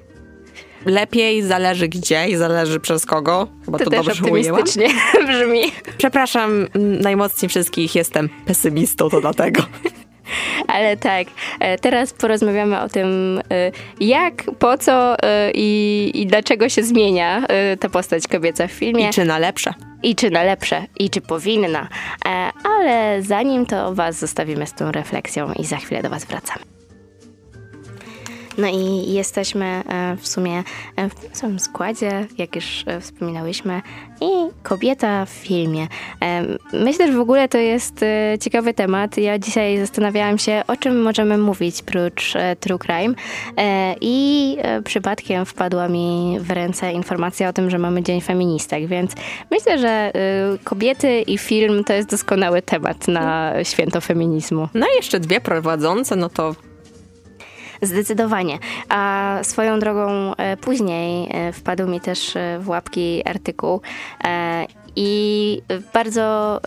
lepiej, 0.86 1.42
zależy 1.42 1.88
gdzie 1.88 2.28
i 2.28 2.36
zależy 2.36 2.80
przez 2.80 3.06
kogo. 3.06 3.48
Chyba 3.66 3.78
to, 3.78 3.84
to 3.84 3.92
też 3.92 4.06
dobrze 4.06 4.24
optymistycznie 4.24 4.88
brzmi. 5.28 5.62
Przepraszam 5.98 6.68
najmocniej 7.02 7.50
wszystkich, 7.50 7.96
jestem 7.96 8.30
pesymistą, 8.46 9.10
to 9.10 9.22
dlatego. 9.22 9.64
Ale 10.68 10.98
tak, 10.98 11.28
e, 11.60 11.78
teraz 11.78 12.14
porozmawiamy 12.14 12.82
o 12.82 12.90
tym, 12.90 13.42
e, 13.52 13.72
jak, 14.00 14.44
po 14.60 14.78
co 14.78 15.24
e, 15.24 15.52
i, 15.54 16.12
i 16.14 16.28
dlaczego 16.28 16.70
się 16.70 16.84
zmienia 16.84 17.44
ta 17.80 17.90
postać 17.90 18.28
kobieca 18.28 18.68
w 18.68 18.72
filmie. 18.72 19.10
I 19.10 19.14
czy 19.14 19.26
na 19.26 19.38
lepsze. 19.38 19.74
I 20.04 20.16
czy 20.16 20.30
na 20.30 20.44
lepsze, 20.44 20.86
i 21.00 21.10
czy 21.10 21.22
powinna. 21.22 21.88
Ale 22.64 23.22
zanim 23.22 23.66
to 23.66 23.94
Was 23.94 24.20
zostawimy 24.20 24.68
z 24.68 24.74
tą 24.74 24.92
refleksją 24.92 25.54
i 25.54 25.66
za 25.66 25.78
chwilę 25.78 26.04
do 26.04 26.10
Was 26.10 26.26
wracamy. 26.26 26.75
No 28.58 28.68
i 28.68 29.14
jesteśmy 29.14 29.66
e, 29.66 30.18
w 30.20 30.28
sumie 30.28 30.64
e, 30.96 31.10
w 31.10 31.16
tym 31.16 31.36
samym 31.36 31.60
składzie, 31.60 32.28
jak 32.38 32.56
już 32.56 32.84
e, 32.88 33.02
wspominałyśmy, 33.02 33.82
i 34.22 34.30
kobieta 34.64 35.26
w 35.26 35.30
filmie. 35.30 35.88
Myślę, 36.74 37.08
że 37.08 37.18
w 37.18 37.20
ogóle 37.20 37.48
to 37.48 37.58
jest 37.58 38.06
ciekawy 38.42 38.74
temat. 38.74 39.18
Ja 39.18 39.40
dzisiaj 39.40 39.78
zastanawiałam 39.78 40.38
się, 40.38 40.64
o 40.68 40.76
czym 40.76 41.02
możemy 41.02 41.38
mówić 41.38 41.82
prócz 41.82 42.34
true 42.60 42.80
crime 42.80 43.16
i 44.02 44.58
przypadkiem 44.84 45.46
wpadła 45.46 45.88
mi 45.88 46.38
w 46.40 46.52
ręce 46.52 46.94
informacja 46.94 47.50
o 47.50 47.54
tym, 47.54 47.70
że 47.70 47.80
mamy 47.80 48.04
Dzień 48.04 48.22
Feministek, 48.22 48.88
więc 48.88 49.12
myślę, 49.52 49.80
że 49.80 50.12
kobiety 50.64 51.22
i 51.22 51.38
film 51.38 51.84
to 51.84 51.94
jest 51.94 52.10
doskonały 52.10 52.62
temat 52.62 53.08
na 53.08 53.54
święto 53.64 54.02
feminizmu. 54.02 54.68
No 54.74 54.86
i 54.86 54.96
jeszcze 54.96 55.20
dwie 55.20 55.42
prowadzące, 55.42 56.16
no 56.16 56.30
to 56.30 56.56
Zdecydowanie. 57.86 58.60
A 58.90 59.40
swoją 59.44 59.80
drogą 59.80 60.36
e, 60.36 60.58
później 60.58 61.30
e, 61.32 61.52
wpadł 61.52 61.88
mi 61.88 62.02
też 62.02 62.36
e, 62.36 62.60
w 62.60 62.70
łapki 62.70 63.22
artykuł 63.26 63.82
i 64.96 65.62
bardzo 65.94 66.62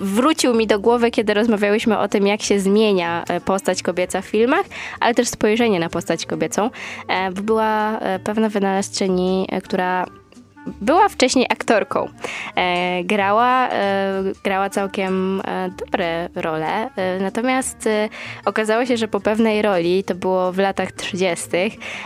wrócił 0.00 0.54
mi 0.54 0.66
do 0.66 0.78
głowy, 0.78 1.10
kiedy 1.10 1.34
rozmawiałyśmy 1.34 1.98
o 1.98 2.08
tym, 2.08 2.26
jak 2.26 2.42
się 2.42 2.60
zmienia 2.60 3.24
postać 3.44 3.82
kobieca 3.82 4.20
w 4.20 4.24
filmach, 4.24 4.66
ale 5.00 5.14
też 5.14 5.28
spojrzenie 5.28 5.80
na 5.80 5.88
postać 5.88 6.26
kobiecą. 6.26 6.70
Była 7.32 8.00
pewna 8.24 8.48
wynalazczyni, 8.48 9.48
która 9.64 10.06
była 10.80 11.08
wcześniej 11.08 11.46
aktorką. 11.50 12.08
E, 12.56 13.04
grała, 13.04 13.68
e, 13.68 14.22
grała 14.44 14.70
całkiem 14.70 15.42
e, 15.44 15.70
dobre 15.78 16.28
role, 16.34 16.90
e, 16.96 17.18
natomiast 17.20 17.86
e, 17.86 18.08
okazało 18.44 18.86
się, 18.86 18.96
że 18.96 19.08
po 19.08 19.20
pewnej 19.20 19.62
roli, 19.62 20.04
to 20.04 20.14
było 20.14 20.52
w 20.52 20.58
latach 20.58 20.92
30., 20.92 21.48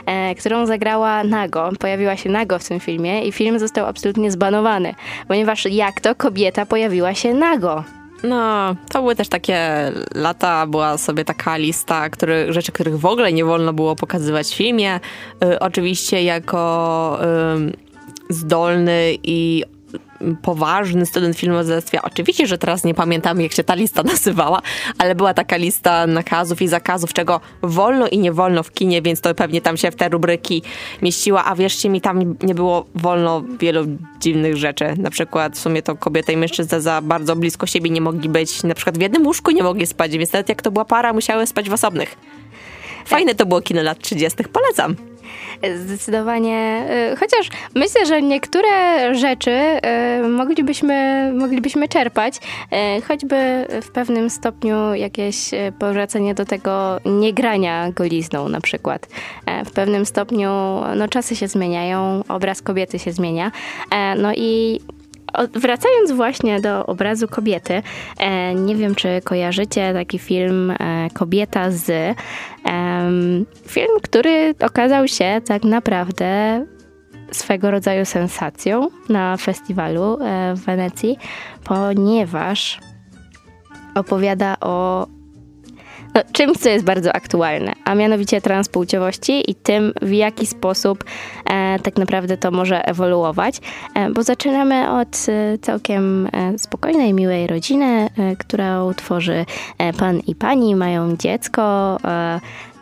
e, 0.06 0.34
którą 0.34 0.66
zagrała 0.66 1.24
nago, 1.24 1.70
pojawiła 1.78 2.16
się 2.16 2.30
nago 2.30 2.58
w 2.58 2.68
tym 2.68 2.80
filmie 2.80 3.24
i 3.24 3.32
film 3.32 3.58
został 3.58 3.86
absolutnie 3.86 4.30
zbanowany, 4.30 4.94
ponieważ 5.28 5.64
jak 5.64 6.00
to 6.00 6.14
kobieta 6.14 6.66
pojawiła 6.66 7.14
się 7.14 7.34
nago. 7.34 7.84
No, 8.22 8.74
to 8.90 9.00
były 9.00 9.16
też 9.16 9.28
takie 9.28 9.58
lata, 10.14 10.66
była 10.66 10.98
sobie 10.98 11.24
taka 11.24 11.56
lista 11.56 12.10
który, 12.10 12.52
rzeczy, 12.52 12.72
których 12.72 13.00
w 13.00 13.06
ogóle 13.06 13.32
nie 13.32 13.44
wolno 13.44 13.72
było 13.72 13.96
pokazywać 13.96 14.46
w 14.46 14.54
filmie. 14.54 15.00
Y, 15.44 15.58
oczywiście 15.58 16.22
jako 16.22 17.18
y, 17.68 17.91
zdolny 18.32 19.18
i 19.22 19.64
poważny 20.42 21.06
student 21.06 21.36
filmoznawstwa. 21.36 22.02
Oczywiście, 22.02 22.46
że 22.46 22.58
teraz 22.58 22.84
nie 22.84 22.94
pamiętam, 22.94 23.40
jak 23.40 23.52
się 23.52 23.64
ta 23.64 23.74
lista 23.74 24.02
nazywała, 24.12 24.62
ale 24.98 25.14
była 25.14 25.34
taka 25.34 25.56
lista 25.56 26.06
nakazów 26.06 26.62
i 26.62 26.68
zakazów, 26.68 27.12
czego 27.12 27.40
wolno 27.62 28.08
i 28.08 28.18
nie 28.18 28.32
wolno 28.32 28.62
w 28.62 28.72
kinie, 28.72 29.02
więc 29.02 29.20
to 29.20 29.34
pewnie 29.34 29.60
tam 29.60 29.76
się 29.76 29.90
w 29.90 29.96
te 29.96 30.08
rubryki 30.08 30.62
mieściła, 31.02 31.44
a 31.44 31.54
wierzcie 31.54 31.88
mi, 31.88 32.00
tam 32.00 32.34
nie 32.42 32.54
było 32.54 32.86
wolno 32.94 33.44
wielu 33.60 33.86
dziwnych 34.20 34.56
rzeczy. 34.56 34.94
Na 34.98 35.10
przykład 35.10 35.56
w 35.56 35.60
sumie 35.60 35.82
to 35.82 35.96
kobieta 35.96 36.32
i 36.32 36.36
mężczyzna 36.36 36.80
za 36.80 37.00
bardzo 37.02 37.36
blisko 37.36 37.66
siebie 37.66 37.90
nie 37.90 38.00
mogli 38.00 38.28
być, 38.28 38.62
na 38.62 38.74
przykład 38.74 38.98
w 38.98 39.00
jednym 39.00 39.26
łóżku 39.26 39.50
nie 39.50 39.62
mogli 39.62 39.86
spać, 39.86 40.18
więc 40.18 40.32
nawet 40.32 40.48
jak 40.48 40.62
to 40.62 40.70
była 40.70 40.84
para, 40.84 41.12
musiały 41.12 41.46
spać 41.46 41.70
w 41.70 41.72
osobnych. 41.72 42.16
Fajne 43.06 43.34
to 43.34 43.46
było 43.46 43.60
kino 43.60 43.82
lat 43.82 43.98
30. 43.98 44.44
Polecam. 44.44 45.11
Zdecydowanie. 45.76 46.86
Y, 47.12 47.16
chociaż 47.16 47.48
myślę, 47.74 48.06
że 48.06 48.22
niektóre 48.22 49.14
rzeczy 49.14 49.50
y, 50.24 50.28
moglibyśmy, 50.28 51.30
moglibyśmy 51.34 51.88
czerpać, 51.88 52.36
y, 52.36 53.02
choćby 53.02 53.66
w 53.82 53.90
pewnym 53.90 54.30
stopniu 54.30 54.94
jakieś 54.94 55.50
powracanie 55.78 56.34
do 56.34 56.44
tego 56.44 57.00
niegrania 57.04 57.90
golizną 57.90 58.48
na 58.48 58.60
przykład. 58.60 59.08
E, 59.46 59.64
w 59.64 59.72
pewnym 59.72 60.06
stopniu 60.06 60.50
no, 60.96 61.08
czasy 61.08 61.36
się 61.36 61.48
zmieniają, 61.48 62.24
obraz 62.28 62.62
kobiety 62.62 62.98
się 62.98 63.12
zmienia. 63.12 63.52
E, 63.90 64.14
no 64.14 64.32
i 64.34 64.80
Wracając 65.54 66.12
właśnie 66.12 66.60
do 66.60 66.86
obrazu 66.86 67.28
kobiety, 67.28 67.82
e, 68.18 68.54
nie 68.54 68.76
wiem, 68.76 68.94
czy 68.94 69.20
kojarzycie 69.24 69.92
taki 69.92 70.18
film 70.18 70.70
e, 70.70 71.08
Kobieta 71.14 71.70
z. 71.70 72.16
Film, 73.66 73.90
który 74.02 74.54
okazał 74.60 75.08
się 75.08 75.40
tak 75.46 75.64
naprawdę 75.64 76.64
swego 77.30 77.70
rodzaju 77.70 78.04
sensacją 78.04 78.88
na 79.08 79.36
festiwalu 79.36 80.18
e, 80.20 80.54
w 80.54 80.60
Wenecji, 80.60 81.18
ponieważ 81.64 82.80
opowiada 83.94 84.56
o 84.60 85.06
no, 86.14 86.20
czymś, 86.32 86.58
co 86.58 86.68
jest 86.68 86.84
bardzo 86.84 87.16
aktualne, 87.16 87.72
a 87.84 87.94
mianowicie 87.94 88.40
transpłciowości 88.40 89.50
i 89.50 89.54
tym, 89.54 89.92
w 90.02 90.12
jaki 90.12 90.46
sposób 90.46 91.04
e, 91.50 91.78
tak 91.78 91.96
naprawdę 91.96 92.36
to 92.36 92.50
może 92.50 92.84
ewoluować, 92.84 93.60
e, 93.94 94.10
bo 94.10 94.22
zaczynamy 94.22 94.90
od 94.90 95.26
e, 95.28 95.58
całkiem 95.58 96.28
e, 96.32 96.58
spokojnej, 96.58 97.14
miłej 97.14 97.46
rodziny, 97.46 98.08
e, 98.18 98.36
którą 98.36 98.94
tworzy 98.94 99.44
e, 99.78 99.92
pan 99.92 100.20
i 100.26 100.34
pani, 100.34 100.76
mają 100.76 101.16
dziecko, 101.16 101.62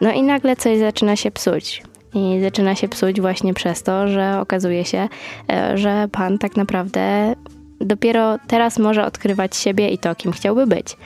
no 0.01 0.12
i 0.12 0.22
nagle 0.22 0.57
coś 0.57 0.78
zaczyna 0.78 1.16
się 1.16 1.31
psuć. 1.31 1.83
I 2.14 2.41
zaczyna 2.43 2.74
się 2.74 2.89
psuć 2.89 3.20
właśnie 3.20 3.55
przez 3.55 3.83
to, 3.83 4.09
że 4.09 4.41
okazuje 4.41 4.85
się, 4.85 5.09
że 5.74 6.09
pan 6.12 6.39
tak 6.39 6.57
naprawdę 6.57 7.35
dopiero 7.81 8.39
teraz 8.47 8.78
może 8.78 9.05
odkrywać 9.05 9.57
siebie 9.57 9.89
i 9.89 9.99
to, 9.99 10.14
kim 10.14 10.33
chciałby 10.33 10.66
być. 10.66 10.97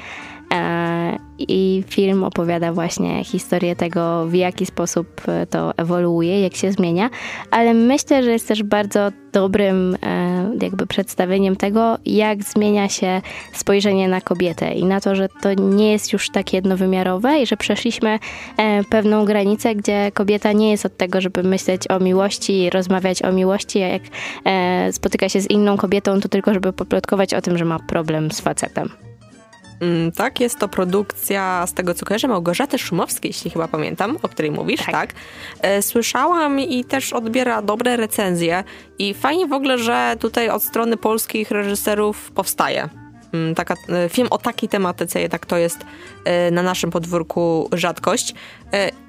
E, 0.55 1.19
I 1.39 1.85
film 1.89 2.25
opowiada 2.25 2.73
właśnie 2.73 3.25
historię 3.25 3.77
tego, 3.77 4.27
w 4.27 4.35
jaki 4.35 4.67
sposób 4.67 5.23
e, 5.29 5.47
to 5.47 5.73
ewoluuje, 5.77 6.41
jak 6.41 6.55
się 6.55 6.73
zmienia, 6.73 7.11
ale 7.51 7.75
myślę, 7.75 8.23
że 8.23 8.31
jest 8.31 8.49
też 8.49 8.63
bardzo 8.63 9.11
dobrym 9.33 9.97
e, 10.03 10.51
jakby 10.63 10.87
przedstawieniem 10.87 11.57
tego, 11.57 11.99
jak 12.07 12.43
zmienia 12.43 12.89
się 12.89 13.21
spojrzenie 13.53 14.09
na 14.09 14.21
kobietę 14.21 14.75
i 14.75 14.85
na 14.85 15.01
to, 15.01 15.15
że 15.15 15.29
to 15.43 15.55
nie 15.55 15.93
jest 15.93 16.13
już 16.13 16.31
tak 16.31 16.53
jednowymiarowe 16.53 17.39
i 17.43 17.47
że 17.47 17.57
przeszliśmy 17.57 18.19
pewną 18.91 19.25
granicę, 19.25 19.75
gdzie 19.75 20.13
kobieta 20.15 20.53
nie 20.53 20.71
jest 20.71 20.87
od 20.87 20.97
tego, 20.97 21.21
żeby 21.21 21.43
myśleć 21.43 21.91
o 21.91 22.01
miłości, 22.01 22.71
rozmawiać 22.71 23.23
o 23.23 23.33
miłości, 23.33 23.83
a 23.83 23.89
jak 23.89 24.03
spotyka 24.93 25.29
się 25.29 25.41
z 25.41 25.51
inną 25.51 25.77
kobietą, 25.77 26.21
to 26.21 26.29
tylko 26.29 26.55
żeby 26.55 26.73
poplotkować 26.73 27.35
o 27.35 27.41
tym, 27.41 27.59
że 27.59 27.65
ma 27.65 27.79
problem 27.79 28.31
z 28.31 28.41
facetem. 28.41 29.14
Mm, 29.81 30.12
tak, 30.12 30.41
jest 30.41 30.59
to 30.59 30.68
produkcja, 30.68 31.66
z 31.66 31.75
tego 31.75 31.95
co 31.95 32.07
kojarzę, 32.07 32.29
Małgorzaty 32.29 32.79
Szumowskiej, 32.79 33.29
jeśli 33.29 33.51
chyba 33.51 33.68
pamiętam, 33.68 34.18
o 34.22 34.29
której 34.29 34.51
mówisz, 34.51 34.81
tak. 34.81 34.91
tak. 34.91 35.14
E, 35.61 35.83
słyszałam 35.83 36.61
i 36.61 36.85
też 36.85 37.12
odbiera 37.12 37.62
dobre 37.62 37.97
recenzje 37.97 38.64
i 38.99 39.14
fajnie 39.14 39.47
w 39.47 39.53
ogóle, 39.53 39.79
że 39.79 40.16
tutaj 40.20 40.49
od 40.49 40.62
strony 40.62 40.97
polskich 40.97 41.51
reżyserów 41.51 42.31
powstaje 42.31 42.89
mm, 43.33 43.55
taka, 43.55 43.75
e, 43.89 44.09
film 44.09 44.29
o 44.31 44.39
takiej 44.39 44.68
tematyce, 44.68 45.20
jednak 45.20 45.47
to 45.47 45.57
jest 45.57 45.79
e, 46.25 46.51
na 46.51 46.62
naszym 46.62 46.91
podwórku 46.91 47.68
rzadkość. 47.72 48.35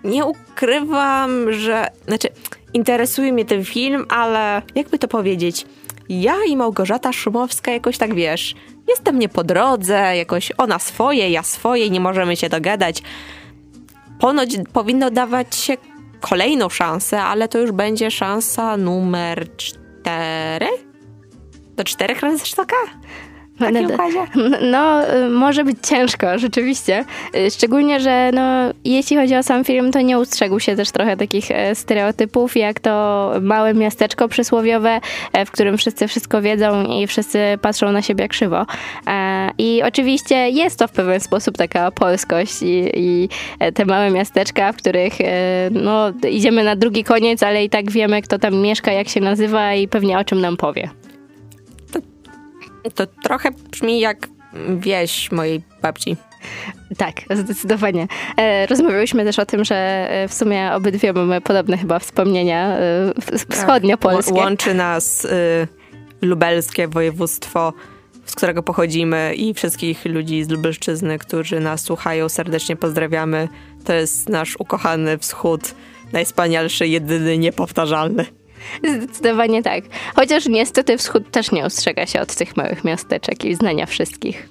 Nie 0.03 0.25
ukrywam, 0.25 1.53
że, 1.53 1.87
znaczy, 2.07 2.27
interesuje 2.73 3.33
mnie 3.33 3.45
ten 3.45 3.65
film, 3.65 4.05
ale 4.09 4.61
jakby 4.75 4.99
to 4.99 5.07
powiedzieć, 5.07 5.65
ja 6.09 6.35
i 6.47 6.55
Małgorzata 6.55 7.13
Szumowska 7.13 7.71
jakoś 7.71 7.97
tak 7.97 8.15
wiesz, 8.15 8.55
jestem 8.87 9.19
nie 9.19 9.29
po 9.29 9.43
drodze, 9.43 10.17
jakoś 10.17 10.51
ona 10.57 10.79
swoje, 10.79 11.29
ja 11.29 11.43
swoje, 11.43 11.89
nie 11.89 11.99
możemy 11.99 12.35
się 12.35 12.49
dogadać. 12.49 13.01
Ponoć 14.19 14.57
powinno 14.73 15.11
dawać 15.11 15.55
się 15.55 15.77
kolejną 16.21 16.69
szansę, 16.69 17.21
ale 17.21 17.47
to 17.47 17.57
już 17.57 17.71
będzie 17.71 18.11
szansa 18.11 18.77
numer 18.77 19.55
cztery? 19.57 20.67
Do 21.75 21.83
czterech 21.83 22.21
razy 22.21 22.45
sztuka? 22.45 22.75
Takim 23.59 23.91
układzie? 23.91 24.19
No, 24.71 25.13
y, 25.15 25.29
może 25.29 25.63
być 25.63 25.77
ciężko, 25.83 26.39
rzeczywiście. 26.39 27.05
Y, 27.35 27.51
szczególnie, 27.51 27.99
że 27.99 28.31
no, 28.33 28.73
jeśli 28.85 29.17
chodzi 29.17 29.35
o 29.35 29.43
sam 29.43 29.63
film, 29.63 29.91
to 29.91 30.01
nie 30.01 30.19
ustrzegł 30.19 30.59
się 30.59 30.75
też 30.75 30.91
trochę 30.91 31.17
takich 31.17 31.51
e, 31.51 31.75
stereotypów, 31.75 32.55
jak 32.55 32.79
to 32.79 33.31
małe 33.41 33.73
miasteczko 33.73 34.27
przysłowiowe, 34.27 34.99
e, 35.33 35.45
w 35.45 35.51
którym 35.51 35.77
wszyscy 35.77 36.07
wszystko 36.07 36.41
wiedzą 36.41 36.83
i 36.83 37.07
wszyscy 37.07 37.39
patrzą 37.61 37.91
na 37.91 38.01
siebie 38.01 38.27
krzywo. 38.27 38.65
E, 39.07 39.51
I 39.57 39.83
oczywiście 39.83 40.49
jest 40.49 40.79
to 40.79 40.87
w 40.87 40.91
pewien 40.91 41.19
sposób 41.19 41.57
taka 41.57 41.91
polskość 41.91 42.61
i, 42.61 42.89
i 42.93 43.29
te 43.73 43.85
małe 43.85 44.11
miasteczka, 44.11 44.71
w 44.71 44.77
których 44.77 45.13
no, 45.71 46.11
idziemy 46.29 46.63
na 46.63 46.75
drugi 46.75 47.03
koniec, 47.03 47.43
ale 47.43 47.63
i 47.63 47.69
tak 47.69 47.91
wiemy, 47.91 48.21
kto 48.21 48.39
tam 48.39 48.55
mieszka, 48.55 48.91
jak 48.91 49.09
się 49.09 49.21
nazywa 49.21 49.73
i 49.73 49.87
pewnie 49.87 50.19
o 50.19 50.23
czym 50.23 50.41
nam 50.41 50.57
powie. 50.57 51.04
To 52.95 53.07
trochę 53.07 53.51
brzmi 53.51 53.99
jak 53.99 54.27
wieś 54.69 55.31
mojej 55.31 55.61
babci. 55.81 56.17
Tak, 56.97 57.13
zdecydowanie. 57.35 58.07
E, 58.37 58.65
rozmawialiśmy 58.67 59.23
też 59.25 59.39
o 59.39 59.45
tym, 59.45 59.65
że 59.65 59.75
e, 59.75 60.27
w 60.27 60.33
sumie 60.33 60.71
obydwie 60.73 61.13
mamy 61.13 61.41
podobne 61.41 61.77
chyba 61.77 61.99
wspomnienia 61.99 62.67
e, 62.67 63.13
wschodnio-polskie. 63.49 64.33
Tak, 64.33 64.43
łączy 64.43 64.73
nas 64.73 65.27
lubelskie 66.21 66.87
województwo, 66.87 67.73
z 68.25 68.35
którego 68.35 68.63
pochodzimy 68.63 69.33
i 69.35 69.53
wszystkich 69.53 70.05
ludzi 70.05 70.43
z 70.43 70.49
Lubelszczyzny, 70.49 71.19
którzy 71.19 71.59
nas 71.59 71.81
słuchają, 71.81 72.29
serdecznie 72.29 72.75
pozdrawiamy. 72.75 73.47
To 73.85 73.93
jest 73.93 74.29
nasz 74.29 74.55
ukochany 74.59 75.17
wschód, 75.17 75.75
najwspanialszy, 76.13 76.87
jedyny, 76.87 77.37
niepowtarzalny. 77.37 78.25
Zdecydowanie 78.83 79.63
tak. 79.63 79.83
Chociaż 80.15 80.45
niestety 80.45 80.97
wschód 80.97 81.31
też 81.31 81.51
nie 81.51 81.65
ostrzega 81.65 82.05
się 82.05 82.21
od 82.21 82.35
tych 82.35 82.57
małych 82.57 82.83
miasteczek 82.83 83.45
i 83.45 83.55
znania 83.55 83.85
wszystkich. 83.85 84.49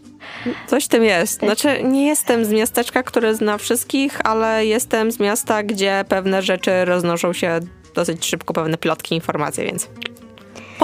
Coś 0.67 0.89
tym 0.89 1.05
jest. 1.05 1.39
Znaczy, 1.39 1.83
nie 1.83 2.07
jestem 2.07 2.45
z 2.45 2.53
miasteczka, 2.53 3.03
które 3.03 3.35
zna 3.35 3.59
wszystkich, 3.59 4.27
ale 4.27 4.67
jestem 4.67 5.13
z 5.13 5.21
miasta, 5.21 5.63
gdzie 5.63 6.05
pewne 6.09 6.43
rzeczy 6.43 6.85
roznoszą 6.85 7.33
się 7.33 7.61
dosyć 7.95 8.27
szybko, 8.27 8.55
pewne 8.55 8.79
plotki, 8.79 9.15
informacje, 9.15 9.65
więc 9.65 9.89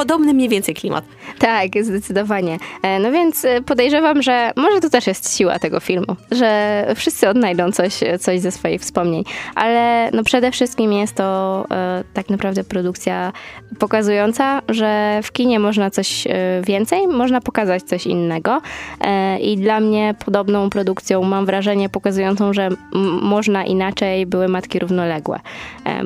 podobny 0.01 0.35
mniej 0.35 0.49
więcej 0.49 0.75
klimat. 0.75 1.05
Tak, 1.39 1.69
zdecydowanie. 1.83 2.59
E, 2.83 2.99
no 2.99 3.13
więc 3.13 3.45
e, 3.45 3.63
podejrzewam, 3.63 4.23
że 4.23 4.53
może 4.57 4.81
to 4.81 4.91
też 4.91 5.07
jest 5.07 5.37
siła 5.37 5.59
tego 5.59 5.81
filmu, 5.81 6.17
że 6.31 6.87
wszyscy 6.97 7.29
odnajdą 7.29 7.73
coś, 7.73 8.01
coś 8.21 8.41
ze 8.41 8.51
swoich 8.51 8.81
wspomnień, 8.81 9.25
ale 9.55 10.11
no 10.13 10.25
przede 10.25 10.51
wszystkim 10.51 10.93
jest 10.93 11.15
to 11.15 11.67
e, 11.71 12.05
tak 12.15 12.31
naprawdę 12.31 12.65
produkcja 12.65 13.33
pokazująca, 13.79 14.63
że 14.69 15.21
w 15.23 15.33
kinie 15.33 15.59
można 15.59 15.91
coś 15.91 16.25
więcej, 16.67 17.09
można 17.09 17.41
pokazać 17.41 17.83
coś 17.83 18.07
innego 18.07 18.61
i 19.41 19.57
dla 19.57 19.81
mnie 19.81 20.15
podobną 20.25 20.71
produkcją 20.71 21.23
mam 21.23 21.47
wrażenie 21.47 21.89
pokazującą, 21.89 22.53
że 22.53 22.69
można 23.23 23.65
inaczej 23.65 24.27
były 24.27 24.49
Matki 24.49 24.79
Równoległe, 24.79 25.41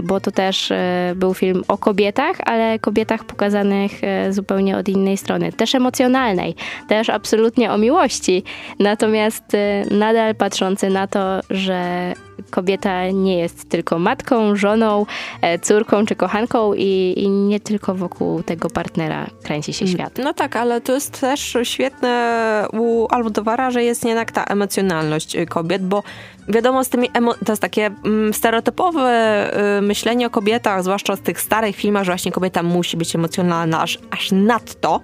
bo 0.03 0.21
to 0.21 0.31
też 0.31 0.73
był 1.15 1.35
film 1.35 1.65
o 1.69 1.79
kobietach, 1.79 2.37
ale 2.45 2.79
kobietach 2.79 3.25
pokazanych 3.25 3.84
E, 4.03 4.32
zupełnie 4.32 4.76
od 4.76 4.89
innej 4.89 5.16
strony, 5.16 5.53
też 5.53 5.74
emocjonalnej, 5.74 6.55
też 6.89 7.11
absolutnie 7.11 7.72
o 7.72 7.78
miłości, 7.78 8.43
natomiast 8.78 9.55
e, 9.55 9.85
nadal 9.91 10.35
patrzący 10.35 10.91
na 10.91 11.07
to, 11.07 11.41
że 11.51 12.12
kobieta 12.51 13.11
nie 13.11 13.39
jest 13.39 13.68
tylko 13.68 13.99
matką, 13.99 14.57
żoną, 14.57 15.07
e, 15.41 15.59
córką 15.59 16.07
czy 16.07 16.16
kochanką 16.16 16.74
i, 16.74 17.14
i, 17.16 17.28
nie 17.28 17.61
tylko 17.61 17.95
wokół 17.95 18.43
tego 18.43 18.70
partnera 18.70 19.26
kręci 19.43 19.72
się 19.72 19.85
mm. 19.85 19.97
świat. 19.97 20.18
No 20.24 20.35
tak, 20.35 20.57
ale 20.57 20.80
to 20.80 20.93
jest 20.93 21.20
też 21.20 21.57
świetne 21.62 22.66
u 22.72 23.07
Almodovara, 23.11 23.70
że 23.70 23.85
jest 23.85 24.05
jednak 24.05 24.32
ta 24.32 24.45
emocjonalność 24.45 25.37
y, 25.37 25.47
kobiet, 25.47 25.87
bo 25.87 26.03
wiadomo, 26.49 26.85
z 26.85 26.89
tymi 26.89 27.09
to 27.47 27.53
jest 27.53 27.62
takie 27.62 27.91
mm, 28.05 28.35
stereotypowe 28.35 29.51
y, 29.78 29.82
myślenie 29.82 30.26
o 30.26 30.30
kobietach, 30.30 30.82
zwłaszcza 30.82 31.16
z 31.16 31.20
tych 31.20 31.41
starych 31.41 31.76
filmach, 31.76 32.05
że 32.05 32.12
właśnie 32.12 32.32
kobieta 32.32 32.62
musi 32.62 32.97
być 32.97 33.14
emocjonalna 33.14 33.82
aż, 33.82 33.99
aż 34.11 34.32
nadto. 34.32 35.01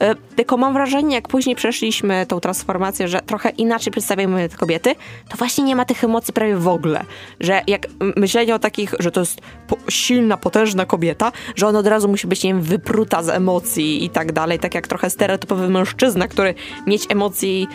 E, 0.00 0.14
tylko 0.36 0.56
mam 0.56 0.72
wrażenie, 0.72 1.14
jak 1.14 1.28
później 1.28 1.56
przeszliśmy 1.56 2.26
tą 2.26 2.40
transformację, 2.40 3.08
że 3.08 3.20
trochę 3.20 3.50
inaczej 3.50 3.90
przedstawiamy 3.90 4.48
te 4.48 4.56
kobiety, 4.56 4.94
to 5.28 5.36
właśnie 5.36 5.64
nie 5.64 5.76
ma 5.76 5.84
tych 5.84 6.04
emocji 6.04 6.34
prawie 6.34 6.56
w 6.56 6.68
ogóle. 6.68 7.04
Że 7.40 7.62
jak 7.66 7.86
myślenie 8.16 8.54
o 8.54 8.58
takich, 8.58 8.94
że 8.98 9.10
to 9.10 9.20
jest 9.20 9.40
silna, 9.88 10.36
potężna 10.36 10.86
kobieta, 10.86 11.32
że 11.56 11.66
ona 11.66 11.78
od 11.78 11.86
razu 11.86 12.08
musi 12.08 12.26
być, 12.26 12.44
nie 12.44 12.50
wiem, 12.50 12.62
wypruta 12.62 13.22
z 13.22 13.28
emocji 13.28 14.04
i 14.04 14.10
tak 14.10 14.32
dalej, 14.32 14.58
tak 14.58 14.74
jak 14.74 14.86
trochę 14.86 15.10
stereotypowy 15.10 15.68
mężczyzna, 15.68 16.28
który 16.28 16.54
mieć 16.86 17.06
emocji 17.08 17.68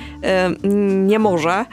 nie 0.84 1.20
może. 1.20 1.66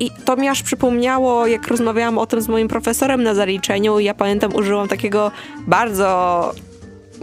I 0.00 0.10
to 0.24 0.36
mi 0.36 0.48
aż 0.48 0.62
przypomniało, 0.62 1.46
jak 1.46 1.68
rozmawiałam 1.68 2.18
o 2.18 2.26
tym 2.26 2.40
z 2.40 2.48
moim 2.48 2.68
profesorem 2.68 3.22
na 3.22 3.34
zaliczeniu. 3.34 3.98
Ja 3.98 4.14
pamiętam, 4.14 4.54
użyłam 4.54 4.88
takiego 4.88 5.30
bardzo 5.66 6.52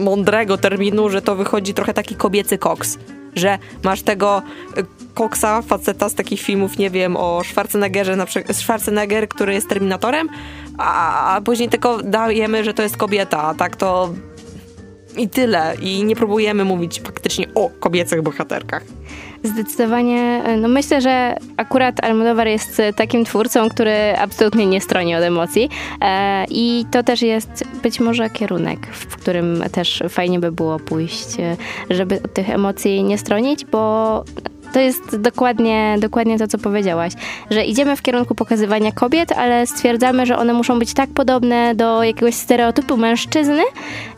mądrego 0.00 0.58
terminu, 0.58 1.08
że 1.08 1.22
to 1.22 1.36
wychodzi 1.36 1.74
trochę 1.74 1.94
taki 1.94 2.14
kobiecy 2.14 2.58
koks. 2.58 2.98
Że 3.34 3.58
masz 3.84 4.02
tego 4.02 4.42
y, 4.78 4.84
koksa, 5.14 5.62
faceta 5.62 6.08
z 6.08 6.14
takich 6.14 6.40
filmów, 6.40 6.78
nie 6.78 6.90
wiem, 6.90 7.16
o 7.16 7.42
Schwarzeneggerze, 7.44 8.16
na 8.16 8.26
przykład 8.26 8.56
Schwarzenegger, 8.56 9.28
który 9.28 9.54
jest 9.54 9.68
Terminatorem, 9.68 10.28
a, 10.78 11.34
a 11.34 11.40
później 11.40 11.68
tylko 11.68 12.02
dajemy, 12.02 12.64
że 12.64 12.74
to 12.74 12.82
jest 12.82 12.96
kobieta, 12.96 13.42
a 13.42 13.54
tak 13.54 13.76
to 13.76 14.14
i 15.16 15.28
tyle. 15.28 15.76
I 15.82 16.04
nie 16.04 16.16
próbujemy 16.16 16.64
mówić 16.64 17.00
faktycznie 17.00 17.46
o 17.54 17.70
kobiecych 17.80 18.22
bohaterkach. 18.22 18.82
Zdecydowanie, 19.42 20.42
no 20.58 20.68
myślę, 20.68 21.00
że 21.00 21.36
akurat 21.56 22.04
Almodovar 22.04 22.48
jest 22.48 22.82
takim 22.96 23.24
twórcą, 23.24 23.68
który 23.68 24.16
absolutnie 24.18 24.66
nie 24.66 24.80
stroni 24.80 25.14
od 25.14 25.22
emocji 25.22 25.68
e, 26.00 26.44
i 26.50 26.84
to 26.90 27.02
też 27.02 27.22
jest 27.22 27.64
być 27.82 28.00
może 28.00 28.30
kierunek, 28.30 28.86
w 28.86 29.16
którym 29.16 29.64
też 29.72 30.02
fajnie 30.08 30.38
by 30.38 30.52
było 30.52 30.78
pójść, 30.78 31.40
e, 31.40 31.56
żeby 31.90 32.22
od 32.24 32.34
tych 32.34 32.50
emocji 32.50 33.04
nie 33.04 33.18
stronić, 33.18 33.64
bo 33.64 34.24
to 34.72 34.80
jest 34.80 35.16
dokładnie, 35.16 35.96
dokładnie 36.00 36.38
to, 36.38 36.48
co 36.48 36.58
powiedziałaś, 36.58 37.12
że 37.50 37.64
idziemy 37.64 37.96
w 37.96 38.02
kierunku 38.02 38.34
pokazywania 38.34 38.92
kobiet, 38.92 39.32
ale 39.32 39.66
stwierdzamy, 39.66 40.26
że 40.26 40.38
one 40.38 40.52
muszą 40.52 40.78
być 40.78 40.94
tak 40.94 41.10
podobne 41.10 41.74
do 41.74 42.02
jakiegoś 42.02 42.34
stereotypu 42.34 42.96
mężczyzny, 42.96 43.62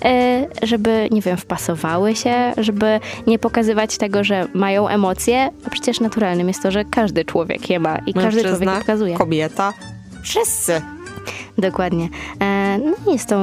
e, 0.05 0.47
żeby, 0.63 1.09
nie 1.11 1.21
wiem, 1.21 1.37
wpasowały 1.37 2.17
się, 2.17 2.53
żeby 2.57 3.01
nie 3.27 3.39
pokazywać 3.39 3.99
tego, 3.99 4.25
że 4.25 4.49
mają 4.55 4.89
emocje, 4.89 5.51
a 5.67 5.71
przecież 5.71 6.01
naturalnym 6.01 6.49
jest 6.49 6.63
to, 6.63 6.71
że 6.71 6.85
każdy 6.85 7.25
człowiek 7.25 7.71
je 7.71 7.81
ma 7.81 7.99
i 8.07 8.15
każdy 8.15 8.45
człowiek 8.45 8.69
je 8.69 8.79
pokazuje. 8.79 9.17
kobieta, 9.17 9.73
wszyscy. 10.23 10.83
Dokładnie. 11.59 12.09
E, 12.41 12.79
no 12.79 13.13
i 13.13 13.19
z 13.19 13.27
tą 13.27 13.39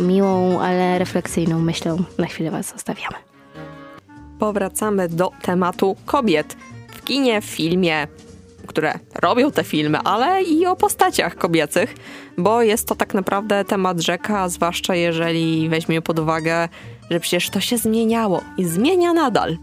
miłą, 0.00 0.60
ale 0.60 0.98
refleksyjną 0.98 1.58
myślą 1.58 1.96
na 2.18 2.26
chwilę 2.26 2.50
Was 2.50 2.72
zostawiamy 2.72 3.16
powracamy 4.40 5.08
do 5.08 5.30
tematu 5.42 5.96
kobiet 6.06 6.56
w 6.88 7.04
kinie, 7.04 7.40
w 7.40 7.44
filmie, 7.44 8.06
które 8.66 8.98
robią 9.22 9.50
te 9.50 9.64
filmy, 9.64 9.98
ale 9.98 10.42
i 10.42 10.66
o 10.66 10.76
postaciach 10.76 11.36
kobiecych, 11.36 11.94
bo 12.38 12.62
jest 12.62 12.88
to 12.88 12.94
tak 12.94 13.14
naprawdę 13.14 13.64
temat 13.64 14.00
rzeka, 14.00 14.48
zwłaszcza 14.48 14.94
jeżeli 14.94 15.68
weźmiemy 15.68 16.02
pod 16.02 16.18
uwagę, 16.18 16.68
że 17.10 17.20
przecież 17.20 17.50
to 17.50 17.60
się 17.60 17.78
zmieniało 17.78 18.40
i 18.58 18.64
zmienia 18.64 19.12
nadal. 19.12 19.58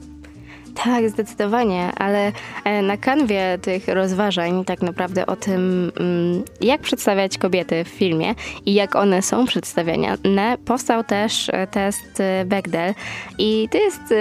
Tak, 0.84 1.10
zdecydowanie, 1.10 1.92
ale 1.96 2.32
e, 2.64 2.82
na 2.82 2.98
kanwie 2.98 3.58
tych 3.62 3.88
rozważań, 3.88 4.66
tak 4.66 4.82
naprawdę 4.82 5.26
o 5.26 5.36
tym, 5.36 5.92
mm, 6.00 6.44
jak 6.62 6.82
przedstawiać 6.82 7.38
kobiety 7.38 7.84
w 7.84 7.88
filmie 7.88 8.36
i 8.66 8.74
jak 8.74 8.96
one 8.96 9.22
są 9.22 9.46
przedstawiane, 9.46 10.18
powstał 10.66 11.04
też 11.04 11.50
e, 11.50 11.68
test 11.68 12.20
e, 12.20 12.46
Bechdel 12.46 12.94
i 13.38 13.70
to 13.72 13.78
jest 13.78 14.14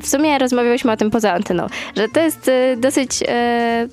w 0.00 0.08
sumie 0.08 0.38
rozmawialiśmy 0.38 0.92
o 0.92 0.96
tym 0.96 1.10
poza 1.10 1.32
anteną, 1.32 1.66
że 1.96 2.08
to 2.08 2.20
jest 2.20 2.48
y, 2.48 2.76
dosyć 2.76 3.10
e, 3.28 3.88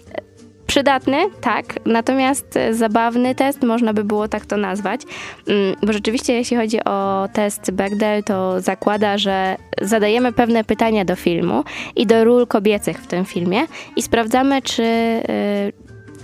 przydatny, 0.68 1.18
tak, 1.42 1.66
natomiast 1.86 2.60
zabawny 2.72 3.36
test, 3.36 3.64
można 3.64 3.94
by 3.94 4.04
było 4.04 4.28
tak 4.28 4.46
to 4.46 4.58
nazwać, 4.58 5.02
mm, 5.48 5.76
bo 5.84 5.94
rzeczywiście 5.94 6.34
jeśli 6.34 6.58
chodzi 6.58 6.84
o 6.84 7.28
test 7.34 7.72
Bechdel, 7.72 8.24
to 8.24 8.62
zakłada, 8.62 9.18
że 9.18 9.56
zadajemy 9.82 10.32
pewne 10.34 10.64
pytania 10.64 11.06
do 11.06 11.16
filmu 11.16 11.64
i 11.96 12.08
do 12.08 12.24
ról 12.24 12.48
kobiecych 12.48 12.98
w 12.98 13.08
tym 13.08 13.26
filmie 13.26 13.62
i 13.96 14.02
sprawdzamy, 14.02 14.62
czy, 14.62 14.84
e, 14.84 15.22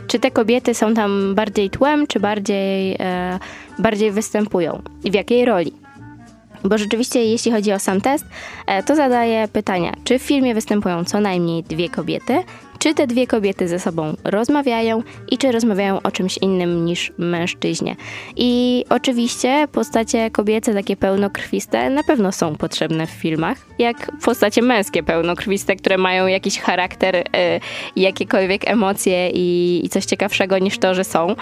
czy 0.08 0.20
te 0.20 0.32
kobiety 0.32 0.74
są 0.74 0.94
tam 0.94 1.36
bardziej 1.36 1.70
tłem, 1.70 2.08
czy 2.08 2.20
bardziej, 2.20 2.98
bardziej 3.80 4.12
występują 4.12 4.82
i 5.04 5.12
w 5.12 5.14
jakiej 5.14 5.46
roli. 5.46 5.89
Bo 6.64 6.78
rzeczywiście, 6.78 7.26
jeśli 7.26 7.52
chodzi 7.52 7.74
o 7.74 7.80
sam 7.80 8.02
test, 8.02 8.26
e, 8.68 8.84
to 8.84 8.96
zadaje 8.96 9.48
pytania, 9.48 9.94
czy 10.04 10.20
w 10.20 10.22
filmie 10.22 10.54
występują 10.54 11.06
co 11.06 11.20
najmniej 11.20 11.64
dwie 11.64 11.90
kobiety, 11.90 12.44
czy 12.80 12.94
te 12.94 13.08
dwie 13.08 13.28
kobiety 13.28 13.68
ze 13.68 13.80
sobą 13.80 14.16
rozmawiają 14.24 15.04
i 15.32 15.38
czy 15.38 15.52
rozmawiają 15.52 16.02
o 16.02 16.12
czymś 16.12 16.38
innym 16.38 16.86
niż 16.86 17.12
mężczyźnie. 17.18 17.96
I 18.36 18.86
oczywiście 18.90 19.68
postacie 19.72 20.32
kobiece, 20.32 20.74
takie 20.74 20.96
pełnokrwiste, 20.96 21.90
na 21.90 22.04
pewno 22.04 22.32
są 22.32 22.56
potrzebne 22.56 23.08
w 23.08 23.10
filmach, 23.10 23.58
jak 23.80 24.12
postacie 24.24 24.62
męskie 24.62 25.04
pełnokrwiste, 25.04 25.76
które 25.76 25.98
mają 25.98 26.28
jakiś 26.28 26.60
charakter, 26.60 27.16
y, 27.16 27.24
jakiekolwiek 27.96 28.70
emocje 28.70 29.30
i, 29.30 29.82
i, 29.86 29.90
coś 29.90 30.06
ciekawszego 30.06 30.58
niż 30.58 30.78
to, 30.78 30.96
że 30.96 31.04
są. 31.04 31.36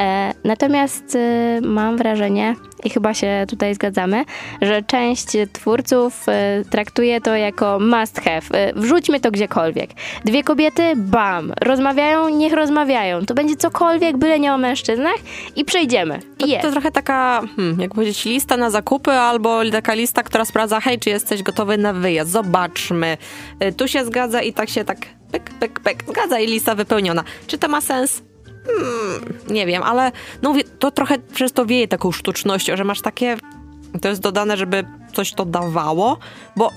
E, 0.00 0.34
natomiast 0.44 1.14
y, 1.14 1.60
mam 1.62 1.96
wrażenie, 1.96 2.56
i 2.84 2.90
chyba 2.90 3.14
się 3.14 3.44
tutaj 3.48 3.74
zgadzamy, 3.74 4.24
że 4.62 4.82
część 4.82 5.26
twórców 5.52 6.26
y, 6.28 6.64
traktuje 6.64 7.20
to 7.20 7.36
jako 7.36 7.78
must 7.80 8.20
have. 8.20 8.72
Wrzućmy 8.76 9.20
to 9.20 9.30
gdziekolwiek. 9.30 9.90
Dwie 10.24 10.42
kobiety 10.42 10.79
bam, 10.96 11.52
rozmawiają, 11.60 12.28
niech 12.28 12.52
rozmawiają. 12.52 13.26
To 13.26 13.34
będzie 13.34 13.56
cokolwiek, 13.56 14.16
byle 14.16 14.40
nie 14.40 14.54
o 14.54 14.58
mężczyznach 14.58 15.16
i 15.56 15.64
przejdziemy. 15.64 16.20
To, 16.38 16.46
to 16.62 16.70
trochę 16.70 16.90
taka, 16.90 17.42
hmm, 17.56 17.80
jak 17.80 17.94
powiedzieć, 17.94 18.24
lista 18.24 18.56
na 18.56 18.70
zakupy 18.70 19.10
albo 19.10 19.70
taka 19.72 19.94
lista, 19.94 20.22
która 20.22 20.44
sprawdza, 20.44 20.80
hej, 20.80 20.98
czy 20.98 21.10
jesteś 21.10 21.42
gotowy 21.42 21.78
na 21.78 21.92
wyjazd, 21.92 22.30
zobaczmy. 22.30 23.16
Y, 23.64 23.72
tu 23.72 23.88
się 23.88 24.04
zgadza 24.04 24.42
i 24.42 24.52
tak 24.52 24.68
się 24.68 24.84
tak 24.84 24.98
pyk, 25.32 25.50
pyk, 25.60 25.80
pyk, 25.80 26.04
zgadza 26.08 26.38
i 26.38 26.46
lista 26.46 26.74
wypełniona. 26.74 27.24
Czy 27.46 27.58
to 27.58 27.68
ma 27.68 27.80
sens? 27.80 28.22
Hmm, 28.66 29.38
nie 29.50 29.66
wiem, 29.66 29.82
ale 29.82 30.12
no, 30.42 30.54
to 30.78 30.90
trochę 30.90 31.18
przez 31.18 31.52
to 31.52 31.66
wieje 31.66 31.88
taką 31.88 32.12
sztucznością, 32.12 32.76
że 32.76 32.84
masz 32.84 33.00
takie 33.00 33.36
to 34.02 34.08
jest 34.08 34.20
dodane, 34.20 34.56
żeby 34.56 34.84
coś 35.12 35.32
to 35.32 35.44
dawało, 35.44 36.18
bo 36.56 36.70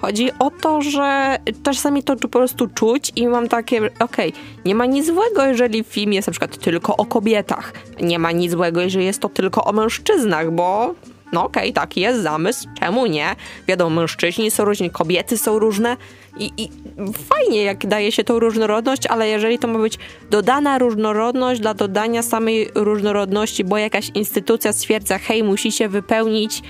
Chodzi 0.00 0.30
o 0.38 0.50
to, 0.50 0.82
że 0.82 1.38
czasami 1.62 2.02
to 2.02 2.16
po 2.16 2.28
prostu 2.28 2.66
czuć 2.66 3.12
i 3.16 3.26
mam 3.28 3.48
takie, 3.48 3.78
okej, 4.00 4.28
okay, 4.28 4.32
nie 4.64 4.74
ma 4.74 4.86
nic 4.86 5.06
złego, 5.06 5.44
jeżeli 5.44 5.84
film 5.84 6.12
jest 6.12 6.28
na 6.28 6.30
przykład 6.30 6.56
tylko 6.56 6.96
o 6.96 7.06
kobietach. 7.06 7.72
Nie 8.00 8.18
ma 8.18 8.32
nic 8.32 8.52
złego, 8.52 8.80
jeżeli 8.80 9.04
jest 9.04 9.20
to 9.20 9.28
tylko 9.28 9.64
o 9.64 9.72
mężczyznach, 9.72 10.50
bo 10.50 10.94
no 11.32 11.44
okej, 11.44 11.62
okay, 11.62 11.72
taki 11.72 12.00
jest 12.00 12.22
zamysł, 12.22 12.68
czemu 12.80 13.06
nie? 13.06 13.36
Wiadomo, 13.68 14.00
mężczyźni 14.00 14.50
są 14.50 14.64
różni, 14.64 14.90
kobiety 14.90 15.38
są 15.38 15.58
różne 15.58 15.96
i, 16.38 16.52
i, 16.56 16.68
fajnie, 17.12 17.62
jak 17.62 17.86
daje 17.86 18.12
się 18.12 18.24
tą 18.24 18.38
różnorodność, 18.38 19.06
ale 19.06 19.28
jeżeli 19.28 19.58
to 19.58 19.68
ma 19.68 19.78
być 19.78 19.98
dodana 20.30 20.78
różnorodność 20.78 21.60
dla 21.60 21.74
dodania 21.74 22.22
samej 22.22 22.68
różnorodności, 22.74 23.64
bo 23.64 23.78
jakaś 23.78 24.10
instytucja 24.14 24.72
stwierdza, 24.72 25.18
hej, 25.18 25.44
musicie 25.44 25.88
wypełnić 25.88 26.62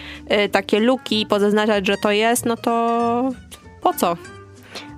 y, 0.45 0.49
takie 0.49 0.81
luki, 0.81 1.27
pozaznaczać, 1.29 1.87
że 1.87 1.97
to 2.03 2.11
jest, 2.11 2.47
no 2.47 2.57
to 2.57 3.31
po 3.83 3.95
co? 3.95 4.17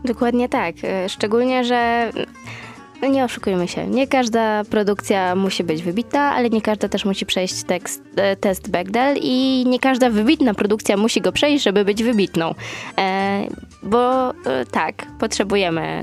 Dokładnie 0.05 0.49
tak. 0.49 0.75
Y, 0.77 1.09
szczególnie, 1.09 1.64
że 1.64 2.11
nie 3.07 3.24
oszukujmy 3.24 3.68
się, 3.68 3.86
nie 3.86 4.07
każda 4.07 4.64
produkcja 4.64 5.34
musi 5.34 5.64
być 5.64 5.82
wybitna, 5.82 6.20
ale 6.20 6.51
nie 6.51 6.61
każda 6.61 6.88
też 6.88 7.05
musi 7.05 7.26
przejść 7.26 7.62
tekst, 7.64 8.03
e, 8.16 8.36
test 8.36 8.70
Bechdel 8.70 9.16
i 9.22 9.64
nie 9.66 9.78
każda 9.78 10.11
wybitna 10.11 10.55
produkcja 10.55 10.96
musi 10.96 11.20
go 11.20 11.32
przejść, 11.32 11.64
żeby 11.64 11.84
być 11.84 12.03
wybitną. 12.03 12.55
E, 12.99 13.42
bo 13.82 14.30
e, 14.30 14.34
tak, 14.70 15.07
potrzebujemy 15.18 16.03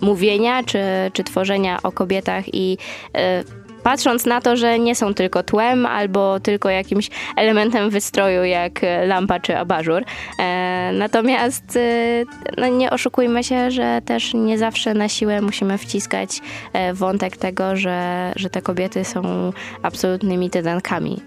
mówienia 0.00 0.62
czy, 0.62 0.78
czy 1.12 1.24
tworzenia 1.24 1.78
o 1.82 1.92
kobietach 1.92 2.54
i 2.54 2.78
e, 3.14 3.44
patrząc 3.82 4.26
na 4.26 4.40
to, 4.40 4.56
że 4.56 4.78
nie 4.78 4.94
są 4.94 5.14
tylko 5.14 5.42
tłem 5.42 5.86
albo 5.86 6.40
tylko 6.40 6.70
jakimś 6.70 7.10
elementem 7.36 7.90
wystroju 7.90 8.44
jak 8.44 8.80
lampa 9.06 9.40
czy 9.40 9.56
abażur. 9.56 10.02
E, 10.38 10.90
natomiast 10.94 11.76
e, 11.76 12.24
no 12.58 12.68
nie 12.68 12.90
oszukujmy 12.90 13.44
się, 13.44 13.70
że 13.70 14.02
też 14.04 14.34
nie 14.34 14.58
zawsze 14.58 14.94
na 14.94 15.08
siłę 15.08 15.40
musimy 15.40 15.78
wciskać 15.78 16.40
e, 16.72 16.94
wątek 16.94 17.36
tego, 17.36 17.76
że, 17.76 18.32
że 18.36 18.50
te 18.50 18.62
kobiety 18.62 19.04
są 19.04 19.52
absolutnymi 19.82 20.50
tytankami. 20.50 21.20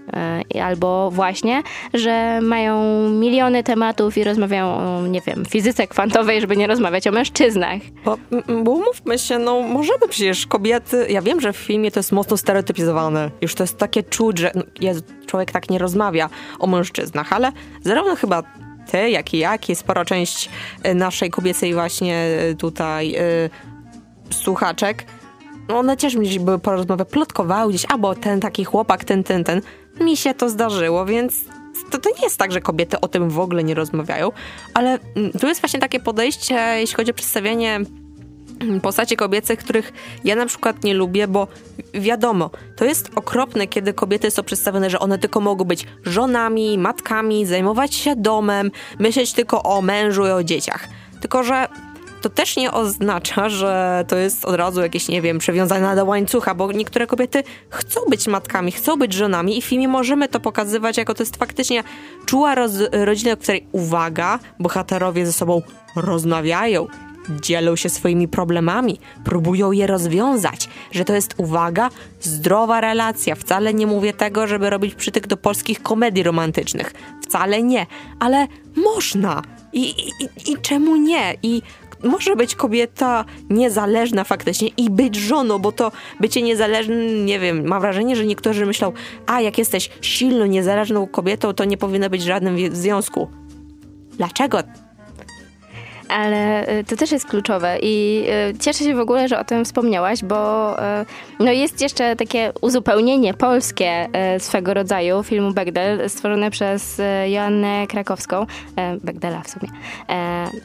Albo 0.64 1.12
właśnie, 1.12 1.64
że 1.94 2.40
mają 2.42 2.84
miliony 3.10 3.64
tematów 3.64 4.18
i 4.18 4.24
rozmawiają 4.24 4.66
o, 4.66 5.08
nie 5.08 5.22
wiem, 5.22 5.46
fizyce 5.46 5.88
kwantowej, 5.88 6.42
żeby 6.42 6.58
nie 6.58 6.68
rozmawiać 6.68 7.08
o 7.08 7.12
mężczyznach. 7.12 7.82
Bo, 8.06 8.18
bo 8.64 8.72
umówmy 8.72 9.20
się, 9.20 9.40
no 9.40 9.62
możemy 9.62 10.08
przecież 10.10 10.48
kobiety, 10.48 11.06
ja 11.10 11.22
wiem, 11.22 11.42
że 11.42 11.54
w 11.54 11.58
filmie 11.58 11.92
to 11.92 12.00
jest 12.00 12.12
mocno 12.12 12.38
stereotypizowane. 12.44 13.32
Już 13.42 13.56
to 13.56 13.64
jest 13.64 13.78
takie 13.78 14.04
czuć, 14.04 14.38
że 14.38 14.52
no, 14.56 14.64
jest, 14.80 15.04
człowiek 15.26 15.52
tak 15.52 15.70
nie 15.70 15.80
rozmawia 15.80 16.30
o 16.60 16.68
mężczyznach, 16.68 17.34
ale 17.34 17.52
zarówno 17.82 18.16
chyba 18.16 18.44
ty, 18.92 19.10
jak 19.10 19.34
i 19.34 19.38
ja, 19.38 19.52
jak 19.52 19.70
i 19.70 19.76
spora 19.76 20.06
część 20.06 20.50
e, 20.84 20.94
naszej 20.94 21.30
kobiecej 21.30 21.74
właśnie 21.74 22.16
e, 22.16 22.56
tutaj 22.56 23.16
y, 23.16 23.50
słuchaczek, 24.34 25.06
no 25.70 25.80
one 25.80 25.98
też 25.98 26.16
mi 26.16 26.40
były 26.40 26.60
po 26.60 26.72
rozmowie, 26.72 27.06
plotkowały 27.06 27.70
gdzieś, 27.70 27.86
albo 27.86 28.16
ten 28.16 28.40
taki 28.40 28.64
chłopak, 28.64 29.04
ten, 29.04 29.24
ten, 29.24 29.44
ten. 29.44 29.62
Mi 30.02 30.18
się 30.18 30.34
to 30.34 30.50
zdarzyło, 30.50 31.06
więc 31.06 31.42
to, 31.92 31.98
to 31.98 32.10
nie 32.10 32.24
jest 32.24 32.38
tak, 32.38 32.52
że 32.52 32.62
kobiety 32.62 33.00
o 33.00 33.08
tym 33.08 33.30
w 33.30 33.40
ogóle 33.40 33.64
nie 33.64 33.74
rozmawiają, 33.74 34.32
ale 34.74 35.00
mm, 35.16 35.32
tu 35.32 35.48
jest 35.48 35.62
właśnie 35.62 35.80
takie 35.80 36.00
podejście, 36.00 36.56
jeśli 36.56 36.96
chodzi 36.96 37.12
o 37.12 37.14
przedstawienie 37.14 37.80
postaci 38.82 39.16
kobiece, 39.16 39.58
których 39.58 39.94
ja 40.24 40.36
na 40.36 40.46
przykład 40.46 40.84
nie 40.84 40.94
lubię, 40.94 41.28
bo 41.28 41.48
wiadomo, 41.94 42.50
to 42.76 42.86
jest 42.86 43.12
okropne, 43.16 43.68
kiedy 43.68 43.94
kobiety 43.94 44.32
są 44.32 44.44
przedstawione, 44.44 44.90
że 44.90 45.00
one 45.00 45.18
tylko 45.18 45.40
mogą 45.40 45.66
być 45.66 45.86
żonami, 46.06 46.78
matkami, 46.78 47.46
zajmować 47.46 47.96
się 47.96 48.16
domem, 48.16 48.72
myśleć 49.00 49.34
tylko 49.34 49.64
o 49.64 49.82
mężu 49.82 50.28
i 50.28 50.30
o 50.30 50.44
dzieciach. 50.44 50.88
Tylko, 51.22 51.44
że 51.44 51.68
to 52.22 52.30
też 52.30 52.58
nie 52.58 52.72
oznacza, 52.72 53.50
że 53.60 54.06
to 54.08 54.16
jest 54.16 54.46
od 54.46 54.56
razu 54.56 54.82
jakieś, 54.82 55.08
nie 55.08 55.22
wiem, 55.22 55.40
przewiązane 55.40 55.96
do 55.96 56.06
łańcucha, 56.06 56.56
bo 56.56 56.72
niektóre 56.72 57.08
kobiety 57.08 57.44
chcą 57.70 58.02
być 58.10 58.28
matkami, 58.28 58.72
chcą 58.72 58.98
być 58.98 59.14
żonami 59.14 59.58
i 59.58 59.62
w 59.62 59.66
filmie 59.66 59.88
możemy 59.88 60.28
to 60.28 60.40
pokazywać 60.40 60.98
jako 60.98 61.14
to 61.14 61.24
jest 61.24 61.38
faktycznie 61.38 61.84
czuła 62.26 62.56
rodzina, 62.92 63.36
w 63.36 63.40
której, 63.40 63.68
uwaga, 63.72 64.40
bohaterowie 64.60 65.26
ze 65.26 65.34
sobą 65.34 65.62
rozmawiają, 65.96 66.88
dzielą 67.30 67.76
się 67.76 67.90
swoimi 67.90 68.28
problemami, 68.28 69.00
próbują 69.24 69.72
je 69.72 69.88
rozwiązać, 69.88 70.70
że 70.92 71.06
to 71.06 71.14
jest, 71.14 71.34
uwaga, 71.38 71.90
zdrowa 72.22 72.82
relacja. 72.82 73.36
Wcale 73.36 73.74
nie 73.74 73.88
mówię 73.88 74.14
tego, 74.14 74.48
żeby 74.48 74.70
robić 74.70 74.96
przytyk 74.96 75.28
do 75.28 75.38
polskich 75.38 75.84
komedii 75.84 76.24
romantycznych. 76.24 76.94
Wcale 77.22 77.64
nie, 77.64 77.86
ale 78.20 78.48
można. 78.76 79.42
I, 79.74 79.90
i, 79.90 80.52
i 80.52 80.58
czemu 80.62 80.96
nie? 80.96 81.36
I 81.44 81.62
może 82.04 82.36
być 82.36 82.56
kobieta 82.56 83.26
niezależna 83.50 84.24
faktycznie 84.24 84.68
i 84.78 84.90
być 84.90 85.16
żoną, 85.16 85.60
bo 85.60 85.72
to 85.72 85.92
bycie 86.20 86.42
niezależnym, 86.42 87.26
nie 87.26 87.40
wiem, 87.40 87.68
mam 87.68 87.82
wrażenie, 87.82 88.16
że 88.16 88.26
niektórzy 88.26 88.66
myślą, 88.66 88.92
a 89.26 89.42
jak 89.42 89.58
jesteś 89.58 89.90
silną, 90.02 90.46
niezależną 90.46 91.08
kobietą, 91.08 91.54
to 91.54 91.66
nie 91.66 91.78
powinno 91.78 92.10
być 92.10 92.24
żadnym 92.24 92.76
związku. 92.76 93.28
Dlaczego 94.18 94.60
ale 96.14 96.70
y, 96.80 96.84
to 96.84 96.96
też 96.96 97.12
jest 97.12 97.26
kluczowe 97.26 97.78
i 97.82 98.26
y, 98.52 98.60
cieszę 98.60 98.84
się 98.84 98.96
w 98.96 99.00
ogóle, 99.00 99.28
że 99.28 99.40
o 99.40 99.44
tym 99.44 99.66
wspomniałaś, 99.66 100.24
bo 100.24 100.74
y, 101.02 101.06
no 101.40 101.52
jest 101.52 101.82
jeszcze 101.82 102.16
takie 102.16 102.52
uzupełnienie 102.62 103.34
polskie 103.34 104.08
swego 104.40 104.74
rodzaju 104.74 105.24
filmu 105.24 105.54
Begdel, 105.54 106.10
stworzone 106.10 106.52
przez 106.52 107.02
Joannę 107.28 107.88
Krakowską, 107.88 108.46
Begdela 109.04 109.42
w 109.42 109.50
sumie. 109.50 109.70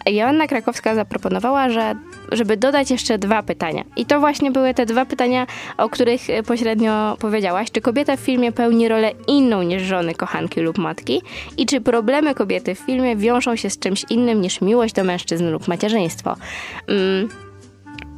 Joanna 0.06 0.46
Krakowska 0.46 0.94
zaproponowała, 0.94 1.68
że 1.68 1.94
żeby 2.32 2.56
dodać 2.56 2.90
jeszcze 2.90 3.18
dwa 3.18 3.42
pytania. 3.42 3.84
I 3.96 4.06
to 4.06 4.20
właśnie 4.20 4.50
były 4.50 4.74
te 4.74 4.86
dwa 4.86 5.04
pytania, 5.04 5.46
o 5.78 5.88
których 5.88 6.20
pośrednio 6.46 7.16
powiedziałaś. 7.20 7.70
Czy 7.70 7.80
kobieta 7.80 8.16
w 8.16 8.20
filmie 8.20 8.52
pełni 8.52 8.88
rolę 8.88 9.12
inną 9.26 9.62
niż 9.62 9.82
żony, 9.82 10.14
kochanki 10.14 10.60
lub 10.60 10.78
matki? 10.78 11.22
I 11.56 11.66
czy 11.66 11.80
problemy 11.80 12.34
kobiety 12.34 12.74
w 12.74 12.78
filmie 12.78 13.16
wiążą 13.16 13.56
się 13.56 13.70
z 13.70 13.78
czymś 13.78 14.04
innym 14.10 14.40
niż 14.40 14.60
miłość 14.60 14.94
do 14.94 15.04
mężczyzn? 15.04 15.37
Mężczyzn 15.38 15.52
lub 15.52 15.68
macierzyństwo. 15.68 16.36
Mm. 16.88 17.28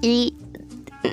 I 0.03 0.33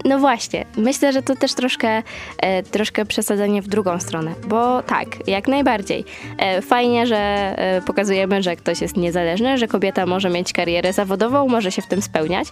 no 0.05 0.19
właśnie, 0.19 0.65
myślę, 0.77 1.13
że 1.13 1.21
to 1.21 1.35
też 1.35 1.53
troszkę, 1.53 2.03
e, 2.37 2.63
troszkę 2.63 3.05
przesadzenie 3.05 3.61
w 3.61 3.67
drugą 3.67 3.99
stronę, 3.99 4.33
bo 4.47 4.83
tak, 4.83 5.07
jak 5.27 5.47
najbardziej. 5.47 6.05
E, 6.37 6.61
fajnie, 6.61 7.07
że 7.07 7.17
e, 7.17 7.81
pokazujemy, 7.81 8.43
że 8.43 8.55
ktoś 8.55 8.81
jest 8.81 8.97
niezależny, 8.97 9.57
że 9.57 9.67
kobieta 9.67 10.05
może 10.05 10.29
mieć 10.29 10.53
karierę 10.53 10.93
zawodową, 10.93 11.47
może 11.47 11.71
się 11.71 11.81
w 11.81 11.87
tym 11.87 12.01
spełniać, 12.01 12.47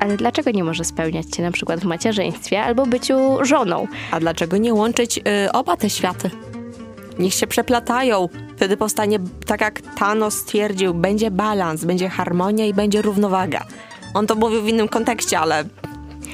ale 0.00 0.16
dlaczego 0.16 0.50
nie 0.50 0.64
może 0.64 0.84
spełniać 0.84 1.26
się 1.36 1.42
na 1.42 1.50
przykład 1.50 1.80
w 1.80 1.84
macierzyństwie 1.84 2.62
albo 2.62 2.86
byciu 2.86 3.44
żoną? 3.44 3.86
A 4.10 4.20
dlaczego 4.20 4.56
nie 4.56 4.74
łączyć 4.74 5.18
y, 5.18 5.52
oba 5.52 5.76
te 5.76 5.90
światy? 5.90 6.30
Niech 7.18 7.34
się 7.34 7.46
przeplatają. 7.46 8.28
Wtedy 8.56 8.76
powstanie, 8.76 9.18
tak 9.46 9.60
jak 9.60 9.80
Thanos 9.80 10.34
stwierdził, 10.34 10.94
będzie 10.94 11.30
balans, 11.30 11.84
będzie 11.84 12.08
harmonia 12.08 12.66
i 12.66 12.74
będzie 12.74 13.02
równowaga. 13.02 13.64
On 14.14 14.26
to 14.26 14.34
mówił 14.34 14.62
w 14.62 14.68
innym 14.68 14.88
kontekście, 14.88 15.38
ale 15.38 15.64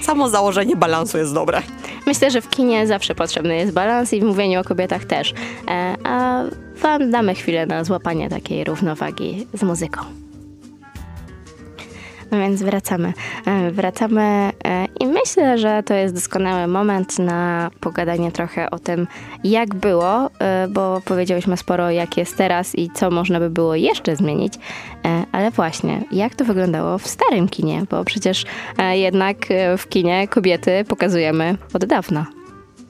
samo 0.03 0.29
założenie 0.29 0.77
balansu 0.77 1.19
jest 1.19 1.35
dobre. 1.35 1.63
Myślę, 2.07 2.31
że 2.31 2.41
w 2.41 2.49
kinie 2.49 2.87
zawsze 2.87 3.15
potrzebny 3.15 3.57
jest 3.57 3.73
balans 3.73 4.13
i 4.13 4.21
w 4.21 4.25
mówieniu 4.25 4.61
o 4.61 4.65
kobietach 4.65 5.05
też. 5.05 5.35
E, 5.69 5.95
a 6.05 6.43
wam 6.83 7.11
damy 7.11 7.35
chwilę 7.35 7.67
na 7.67 7.85
złapanie 7.85 8.29
takiej 8.29 8.65
równowagi 8.65 9.47
z 9.55 9.63
muzyką. 9.63 10.01
No 12.31 12.39
więc 12.39 12.63
wracamy. 12.63 13.13
E, 13.47 13.71
wracamy 13.71 14.53
myślę, 15.07 15.59
że 15.59 15.83
to 15.83 15.95
jest 15.95 16.15
doskonały 16.15 16.67
moment 16.67 17.19
na 17.19 17.71
pogadanie 17.81 18.33
trochę 18.33 18.71
o 18.71 18.79
tym, 18.79 19.07
jak 19.45 19.75
było, 19.75 20.31
e, 20.39 20.69
bo 20.69 21.01
powiedziałyśmy 21.05 21.57
sporo, 21.57 21.91
jak 21.91 22.17
jest 22.17 22.37
teraz 22.37 22.75
i 22.75 22.91
co 22.95 23.11
można 23.11 23.41
by 23.41 23.51
było 23.51 23.75
jeszcze 23.75 24.17
zmienić. 24.17 24.55
Ale 25.33 25.51
właśnie, 25.51 26.05
jak 26.13 26.35
to 26.35 26.45
wyglądało 26.45 26.99
w 26.99 27.07
starym 27.07 27.49
kinie, 27.49 27.83
bo 27.91 28.05
przecież 28.05 28.45
jednak 28.93 29.37
w 29.79 29.89
kinie 29.89 30.29
kobiety 30.29 30.85
pokazujemy 30.89 31.59
od 31.75 31.85
dawna. 31.85 32.27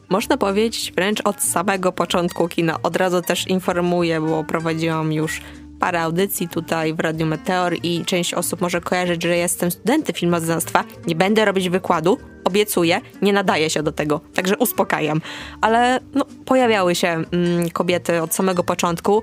Można 0.09 0.37
powiedzieć 0.37 0.93
wręcz 0.97 1.21
od 1.25 1.43
samego 1.43 1.93
początku 1.93 2.49
kina. 2.49 2.83
Od 2.83 2.97
razu 2.97 3.23
też 3.23 3.49
informuję, 3.49 4.21
bo 4.21 4.45
prowadziłam 4.45 5.13
już 5.13 5.41
parę 5.81 6.01
audycji 6.01 6.49
tutaj 6.49 6.95
w 6.95 7.01
Radiu 7.01 7.27
Meteor 7.27 7.75
i 7.83 8.05
część 8.05 8.35
osób 8.35 8.61
może 8.61 8.81
kojarzyć, 8.81 9.23
że 9.23 9.37
jestem 9.37 9.71
studentem 9.71 10.15
filmoznawstwa. 10.15 10.85
Nie 11.07 11.15
będę 11.15 11.45
robić 11.45 11.69
wykładu, 11.69 12.19
obiecuję, 12.45 13.01
nie 13.23 13.33
nadaję 13.33 13.71
się 13.71 13.83
do 13.83 13.93
tego, 13.93 14.21
także 14.35 14.57
uspokajam. 14.57 15.21
Ale 15.61 16.01
no, 16.15 16.25
pojawiały 16.45 16.95
się 16.95 17.09
mm, 17.09 17.71
kobiety 17.71 18.23
od 18.23 18.35
samego 18.35 18.65
początku 18.65 19.23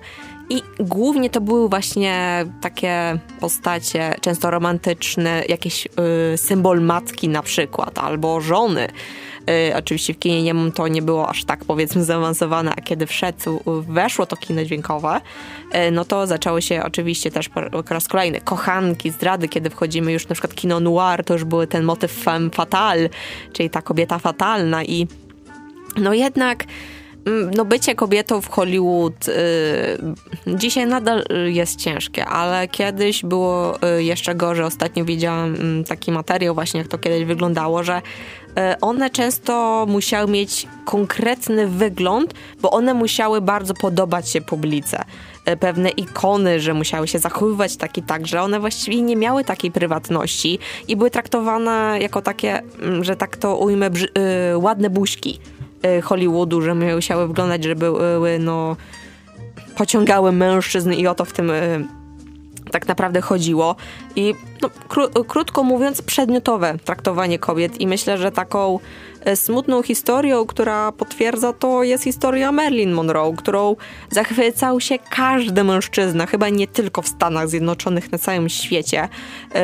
i 0.50 0.62
głównie 0.80 1.30
to 1.30 1.42
były 1.42 1.70
właśnie 1.70 2.46
takie 2.62 3.20
postacie, 3.40 4.16
często 4.22 4.52
romantyczne, 4.52 5.44
jakiś 5.50 5.88
y, 6.34 6.38
symbol 6.38 6.82
matki 6.82 7.30
na 7.30 7.42
przykład, 7.42 8.00
albo 8.00 8.42
żony. 8.42 8.88
Y, 9.50 9.76
oczywiście 9.76 10.14
w 10.14 10.20
kinie 10.20 10.44
niemym 10.44 10.72
to 10.72 10.88
nie 10.88 11.02
było 11.02 11.30
aż 11.30 11.46
tak 11.46 11.66
powiedzmy 11.66 12.04
zaawansowane, 12.04 12.72
a 12.78 12.82
kiedy 12.82 13.08
wszedł, 13.08 13.60
weszło 13.82 14.26
to 14.26 14.38
kino 14.38 14.66
dźwiękowe, 14.66 15.22
y, 15.88 15.92
no 15.92 16.06
to 16.06 16.28
zaczęły 16.28 16.62
się 16.62 16.84
oczywiście 16.84 17.32
też 17.32 17.50
po 17.50 17.62
raz 17.90 18.08
kolejny 18.08 18.42
kochanki, 18.42 19.12
zdrady, 19.12 19.48
kiedy 19.48 19.70
wchodzimy 19.70 20.12
już 20.12 20.28
na 20.28 20.36
przykład 20.36 20.56
kino 20.56 20.80
noir, 20.80 21.24
to 21.26 21.34
już 21.34 21.44
były 21.44 21.68
ten 21.68 21.84
motyw 21.84 22.12
femme 22.12 22.50
fatale, 22.50 23.10
czyli 23.54 23.70
ta 23.70 23.82
kobieta 23.82 24.20
fatalna 24.20 24.84
i 24.84 25.08
no 25.98 26.14
jednak 26.14 26.66
no 27.56 27.66
bycie 27.66 27.96
kobietą 27.96 28.42
w 28.42 28.50
Hollywood 28.50 29.28
y, 29.28 29.34
dzisiaj 30.48 30.88
nadal 30.88 31.24
jest 31.46 31.80
ciężkie, 31.80 32.26
ale 32.26 32.68
kiedyś 32.68 33.24
było 33.24 33.80
y, 33.98 34.04
jeszcze 34.04 34.36
gorzej. 34.36 34.66
Ostatnio 34.66 35.06
widziałam 35.06 35.56
y, 35.82 35.84
taki 35.84 36.12
materiał 36.12 36.56
właśnie, 36.56 36.80
jak 36.80 36.88
to 36.88 36.98
kiedyś 36.98 37.26
wyglądało, 37.26 37.84
że 37.84 38.02
E, 38.58 38.78
one 38.82 39.10
często 39.10 39.86
musiały 39.90 40.32
mieć 40.32 40.68
konkretny 40.86 41.68
wygląd, 41.68 42.34
bo 42.62 42.72
one 42.72 42.94
musiały 42.94 43.42
bardzo 43.42 43.74
podobać 43.74 44.30
się 44.30 44.42
publice. 44.42 45.04
E, 45.46 45.58
pewne 45.58 45.90
ikony, 45.90 46.60
że 46.60 46.74
musiały 46.74 47.08
się 47.08 47.20
zachowywać 47.20 47.78
tak 47.78 47.98
i 47.98 48.02
tak, 48.02 48.28
że 48.28 48.42
one 48.42 48.60
właściwie 48.60 49.02
nie 49.02 49.16
miały 49.16 49.44
takiej 49.44 49.72
prywatności 49.72 50.60
i 50.88 50.96
były 50.96 51.12
traktowane 51.12 51.98
jako 52.02 52.22
takie, 52.22 52.62
mm, 52.82 53.04
że 53.04 53.16
tak 53.16 53.38
to 53.38 53.58
ujmę, 53.58 53.90
ładne 54.56 54.90
buźki 54.90 55.40
Hollywoodu, 56.04 56.62
że 56.62 56.76
musiały 56.76 57.28
wyglądać, 57.28 57.64
że 57.64 57.76
były, 57.76 58.40
no, 58.40 58.76
pociągały 59.76 60.32
mężczyzn 60.32 60.94
i 60.94 61.08
o 61.08 61.16
to 61.16 61.26
w 61.26 61.34
tym 61.34 61.52
tak 62.74 62.88
naprawdę 62.88 63.22
chodziło. 63.22 63.76
I 64.16 64.36
no, 64.62 64.70
kró 64.88 65.08
krótko 65.08 65.64
mówiąc, 65.64 66.02
przedmiotowe 66.02 66.78
traktowanie 66.86 67.40
kobiet. 67.40 67.82
I 67.82 67.88
myślę, 67.88 68.18
że 68.18 68.32
taką 68.32 68.80
e, 69.22 69.36
smutną 69.36 69.84
historią, 69.84 70.46
która 70.46 70.92
potwierdza 70.92 71.54
to, 71.54 71.84
jest 71.84 72.04
historia 72.04 72.52
Marilyn 72.52 72.92
Monroe, 72.94 73.34
którą 73.38 73.76
zachwycał 74.10 74.80
się 74.80 75.00
każdy 75.10 75.64
mężczyzna, 75.64 76.26
chyba 76.26 76.50
nie 76.50 76.68
tylko 76.68 77.02
w 77.02 77.08
Stanach 77.08 77.50
Zjednoczonych, 77.50 78.12
na 78.12 78.18
całym 78.18 78.50
świecie. 78.50 79.10
Yy, 79.54 79.60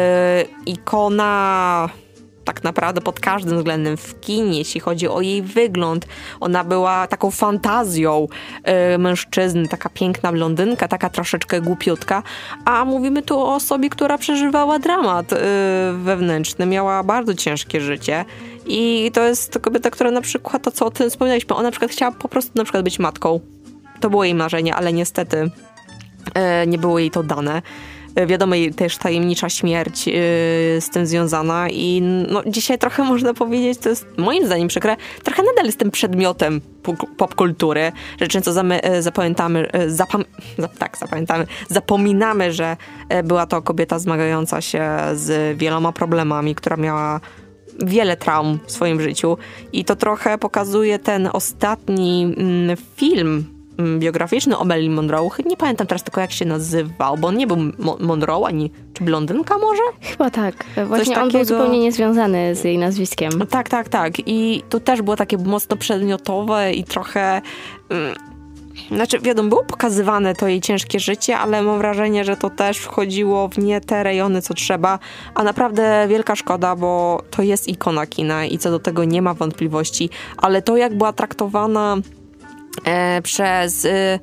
ikona 0.65 1.89
tak 2.59 2.63
naprawdę 2.63 3.01
pod 3.01 3.19
każdym 3.19 3.57
względem 3.57 3.97
w 3.97 4.19
kinie, 4.19 4.57
jeśli 4.57 4.79
chodzi 4.79 5.07
o 5.07 5.21
jej 5.21 5.41
wygląd. 5.41 6.07
Ona 6.39 6.63
była 6.63 7.07
taką 7.07 7.31
fantazją 7.31 8.27
y, 8.93 8.97
mężczyzny, 8.97 9.67
taka 9.67 9.89
piękna 9.89 10.31
blondynka, 10.31 10.87
taka 10.87 11.09
troszeczkę 11.09 11.61
głupiutka, 11.61 12.23
a 12.65 12.85
mówimy 12.85 13.21
tu 13.21 13.39
o 13.39 13.55
osobie, 13.55 13.89
która 13.89 14.17
przeżywała 14.17 14.79
dramat 14.79 15.33
y, 15.33 15.37
wewnętrzny, 15.93 16.65
miała 16.65 17.03
bardzo 17.03 17.33
ciężkie 17.33 17.81
życie 17.81 18.25
i 18.67 19.11
to 19.13 19.23
jest 19.23 19.59
kobieta, 19.61 19.89
która 19.89 20.11
na 20.11 20.21
przykład, 20.21 20.63
to 20.63 20.71
co 20.71 20.85
o 20.85 20.91
tym 20.91 21.09
wspomnieliśmy, 21.09 21.55
ona 21.55 21.63
na 21.63 21.71
przykład 21.71 21.91
chciała 21.91 22.11
po 22.11 22.27
prostu 22.27 22.51
na 22.55 22.63
przykład 22.63 22.83
być 22.83 22.99
matką. 22.99 23.39
To 23.99 24.09
było 24.09 24.23
jej 24.23 24.35
marzenie, 24.35 24.75
ale 24.75 24.93
niestety 24.93 25.37
y, 26.63 26.67
nie 26.67 26.77
było 26.77 26.99
jej 26.99 27.11
to 27.11 27.23
dane. 27.23 27.61
E, 28.15 28.27
wiadomo, 28.27 28.55
też 28.75 28.97
tajemnicza 28.97 29.49
śmierć 29.49 30.07
yy, 30.07 30.13
z 30.79 30.89
tym 30.89 31.05
związana 31.05 31.69
i 31.69 32.01
no, 32.01 32.43
dzisiaj 32.47 32.77
trochę 32.77 33.03
można 33.03 33.33
powiedzieć, 33.33 33.79
to 33.79 33.89
jest 33.89 34.05
moim 34.17 34.45
zdaniem 34.45 34.67
przykre, 34.67 34.95
trochę 35.23 35.43
nadal 35.43 35.65
jest 35.65 35.79
tym 35.79 35.91
przedmiotem 35.91 36.61
popkultury, 37.17 37.91
że 38.21 38.27
często 38.27 38.53
zamy, 38.53 38.79
zapamiętamy, 38.99 39.69
zapam, 39.87 40.25
tak, 40.79 40.97
zapamiętamy, 40.97 41.47
zapominamy, 41.69 42.53
że 42.53 42.77
była 43.23 43.45
to 43.45 43.61
kobieta 43.61 43.99
zmagająca 43.99 44.61
się 44.61 44.89
z 45.13 45.57
wieloma 45.57 45.91
problemami, 45.91 46.55
która 46.55 46.77
miała 46.77 47.19
wiele 47.85 48.17
traum 48.17 48.59
w 48.65 48.71
swoim 48.71 49.01
życiu. 49.01 49.37
I 49.73 49.85
to 49.85 49.95
trochę 49.95 50.37
pokazuje 50.37 50.99
ten 50.99 51.29
ostatni 51.33 52.35
mm, 52.37 52.77
film 52.95 53.58
biograficzny 53.99 54.57
o 54.57 54.65
Marilyn 54.65 54.93
Monroe. 54.93 55.29
Nie 55.45 55.57
pamiętam 55.57 55.87
teraz 55.87 56.03
tylko 56.03 56.21
jak 56.21 56.31
się 56.31 56.45
nazywał, 56.45 57.17
bo 57.17 57.27
on 57.27 57.37
nie 57.37 57.47
był 57.47 57.57
Monroe 57.99 58.47
ani 58.47 58.71
czy 58.93 59.03
blondynka 59.03 59.57
może? 59.57 59.81
Chyba 60.01 60.29
tak. 60.29 60.65
Właśnie 60.87 61.05
Coś 61.05 61.23
on 61.23 61.31
takiego... 61.31 61.37
był 61.37 61.45
zupełnie 61.45 61.79
niezwiązany 61.79 62.55
z 62.55 62.63
jej 62.63 62.77
nazwiskiem. 62.77 63.31
Tak, 63.49 63.69
tak, 63.69 63.89
tak. 63.89 64.13
I 64.25 64.63
to 64.69 64.79
też 64.79 65.01
było 65.01 65.15
takie 65.15 65.37
mocno 65.37 65.77
przedmiotowe 65.77 66.73
i 66.73 66.83
trochę 66.83 67.41
mm, 67.89 68.15
znaczy, 68.91 69.19
wiadomo, 69.19 69.49
było 69.49 69.63
pokazywane 69.63 70.35
to 70.35 70.47
jej 70.47 70.61
ciężkie 70.61 70.99
życie, 70.99 71.37
ale 71.37 71.61
mam 71.61 71.77
wrażenie, 71.77 72.25
że 72.25 72.37
to 72.37 72.49
też 72.49 72.77
wchodziło 72.77 73.47
w 73.47 73.57
nie 73.57 73.81
te 73.81 74.03
rejony, 74.03 74.41
co 74.41 74.53
trzeba, 74.53 74.99
a 75.35 75.43
naprawdę 75.43 76.05
wielka 76.09 76.35
szkoda, 76.35 76.75
bo 76.75 77.21
to 77.31 77.41
jest 77.41 77.67
ikona 77.67 78.07
kina 78.07 78.45
i 78.45 78.57
co 78.57 78.71
do 78.71 78.79
tego 78.79 79.03
nie 79.03 79.21
ma 79.21 79.33
wątpliwości, 79.33 80.09
ale 80.37 80.61
to 80.61 80.77
jak 80.77 80.97
była 80.97 81.13
traktowana 81.13 81.97
przez... 83.23 83.85
E, 83.85 84.19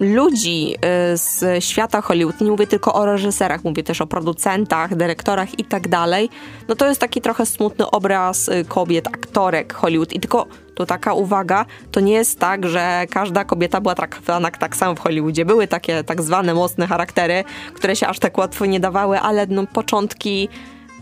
ludzi 0.00 0.74
y, 0.74 1.18
z 1.18 1.64
świata 1.64 2.00
Hollywood, 2.00 2.40
nie 2.40 2.50
mówię 2.50 2.66
tylko 2.66 2.94
o 2.94 3.06
reżyserach, 3.06 3.64
mówię 3.64 3.82
też 3.82 4.00
o 4.00 4.06
producentach, 4.06 4.96
dyrektorach 4.96 5.58
i 5.58 5.64
tak 5.64 5.88
dalej, 5.88 6.30
no 6.68 6.74
to 6.74 6.86
jest 6.86 7.00
taki 7.00 7.20
trochę 7.20 7.46
smutny 7.46 7.90
obraz 7.90 8.48
y, 8.48 8.64
kobiet, 8.68 9.06
aktorek 9.06 9.74
Hollywood. 9.74 10.12
I 10.12 10.20
tylko 10.20 10.46
to 10.74 10.86
taka 10.86 11.14
uwaga, 11.14 11.64
to 11.92 12.00
nie 12.00 12.12
jest 12.12 12.38
tak, 12.38 12.68
że 12.68 13.06
każda 13.10 13.44
kobieta 13.44 13.80
była 13.80 13.94
traktowana 13.94 14.50
tak 14.50 14.76
samo 14.76 14.94
w 14.94 14.98
Hollywoodzie. 15.00 15.44
Były 15.44 15.66
takie 15.66 16.04
tak 16.04 16.22
zwane 16.22 16.54
mocne 16.54 16.86
charaktery, 16.86 17.44
które 17.74 17.96
się 17.96 18.06
aż 18.06 18.18
tak 18.18 18.38
łatwo 18.38 18.66
nie 18.66 18.80
dawały, 18.80 19.20
ale 19.20 19.46
no 19.46 19.66
początki 19.66 20.48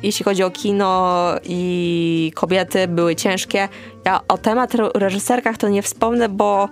jeśli 0.02 0.24
chodzi 0.24 0.42
o 0.42 0.50
kino 0.50 1.16
i 1.44 2.32
kobiety, 2.34 2.88
były 2.88 3.16
ciężkie. 3.16 3.68
Ja 4.04 4.20
o 4.28 4.38
temat 4.38 4.72
reżyserkach 4.94 5.58
to 5.58 5.68
nie 5.68 5.82
wspomnę, 5.82 6.28
bo 6.28 6.68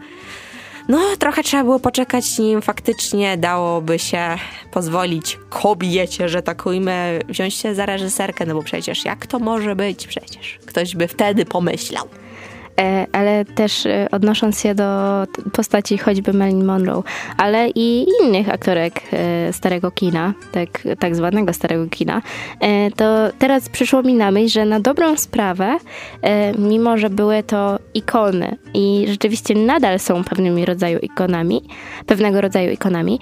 no, 0.89 0.99
trochę 1.19 1.43
trzeba 1.43 1.65
było 1.65 1.81
poczekać, 1.81 2.39
nim 2.39 2.63
faktycznie 2.63 3.37
dałoby 3.37 3.99
się 3.99 4.37
pozwolić 4.73 5.39
kobiecie, 5.51 6.29
że 6.29 6.43
tak 6.43 6.67
ujmę, 6.67 7.19
wziąć 7.29 7.55
się 7.55 7.75
za 7.75 7.87
reżyserkę, 7.87 8.47
no 8.47 8.55
bo 8.55 8.63
przecież 8.63 9.05
jak 9.05 9.27
to 9.27 9.39
może 9.39 9.77
być? 9.77 10.07
Przecież 10.07 10.59
ktoś 10.67 10.97
by 10.97 11.09
wtedy 11.09 11.45
pomyślał. 11.45 12.09
E, 12.81 13.07
ale 13.13 13.45
też 13.45 13.87
e, 13.87 14.09
odnosząc 14.11 14.61
się 14.61 14.75
do 14.75 14.85
postaci 15.53 15.99
choćby 15.99 16.33
Marilyn 16.33 16.65
Monroe, 16.65 17.03
ale 17.37 17.69
i 17.75 18.07
innych 18.23 18.49
aktorek 18.49 19.01
e, 19.13 19.53
starego 19.53 19.91
kina, 19.91 20.35
tak, 20.53 20.69
tak 20.99 21.17
zwanego 21.17 21.53
starego 21.53 21.87
kina, 21.87 22.23
to 22.97 23.05
teraz 23.39 23.69
przyszło 23.69 24.03
mi 24.03 24.15
na 24.15 24.31
myśl, 24.31 24.49
że 24.49 24.65
na 24.65 24.81
dobrą 24.81 25.17
sprawę, 25.17 25.77
mimo 26.59 26.99
że 26.99 27.11
były 27.11 27.43
to 27.43 27.79
ikony 27.95 28.57
i 28.75 29.05
rzeczywiście 29.09 29.55
nadal 29.55 29.99
są 29.99 30.25
pewnymi 30.25 30.65
rodzaju 30.65 30.99
ikonami, 30.99 31.63
pewnego 32.07 32.41
rodzaju 32.41 32.71
ikonami, 32.73 33.21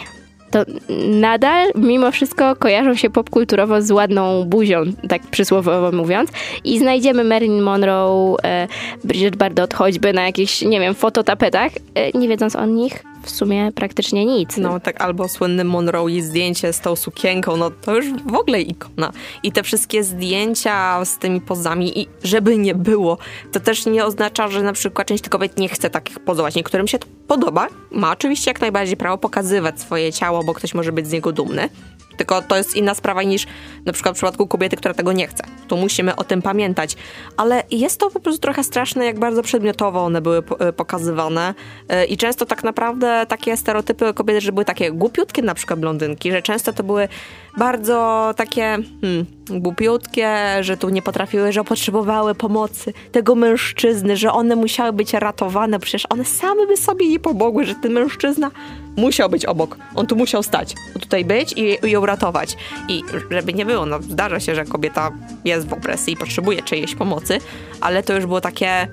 to 0.52 0.64
nadal 1.08 1.68
mimo 1.74 2.10
wszystko 2.10 2.56
kojarzą 2.56 2.94
się 2.94 3.10
popkulturowo 3.10 3.82
z 3.82 3.90
ładną 3.90 4.44
buzią, 4.44 4.84
tak 5.08 5.22
przysłowiowo 5.22 5.96
mówiąc. 5.96 6.30
I 6.64 6.78
znajdziemy 6.78 7.24
Marilyn 7.24 7.62
Monroe, 7.62 8.36
e, 8.44 8.68
Bridget 9.04 9.36
Bardot 9.36 9.74
choćby 9.74 10.12
na 10.12 10.22
jakichś, 10.22 10.62
nie 10.62 10.80
wiem, 10.80 10.94
fototapetach, 10.94 11.72
e, 11.94 12.18
nie 12.18 12.28
wiedząc 12.28 12.56
o 12.56 12.66
nich 12.66 13.11
w 13.22 13.30
sumie 13.30 13.72
praktycznie 13.72 14.26
nic. 14.26 14.56
No 14.56 14.80
tak, 14.80 15.00
albo 15.00 15.28
słynny 15.28 15.64
Monroe 15.64 16.08
i 16.08 16.22
zdjęcie 16.22 16.72
z 16.72 16.80
tą 16.80 16.96
sukienką, 16.96 17.56
no 17.56 17.70
to 17.70 17.96
już 17.96 18.06
w 18.26 18.34
ogóle 18.34 18.60
ikona. 18.60 19.12
I 19.42 19.52
te 19.52 19.62
wszystkie 19.62 20.04
zdjęcia 20.04 21.04
z 21.04 21.18
tymi 21.18 21.40
pozami 21.40 22.00
i 22.00 22.08
żeby 22.24 22.58
nie 22.58 22.74
było, 22.74 23.18
to 23.52 23.60
też 23.60 23.86
nie 23.86 24.04
oznacza, 24.04 24.48
że 24.48 24.62
na 24.62 24.72
przykład 24.72 25.08
część 25.08 25.28
kobiet 25.28 25.58
nie 25.58 25.68
chce 25.68 25.90
takich 25.90 26.20
pozować. 26.20 26.54
Niektórym 26.54 26.88
się 26.88 26.98
to 26.98 27.06
podoba, 27.26 27.68
ma 27.90 28.12
oczywiście 28.12 28.50
jak 28.50 28.60
najbardziej 28.60 28.96
prawo 28.96 29.18
pokazywać 29.18 29.80
swoje 29.80 30.12
ciało, 30.12 30.44
bo 30.44 30.54
ktoś 30.54 30.74
może 30.74 30.92
być 30.92 31.06
z 31.06 31.12
niego 31.12 31.32
dumny. 31.32 31.68
Tylko 32.16 32.42
to 32.42 32.56
jest 32.56 32.76
inna 32.76 32.94
sprawa 32.94 33.22
niż 33.22 33.46
na 33.84 33.92
przykład 33.92 34.14
w 34.14 34.18
przypadku 34.18 34.46
kobiety, 34.46 34.76
która 34.76 34.94
tego 34.94 35.12
nie 35.12 35.26
chce. 35.26 35.44
Tu 35.68 35.76
musimy 35.76 36.16
o 36.16 36.24
tym 36.24 36.42
pamiętać. 36.42 36.96
Ale 37.36 37.62
jest 37.70 38.00
to 38.00 38.10
po 38.10 38.20
prostu 38.20 38.40
trochę 38.40 38.64
straszne, 38.64 39.04
jak 39.04 39.18
bardzo 39.18 39.42
przedmiotowo 39.42 40.04
one 40.04 40.20
były 40.20 40.42
e, 40.58 40.72
pokazywane. 40.72 41.54
E, 41.88 42.04
I 42.04 42.16
często 42.16 42.46
tak 42.46 42.64
naprawdę 42.64 43.26
takie 43.28 43.56
stereotypy 43.56 44.14
kobiety, 44.14 44.40
że 44.40 44.52
były 44.52 44.64
takie 44.64 44.92
głupiutkie, 44.92 45.42
na 45.42 45.54
przykład 45.54 45.80
blondynki, 45.80 46.32
że 46.32 46.42
często 46.42 46.72
to 46.72 46.82
były 46.82 47.08
bardzo 47.56 48.30
takie 48.36 48.78
hmm, 49.00 49.26
głupiutkie, 49.50 50.38
że 50.60 50.76
tu 50.76 50.88
nie 50.88 51.02
potrafiły, 51.02 51.52
że 51.52 51.64
potrzebowały 51.64 52.34
pomocy 52.34 52.92
tego 53.12 53.34
mężczyzny, 53.34 54.16
że 54.16 54.32
one 54.32 54.56
musiały 54.56 54.92
być 54.92 55.14
ratowane, 55.14 55.78
przecież 55.78 56.06
one 56.10 56.24
same 56.24 56.66
by 56.66 56.76
sobie 56.76 57.08
nie 57.08 57.20
pomogły, 57.20 57.64
że 57.64 57.74
ten 57.74 57.92
mężczyzna 57.92 58.50
musiał 58.96 59.28
być 59.28 59.46
obok. 59.46 59.76
On 59.94 60.06
tu 60.06 60.16
musiał 60.16 60.42
stać, 60.42 60.74
tutaj 61.00 61.24
być 61.24 61.52
i, 61.52 61.86
i 61.86 61.90
ją 61.90 62.06
ratować. 62.06 62.56
I 62.88 63.02
żeby 63.30 63.52
nie 63.52 63.66
było, 63.66 63.86
no 63.86 64.02
zdarza 64.02 64.40
się, 64.40 64.54
że 64.54 64.64
kobieta 64.64 65.10
jest 65.44 65.68
w 65.68 65.72
opresji 65.72 66.14
i 66.14 66.16
potrzebuje 66.16 66.62
czyjejś 66.62 66.94
pomocy, 66.94 67.38
ale 67.80 68.02
to 68.02 68.14
już 68.14 68.26
było 68.26 68.40
takie... 68.40 68.88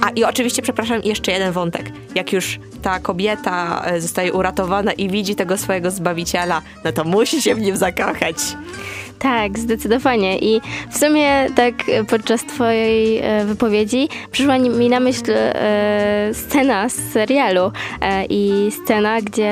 A 0.00 0.10
i 0.10 0.24
oczywiście, 0.24 0.62
przepraszam, 0.62 1.00
jeszcze 1.04 1.32
jeden 1.32 1.52
wątek. 1.52 1.92
Jak 2.14 2.32
już 2.32 2.58
ta 2.82 3.00
kobieta 3.00 3.82
e, 3.84 4.00
zostaje 4.00 4.32
uratowana 4.32 4.92
i 4.92 5.08
widzi 5.08 5.34
tego 5.34 5.58
swojego 5.58 5.90
zbawiciela, 5.90 6.62
no 6.84 6.92
to 6.92 7.04
musi 7.04 7.42
się 7.42 7.54
w 7.54 7.60
nim 7.60 7.76
zakochać. 7.76 8.36
Tak, 9.20 9.58
zdecydowanie. 9.58 10.38
I 10.38 10.60
w 10.90 10.98
sumie 10.98 11.46
tak 11.56 11.74
podczas 12.08 12.44
twojej 12.44 13.18
e, 13.18 13.44
wypowiedzi 13.44 14.08
przyszła 14.30 14.58
mi 14.58 14.88
na 14.88 15.00
myśl 15.00 15.32
e, 15.34 16.30
scena 16.32 16.88
z 16.88 17.12
serialu 17.12 17.72
e, 18.00 18.24
i 18.28 18.70
scena, 18.70 19.20
gdzie 19.20 19.50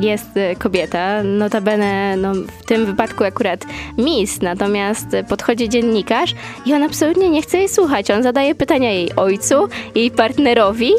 jest 0.00 0.28
kobieta, 0.58 1.22
notabene 1.22 2.16
no, 2.16 2.32
w 2.34 2.66
tym 2.66 2.86
wypadku 2.86 3.24
akurat 3.24 3.64
Miss, 3.98 4.42
natomiast 4.42 5.06
podchodzi 5.28 5.68
dziennikarz 5.68 6.34
i 6.66 6.74
on 6.74 6.82
absolutnie 6.82 7.30
nie 7.30 7.42
chce 7.42 7.58
jej 7.58 7.68
słuchać. 7.68 8.10
On 8.10 8.22
zadaje 8.22 8.54
pytania 8.54 8.92
jej 8.92 9.12
ojcu, 9.16 9.68
jej 9.94 10.10
partnerowi. 10.10 10.92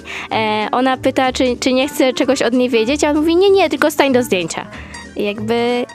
Ona 0.72 0.98
pyta, 0.98 1.32
czy, 1.32 1.58
czy 1.60 1.74
nie 1.74 1.88
chce 1.88 2.14
czegoś 2.14 2.42
od 2.42 2.54
niej 2.54 2.70
wiedzieć, 2.70 3.04
a 3.04 3.10
on 3.10 3.16
mówi, 3.16 3.36
nie, 3.36 3.50
nie, 3.50 3.70
tylko 3.70 3.92
stań 3.92 4.14
do 4.14 4.24
zdjęcia. 4.24 4.68
Jakby 5.16 5.86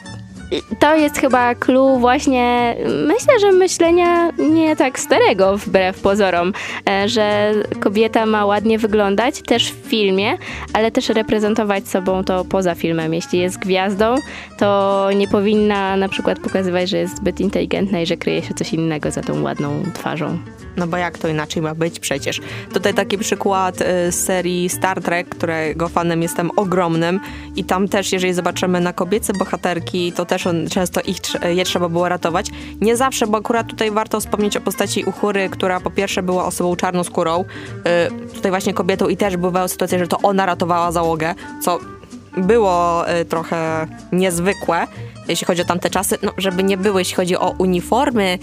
to 0.78 0.96
jest 0.96 1.18
chyba 1.18 1.55
clue 1.55 1.98
właśnie, 1.98 2.76
myślę, 3.07 3.40
że 3.40 3.53
myślenia 3.53 4.30
nie 4.38 4.76
tak 4.76 4.98
starego 4.98 5.59
wbrew 5.59 6.00
pozorom, 6.00 6.53
e, 6.88 7.09
że 7.09 7.53
kobieta 7.80 8.26
ma 8.26 8.46
ładnie 8.46 8.78
wyglądać 8.78 9.42
też 9.42 9.72
w 9.72 9.88
filmie, 9.88 10.38
ale 10.72 10.90
też 10.90 11.09
reprezentować 11.09 11.88
sobą 11.88 12.24
to 12.24 12.44
poza 12.44 12.74
filmem. 12.74 13.14
Jeśli 13.14 13.38
jest 13.38 13.59
gwiazdą, 13.59 14.14
to 14.59 15.09
nie 15.16 15.28
powinna 15.28 15.96
na 15.96 16.09
przykład 16.09 16.38
pokazywać, 16.38 16.88
że 16.88 16.98
jest 16.98 17.16
zbyt 17.16 17.40
inteligentna 17.40 18.00
i 18.00 18.07
że 18.07 18.16
kryje 18.16 18.42
się 18.42 18.55
coś 18.55 18.72
innego 18.72 19.11
za 19.11 19.22
tą 19.22 19.42
ładną 19.42 19.82
twarzą. 19.94 20.38
No 20.76 20.86
bo 20.86 20.96
jak 20.96 21.18
to 21.18 21.28
inaczej 21.28 21.62
ma 21.62 21.74
być 21.74 22.00
przecież? 22.00 22.40
Tutaj 22.72 22.94
taki 22.94 23.18
przykład 23.18 23.80
y, 23.80 23.84
z 24.12 24.24
serii 24.24 24.68
Star 24.68 25.02
Trek, 25.02 25.28
którego 25.28 25.88
fanem 25.88 26.22
jestem 26.22 26.50
ogromnym 26.56 27.20
i 27.56 27.64
tam 27.64 27.88
też, 27.88 28.12
jeżeli 28.12 28.34
zobaczymy 28.34 28.80
na 28.80 28.92
kobiece 28.92 29.32
bohaterki, 29.32 30.12
to 30.12 30.24
też 30.24 30.46
on, 30.46 30.68
często 30.68 31.00
ich 31.00 31.16
je 31.54 31.64
trzeba 31.64 31.88
było 31.88 32.08
ratować. 32.08 32.46
Nie 32.80 32.96
zawsze, 32.96 33.26
bo 33.26 33.38
akurat 33.38 33.66
tutaj 33.66 33.90
warto 33.90 34.20
wspomnieć 34.20 34.56
o 34.56 34.60
postaci 34.60 35.04
Uchury, 35.04 35.48
która 35.48 35.80
po 35.80 35.90
pierwsze 35.90 36.22
była 36.22 36.44
osobą 36.44 36.76
czarnoskórą, 36.76 37.44
y, 37.44 38.34
tutaj 38.34 38.50
właśnie 38.50 38.74
kobietą 38.74 39.08
i 39.08 39.16
też 39.16 39.36
bywały 39.36 39.68
sytuacje, 39.68 39.98
że 39.98 40.06
to 40.06 40.18
ona 40.22 40.46
ratowała 40.46 40.92
załogę, 40.92 41.34
co 41.62 41.78
było 42.36 43.04
y, 43.20 43.24
trochę 43.24 43.86
niezwykłe, 44.12 44.86
jeśli 45.28 45.46
chodzi 45.46 45.62
o 45.62 45.64
tamte 45.64 45.90
czasy, 45.90 46.18
no, 46.22 46.32
żeby 46.38 46.62
nie 46.62 46.76
były, 46.76 47.00
jeśli 47.00 47.14
chodzi 47.14 47.36
o 47.36 47.54
uniformy 47.58 48.38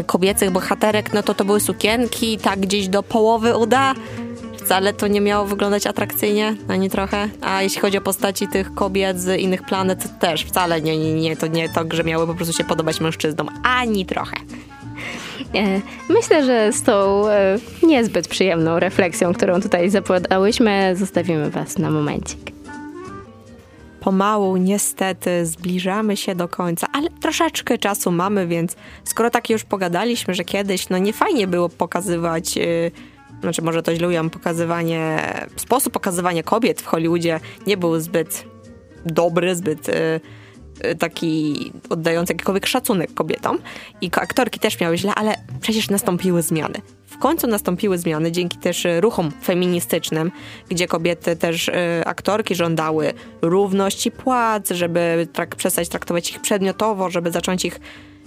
y, 0.00 0.04
kobiecych 0.04 0.50
bohaterek, 0.50 1.12
no 1.12 1.22
to 1.22 1.34
to 1.34 1.44
były 1.44 1.60
sukienki, 1.60 2.38
tak 2.38 2.60
gdzieś 2.60 2.88
do 2.88 3.02
połowy 3.02 3.56
uda. 3.56 3.94
Wcale 4.56 4.92
to 4.92 5.06
nie 5.06 5.20
miało 5.20 5.46
wyglądać 5.46 5.86
atrakcyjnie, 5.86 6.56
ani 6.68 6.90
trochę. 6.90 7.28
A 7.40 7.62
jeśli 7.62 7.80
chodzi 7.80 7.98
o 7.98 8.00
postaci 8.00 8.48
tych 8.48 8.74
kobiet 8.74 9.20
z 9.20 9.40
innych 9.40 9.62
planet, 9.62 10.18
też 10.18 10.44
wcale 10.44 10.82
nie, 10.82 10.98
nie, 10.98 11.14
nie, 11.14 11.36
to 11.36 11.46
nie 11.46 11.68
to, 11.68 11.84
że 11.90 12.04
miały 12.04 12.26
po 12.26 12.34
prostu 12.34 12.52
się 12.52 12.64
podobać 12.64 13.00
mężczyznom, 13.00 13.48
ani 13.62 14.06
trochę. 14.06 14.36
E, 15.54 15.80
myślę, 16.08 16.44
że 16.44 16.72
z 16.72 16.82
tą 16.82 17.28
e, 17.28 17.58
niezbyt 17.82 18.28
przyjemną 18.28 18.78
refleksją, 18.78 19.34
którą 19.34 19.60
tutaj 19.60 19.90
zapowiadałyśmy, 19.90 20.96
zostawimy 20.96 21.50
Was 21.50 21.78
na 21.78 21.90
momencik. 21.90 22.61
Pomału 24.02 24.56
niestety 24.56 25.46
zbliżamy 25.46 26.16
się 26.16 26.34
do 26.34 26.48
końca, 26.48 26.86
ale 26.92 27.10
troszeczkę 27.10 27.78
czasu 27.78 28.12
mamy, 28.12 28.46
więc 28.46 28.76
skoro 29.04 29.30
tak 29.30 29.50
już 29.50 29.64
pogadaliśmy, 29.64 30.34
że 30.34 30.44
kiedyś 30.44 30.88
no 30.88 30.98
nie 30.98 31.12
fajnie 31.12 31.46
było 31.46 31.68
pokazywać, 31.68 32.56
yy, 32.56 32.90
znaczy 33.40 33.62
może 33.62 33.82
to 33.82 33.94
źle 33.94 34.08
ujęłam, 34.08 34.30
pokazywanie, 34.30 35.18
sposób 35.56 35.92
pokazywania 35.92 36.42
kobiet 36.42 36.80
w 36.80 36.86
Hollywoodzie 36.86 37.40
nie 37.66 37.76
był 37.76 38.00
zbyt 38.00 38.44
dobry, 39.06 39.56
zbyt... 39.56 39.88
Yy, 39.88 40.20
taki 40.98 41.72
oddający 41.90 42.32
jakikolwiek 42.32 42.66
szacunek 42.66 43.14
kobietom 43.14 43.58
i 44.00 44.10
aktorki 44.12 44.60
też 44.60 44.80
miały 44.80 44.98
źle, 44.98 45.14
ale 45.14 45.34
przecież 45.60 45.90
nastąpiły 45.90 46.42
zmiany. 46.42 46.80
W 47.06 47.18
końcu 47.18 47.46
nastąpiły 47.46 47.98
zmiany 47.98 48.32
dzięki 48.32 48.58
też 48.58 48.86
ruchom 49.00 49.32
feministycznym, 49.44 50.32
gdzie 50.68 50.86
kobiety 50.86 51.36
też 51.36 51.68
y, 51.68 51.72
aktorki 52.04 52.54
żądały 52.54 53.12
równości 53.42 54.10
płac, 54.10 54.70
żeby 54.70 55.28
trak 55.32 55.56
przestać 55.56 55.88
traktować 55.88 56.30
ich 56.30 56.40
przedmiotowo, 56.40 57.10
żeby 57.10 57.30
zacząć 57.30 57.64
ich 57.64 57.80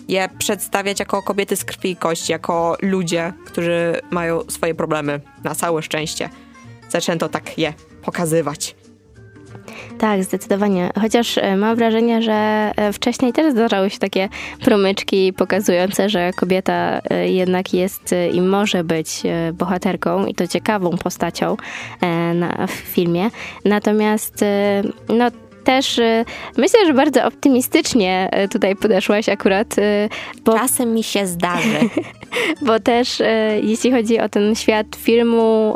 je 0.08 0.30
przedstawiać 0.38 1.00
jako 1.00 1.24
kobiety 1.24 1.56
z 1.56 1.66
krwi 1.66 1.92
i 1.92 1.96
kości, 1.96 2.32
jako 2.32 2.78
ludzie, 2.82 3.34
którzy 3.46 4.02
mają 4.12 4.42
swoje 4.50 4.76
problemy 4.76 5.22
na 5.44 5.56
całe 5.56 5.82
szczęście. 5.82 6.30
Zaczęto 6.90 7.30
tak 7.30 7.58
je 7.58 7.74
pokazywać. 8.02 8.76
Tak, 9.98 10.24
zdecydowanie. 10.24 10.90
Chociaż 11.02 11.38
e, 11.38 11.56
mam 11.58 11.76
wrażenie, 11.76 12.22
że 12.22 12.72
e, 12.76 12.94
wcześniej 12.94 13.34
też 13.34 13.54
zdarzały 13.54 13.90
się 13.90 14.00
takie 14.00 14.30
promyczki 14.62 15.34
pokazujące, 15.34 16.10
że 16.10 16.34
kobieta 16.34 17.02
e, 17.10 17.30
jednak 17.30 17.74
jest 17.74 18.16
i 18.34 18.42
może 18.42 18.84
być 18.84 19.24
bohaterką 19.54 20.26
i 20.26 20.36
to 20.36 20.48
ciekawą 20.48 20.98
postacią 20.98 21.58
na, 22.36 22.68
w 22.68 22.72
filmie. 22.72 23.30
Natomiast 23.66 24.46
no, 25.10 25.26
też 25.64 26.00
myślę, 26.58 26.86
że 26.86 26.94
bardzo 26.94 27.26
optymistycznie 27.26 28.30
tutaj 28.52 28.76
podeszłaś 28.76 29.30
akurat. 29.30 29.76
Bo, 30.46 30.54
Czasem 30.54 30.94
mi 30.94 31.04
się 31.04 31.28
zdarzy. 31.28 31.80
Bo 32.62 32.80
też 32.80 33.22
jeśli 33.62 33.92
chodzi 33.92 34.20
o 34.20 34.30
ten 34.30 34.56
świat 34.56 34.88
filmu, 34.98 35.76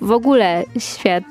w 0.00 0.10
ogóle 0.10 0.64
świat 0.78 1.24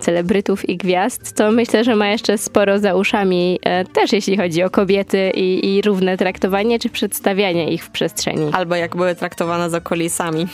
celebrytów 0.00 0.68
i 0.68 0.76
gwiazd, 0.76 1.36
to 1.36 1.52
myślę, 1.52 1.84
że 1.84 1.96
ma 1.96 2.08
jeszcze 2.08 2.38
sporo 2.38 2.78
za 2.78 2.94
uszami, 2.94 3.60
też 3.92 4.12
jeśli 4.12 4.36
chodzi 4.36 4.62
o 4.62 4.70
kobiety 4.70 5.30
i, 5.34 5.74
i 5.74 5.82
równe 5.82 6.16
traktowanie 6.16 6.78
czy 6.78 6.88
przedstawianie 6.88 7.72
ich 7.72 7.84
w 7.84 7.90
przestrzeni. 7.90 8.50
Albo 8.52 8.74
jak 8.74 8.96
były 8.96 9.14
traktowane 9.14 9.70
za 9.70 9.80
kulisami. 9.80 10.46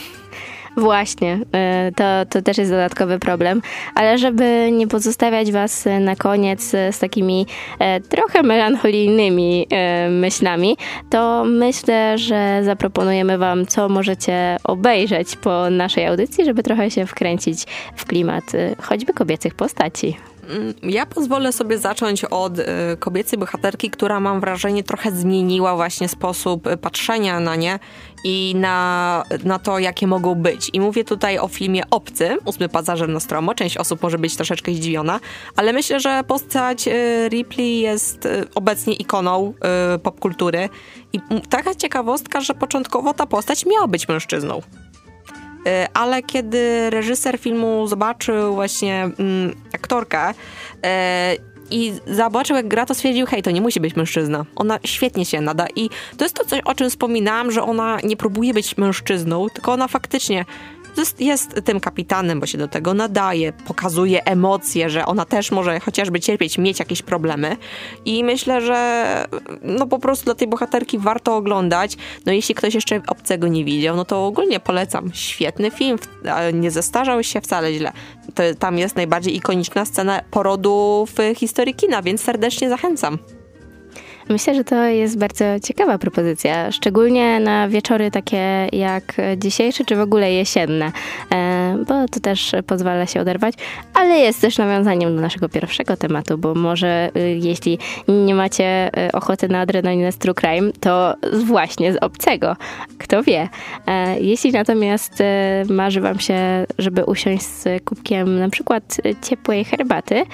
Właśnie, 0.76 1.38
e, 1.52 1.92
to, 1.96 2.04
to 2.30 2.42
też 2.42 2.58
jest 2.58 2.70
dodatkowy 2.70 3.18
problem, 3.18 3.62
ale 3.94 4.18
żeby 4.18 4.68
nie 4.72 4.88
pozostawiać 4.88 5.52
Was 5.52 5.84
na 6.00 6.16
koniec 6.16 6.62
z 6.70 6.98
takimi 6.98 7.46
e, 7.78 8.00
trochę 8.00 8.42
melancholijnymi 8.42 9.66
e, 9.70 10.10
myślami, 10.10 10.76
to 11.10 11.44
myślę, 11.44 12.18
że 12.18 12.60
zaproponujemy 12.64 13.38
Wam, 13.38 13.66
co 13.66 13.88
możecie 13.88 14.56
obejrzeć 14.64 15.36
po 15.36 15.70
naszej 15.70 16.06
audycji, 16.06 16.44
żeby 16.44 16.62
trochę 16.62 16.90
się 16.90 17.06
wkręcić 17.06 17.64
w 17.96 18.04
klimat 18.04 18.44
choćby 18.82 19.12
kobiecych 19.12 19.54
postaci. 19.54 20.16
Mm, 20.50 20.74
ja 20.82 21.06
pozwolę 21.06 21.52
sobie 21.52 21.78
zacząć 21.78 22.24
od 22.24 22.58
y, 22.58 22.64
kobiecej 22.98 23.38
bohaterki, 23.38 23.90
która 23.90 24.20
mam 24.20 24.40
wrażenie 24.40 24.84
trochę 24.84 25.12
zmieniła 25.12 25.76
właśnie 25.76 26.08
sposób 26.08 26.68
patrzenia 26.80 27.40
na 27.40 27.56
nie 27.56 27.78
i 28.24 28.52
na, 28.56 29.24
na 29.44 29.58
to, 29.58 29.78
jakie 29.78 30.06
mogą 30.06 30.34
być. 30.34 30.70
I 30.72 30.80
mówię 30.80 31.04
tutaj 31.04 31.38
o 31.38 31.48
filmie 31.48 31.82
Obcy, 31.90 32.38
Ósmy 32.44 32.68
Pasażer 32.68 33.08
Nostromo. 33.08 33.54
Część 33.54 33.76
osób 33.76 34.02
może 34.02 34.18
być 34.18 34.36
troszeczkę 34.36 34.72
zdziwiona, 34.72 35.20
ale 35.56 35.72
myślę, 35.72 36.00
że 36.00 36.24
postać 36.26 36.88
y, 36.88 37.28
Ripley 37.28 37.80
jest 37.80 38.26
y, 38.26 38.46
obecnie 38.54 38.94
ikoną 38.94 39.54
popkultury. 40.02 40.68
I 41.12 41.20
taka 41.50 41.74
ciekawostka, 41.74 42.40
że 42.40 42.54
początkowo 42.54 43.14
ta 43.14 43.26
postać 43.26 43.66
miała 43.66 43.86
być 43.88 44.08
mężczyzną. 44.08 44.60
E, 45.66 45.88
ale 45.94 46.22
kiedy 46.22 46.90
reżyser 46.90 47.38
filmu 47.38 47.86
zobaczył 47.86 48.54
właśnie 48.54 49.10
mm, 49.18 49.54
aktorkę 49.74 50.34
e, 50.84 51.36
i 51.70 51.92
zobaczył, 52.06 52.56
jak 52.56 52.68
gra, 52.68 52.86
to 52.86 52.94
stwierdził, 52.94 53.26
hej, 53.26 53.42
to 53.42 53.50
nie 53.50 53.60
musi 53.60 53.80
być 53.80 53.96
mężczyzna. 53.96 54.44
Ona 54.56 54.78
świetnie 54.84 55.24
się 55.24 55.40
nada 55.40 55.66
i 55.76 55.90
to 56.16 56.24
jest 56.24 56.36
to 56.36 56.44
coś, 56.44 56.60
o 56.60 56.74
czym 56.74 56.90
wspominałam, 56.90 57.52
że 57.52 57.62
ona 57.62 57.98
nie 58.04 58.16
próbuje 58.16 58.54
być 58.54 58.76
mężczyzną, 58.76 59.46
tylko 59.48 59.72
ona 59.72 59.88
faktycznie 59.88 60.44
jest, 60.98 61.20
jest 61.20 61.60
tym 61.64 61.80
kapitanem, 61.80 62.40
bo 62.40 62.46
się 62.46 62.58
do 62.58 62.68
tego 62.68 62.94
nadaje, 62.94 63.52
pokazuje 63.52 64.24
emocje, 64.24 64.90
że 64.90 65.06
ona 65.06 65.24
też 65.24 65.50
może 65.50 65.80
chociażby 65.80 66.20
cierpieć, 66.20 66.58
mieć 66.58 66.78
jakieś 66.78 67.02
problemy. 67.02 67.56
I 68.04 68.24
myślę, 68.24 68.60
że 68.60 69.26
no 69.62 69.86
po 69.86 69.98
prostu 69.98 70.24
dla 70.24 70.34
tej 70.34 70.48
bohaterki 70.48 70.98
warto 70.98 71.36
oglądać. 71.36 71.96
No 72.26 72.32
jeśli 72.32 72.54
ktoś 72.54 72.74
jeszcze 72.74 73.02
obcego 73.06 73.48
nie 73.48 73.64
widział, 73.64 73.96
no 73.96 74.04
to 74.04 74.26
ogólnie 74.26 74.60
polecam. 74.60 75.10
Świetny 75.14 75.70
film, 75.70 75.98
nie 76.52 76.70
zestarzał 76.70 77.22
się 77.22 77.40
wcale 77.40 77.74
źle. 77.74 77.92
To, 78.34 78.42
tam 78.58 78.78
jest 78.78 78.96
najbardziej 78.96 79.36
ikoniczna 79.36 79.84
scena 79.84 80.20
porodu 80.30 81.06
w 81.16 81.36
historii 81.36 81.74
kina, 81.74 82.02
więc 82.02 82.20
serdecznie 82.20 82.68
zachęcam. 82.68 83.18
Myślę, 84.30 84.54
że 84.54 84.64
to 84.64 84.84
jest 84.84 85.18
bardzo 85.18 85.44
ciekawa 85.62 85.98
propozycja, 85.98 86.72
szczególnie 86.72 87.40
na 87.40 87.68
wieczory 87.68 88.10
takie 88.10 88.68
jak 88.72 89.16
dzisiejsze, 89.36 89.84
czy 89.84 89.96
w 89.96 90.00
ogóle 90.00 90.32
jesienne, 90.32 90.92
e, 91.32 91.76
bo 91.88 92.08
to 92.08 92.20
też 92.20 92.52
pozwala 92.66 93.06
się 93.06 93.20
oderwać, 93.20 93.54
ale 93.94 94.18
jest 94.18 94.40
też 94.40 94.58
nawiązaniem 94.58 95.16
do 95.16 95.22
naszego 95.22 95.48
pierwszego 95.48 95.96
tematu, 95.96 96.38
bo 96.38 96.54
może 96.54 97.10
y, 97.16 97.38
jeśli 97.42 97.78
nie 98.08 98.34
macie 98.34 98.90
y, 99.08 99.12
ochoty 99.12 99.48
na 99.48 99.60
adrenalinę 99.60 100.12
z 100.12 100.18
True 100.18 100.34
Crime, 100.34 100.72
to 100.80 101.14
właśnie 101.44 101.92
z 101.92 101.96
obcego, 101.96 102.56
kto 102.98 103.22
wie. 103.22 103.48
E, 103.86 104.20
jeśli 104.20 104.52
natomiast 104.52 105.20
y, 105.20 105.24
marzy 105.72 106.00
wam 106.00 106.18
się, 106.18 106.66
żeby 106.78 107.04
usiąść 107.04 107.42
z 107.42 107.84
kubkiem 107.84 108.38
na 108.38 108.48
przykład 108.48 108.96
ciepłej 109.22 109.64
herbaty, 109.64 110.24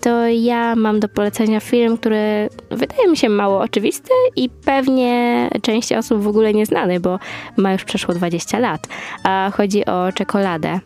to 0.00 0.26
ja 0.26 0.76
mam 0.76 1.00
do 1.00 1.08
polecenia 1.08 1.60
film, 1.60 1.98
który 1.98 2.48
wydaje 2.70 3.08
mi 3.08 3.16
się 3.16 3.28
mało 3.28 3.60
oczywisty 3.60 4.10
i 4.36 4.48
pewnie 4.48 5.48
części 5.62 5.94
osób 5.94 6.22
w 6.22 6.28
ogóle 6.28 6.54
nieznany, 6.54 7.00
bo 7.00 7.18
ma 7.56 7.72
już 7.72 7.84
przeszło 7.84 8.14
20 8.14 8.58
lat. 8.58 8.86
A 9.24 9.50
chodzi 9.54 9.86
o 9.86 10.12
czekoladę. 10.12 10.80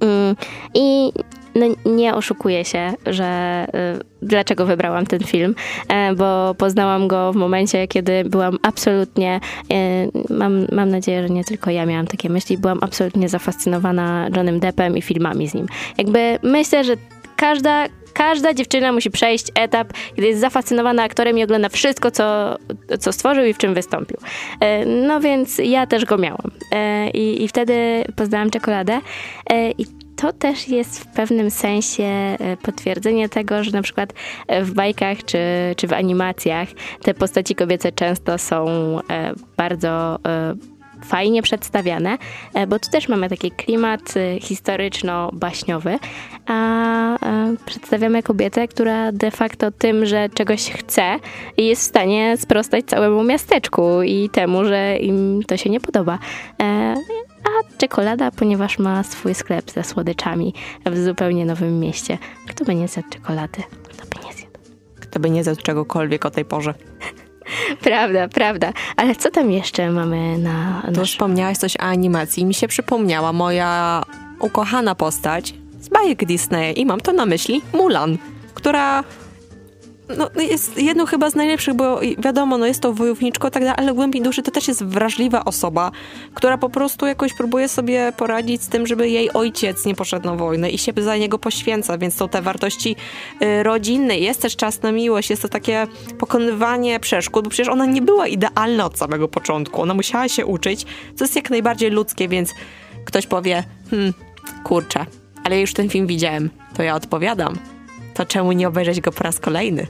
Mm, 0.00 0.36
I 0.74 1.12
no, 1.54 1.66
nie 1.92 2.14
oszukuję 2.14 2.64
się, 2.64 2.92
że 3.06 3.66
y, 4.00 4.04
dlaczego 4.22 4.66
wybrałam 4.66 5.06
ten 5.06 5.20
film, 5.20 5.54
e, 5.88 6.14
bo 6.14 6.54
poznałam 6.58 7.08
go 7.08 7.32
w 7.32 7.36
momencie, 7.36 7.88
kiedy 7.88 8.24
byłam 8.24 8.58
absolutnie, 8.62 9.40
y, 9.72 10.34
mam, 10.34 10.66
mam 10.72 10.88
nadzieję, 10.90 11.22
że 11.22 11.34
nie 11.34 11.44
tylko 11.44 11.70
ja 11.70 11.86
miałam 11.86 12.06
takie 12.06 12.28
myśli, 12.28 12.58
byłam 12.58 12.78
absolutnie 12.80 13.28
zafascynowana 13.28 14.28
Johnem 14.36 14.60
Deppem 14.60 14.96
i 14.96 15.02
filmami 15.02 15.48
z 15.48 15.54
nim. 15.54 15.66
Jakby 15.98 16.38
myślę, 16.42 16.84
że 16.84 16.96
każda, 17.42 17.86
każda 18.12 18.54
dziewczyna 18.54 18.92
musi 18.92 19.10
przejść 19.10 19.46
etap, 19.54 19.92
kiedy 20.16 20.28
jest 20.28 20.40
zafascynowana 20.40 21.02
aktorem 21.02 21.38
i 21.38 21.44
ogląda 21.44 21.68
wszystko, 21.68 22.10
co, 22.10 22.56
co 23.00 23.12
stworzył 23.12 23.44
i 23.44 23.54
w 23.54 23.58
czym 23.58 23.74
wystąpił. 23.74 24.16
E, 24.60 24.86
no 24.86 25.20
więc 25.20 25.58
ja 25.58 25.86
też 25.86 26.04
go 26.04 26.18
miałam. 26.18 26.50
E, 26.72 27.10
I, 27.10 27.44
i 27.44 27.48
wtedy 27.48 28.04
poznałam 28.16 28.50
czekoladę. 28.50 29.00
E, 29.50 29.70
I 29.70 29.86
to 30.16 30.32
też 30.32 30.68
jest 30.68 31.00
w 31.00 31.06
pewnym 31.06 31.50
sensie 31.50 32.36
potwierdzenie 32.62 33.28
tego, 33.28 33.64
że 33.64 33.70
na 33.70 33.82
przykład 33.82 34.12
w 34.62 34.72
bajkach 34.72 35.24
czy, 35.24 35.38
czy 35.76 35.86
w 35.86 35.92
animacjach 35.92 36.68
te 37.02 37.14
postaci 37.14 37.54
kobiece 37.54 37.92
często 37.92 38.38
są 38.38 38.66
bardzo 39.56 40.18
fajnie 41.04 41.42
przedstawiane, 41.42 42.18
e, 42.54 42.66
bo 42.66 42.78
tu 42.78 42.90
też 42.90 43.08
mamy 43.08 43.28
taki 43.28 43.50
klimat 43.50 44.14
e, 44.16 44.40
historyczno-baśniowy, 44.40 45.98
a 46.46 46.82
przedstawiamy 47.66 48.22
kobietę, 48.22 48.68
która 48.68 49.12
de 49.12 49.30
facto 49.30 49.70
tym, 49.70 50.06
że 50.06 50.28
czegoś 50.28 50.70
chce, 50.70 51.16
jest 51.56 51.82
w 51.82 51.84
stanie 51.84 52.36
sprostać 52.36 52.84
całemu 52.84 53.24
miasteczku 53.24 54.02
i 54.02 54.30
temu, 54.30 54.64
że 54.64 54.96
im 54.96 55.42
to 55.46 55.56
się 55.56 55.70
nie 55.70 55.80
podoba. 55.80 56.18
E, 56.62 56.94
a 57.44 57.78
czekolada, 57.78 58.30
ponieważ 58.30 58.78
ma 58.78 59.02
swój 59.02 59.34
sklep 59.34 59.70
ze 59.70 59.84
słodyczami 59.84 60.54
w 60.86 60.98
zupełnie 60.98 61.46
nowym 61.46 61.80
mieście. 61.80 62.18
Kto 62.48 62.64
by 62.64 62.74
nie 62.74 62.88
zjadł 62.88 63.08
czekolady? 63.08 63.62
Kto 63.88 64.06
by 64.06 64.26
nie 64.26 64.32
zjadł? 64.32 64.52
Kto 65.00 65.20
by 65.20 65.30
nie 65.30 65.44
zjadł 65.44 65.62
czegokolwiek 65.62 66.26
o 66.26 66.30
tej 66.30 66.44
porze? 66.44 66.74
Prawda, 67.84 68.28
prawda. 68.28 68.72
Ale 68.96 69.16
co 69.16 69.30
tam 69.30 69.50
jeszcze 69.50 69.90
mamy 69.90 70.38
na... 70.38 70.82
To 70.94 71.04
wspomniałaś 71.04 71.56
coś 71.56 71.76
o 71.76 71.80
animacji. 71.80 72.44
Mi 72.44 72.54
się 72.54 72.68
przypomniała 72.68 73.32
moja 73.32 74.02
ukochana 74.40 74.94
postać 74.94 75.54
z 75.80 75.88
bajek 75.88 76.24
Disney 76.24 76.80
i 76.80 76.86
mam 76.86 77.00
to 77.00 77.12
na 77.12 77.26
myśli 77.26 77.62
Mulan, 77.72 78.18
która 78.54 79.04
no, 80.08 80.42
jest 80.42 80.78
jedną 80.78 81.06
chyba 81.06 81.30
z 81.30 81.34
najlepszych, 81.34 81.74
bo 81.74 82.00
wiadomo, 82.18 82.58
no 82.58 82.66
jest 82.66 82.80
to 82.80 82.92
wojowniczko, 82.92 83.50
tak 83.50 83.62
dalej, 83.62 83.76
ale 83.78 83.92
w 83.92 83.96
głębi 83.96 84.20
duszy 84.20 84.42
to 84.42 84.50
też 84.50 84.68
jest 84.68 84.84
wrażliwa 84.84 85.44
osoba, 85.44 85.90
która 86.34 86.58
po 86.58 86.68
prostu 86.68 87.06
jakoś 87.06 87.34
próbuje 87.34 87.68
sobie 87.68 88.12
poradzić 88.16 88.62
z 88.62 88.68
tym, 88.68 88.86
żeby 88.86 89.08
jej 89.08 89.32
ojciec 89.32 89.84
nie 89.84 89.94
poszedł 89.94 90.26
na 90.26 90.36
wojnę 90.36 90.70
i 90.70 90.78
się 90.78 90.92
za 90.96 91.16
niego 91.16 91.38
poświęca, 91.38 91.98
więc 91.98 92.14
są 92.14 92.28
te 92.28 92.42
wartości 92.42 92.96
y, 93.42 93.62
rodzinne. 93.62 94.18
Jest 94.18 94.42
też 94.42 94.56
czas 94.56 94.82
na 94.82 94.92
miłość, 94.92 95.30
jest 95.30 95.42
to 95.42 95.48
takie 95.48 95.86
pokonywanie 96.18 97.00
przeszkód, 97.00 97.44
bo 97.44 97.50
przecież 97.50 97.68
ona 97.68 97.86
nie 97.86 98.02
była 98.02 98.26
idealna 98.26 98.86
od 98.86 98.98
samego 98.98 99.28
początku. 99.28 99.82
Ona 99.82 99.94
musiała 99.94 100.28
się 100.28 100.46
uczyć, 100.46 100.86
co 101.16 101.24
jest 101.24 101.36
jak 101.36 101.50
najbardziej 101.50 101.90
ludzkie, 101.90 102.28
więc 102.28 102.54
ktoś 103.04 103.26
powie, 103.26 103.64
hmm, 103.90 104.12
kurczę, 104.64 105.06
ale 105.44 105.60
już 105.60 105.72
ten 105.72 105.88
film 105.88 106.06
widziałem, 106.06 106.50
to 106.76 106.82
ja 106.82 106.94
odpowiadam. 106.94 107.71
To 108.14 108.24
czemu 108.24 108.52
nie 108.52 108.68
obejrzeć 108.68 109.00
go 109.00 109.12
po 109.12 109.24
raz 109.24 109.40
kolejny? 109.40 109.86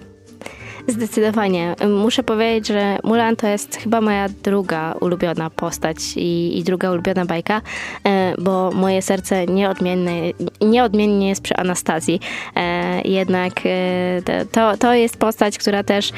Zdecydowanie. 0.87 1.75
Muszę 1.89 2.23
powiedzieć, 2.23 2.69
że 2.69 2.99
Mulan 3.05 3.37
to 3.37 3.47
jest 3.47 3.77
chyba 3.77 4.01
moja 4.01 4.29
druga 4.29 4.95
ulubiona 5.01 5.51
postać 5.51 5.97
i, 6.17 6.59
i 6.59 6.65
druga 6.65 6.93
ulubiona 6.93 7.25
bajka, 7.25 7.61
e, 8.05 8.35
bo 8.39 8.71
moje 8.71 9.03
serce 9.03 9.47
nieodmiennie, 9.47 10.33
nieodmiennie 10.61 11.29
jest 11.29 11.43
przy 11.43 11.57
Anastazji. 11.57 12.21
E, 12.57 13.03
jednak 13.09 13.53
e, 13.65 14.47
to, 14.53 14.77
to 14.77 14.95
jest 14.95 15.17
postać, 15.17 15.59
która 15.59 15.85
też 15.85 16.13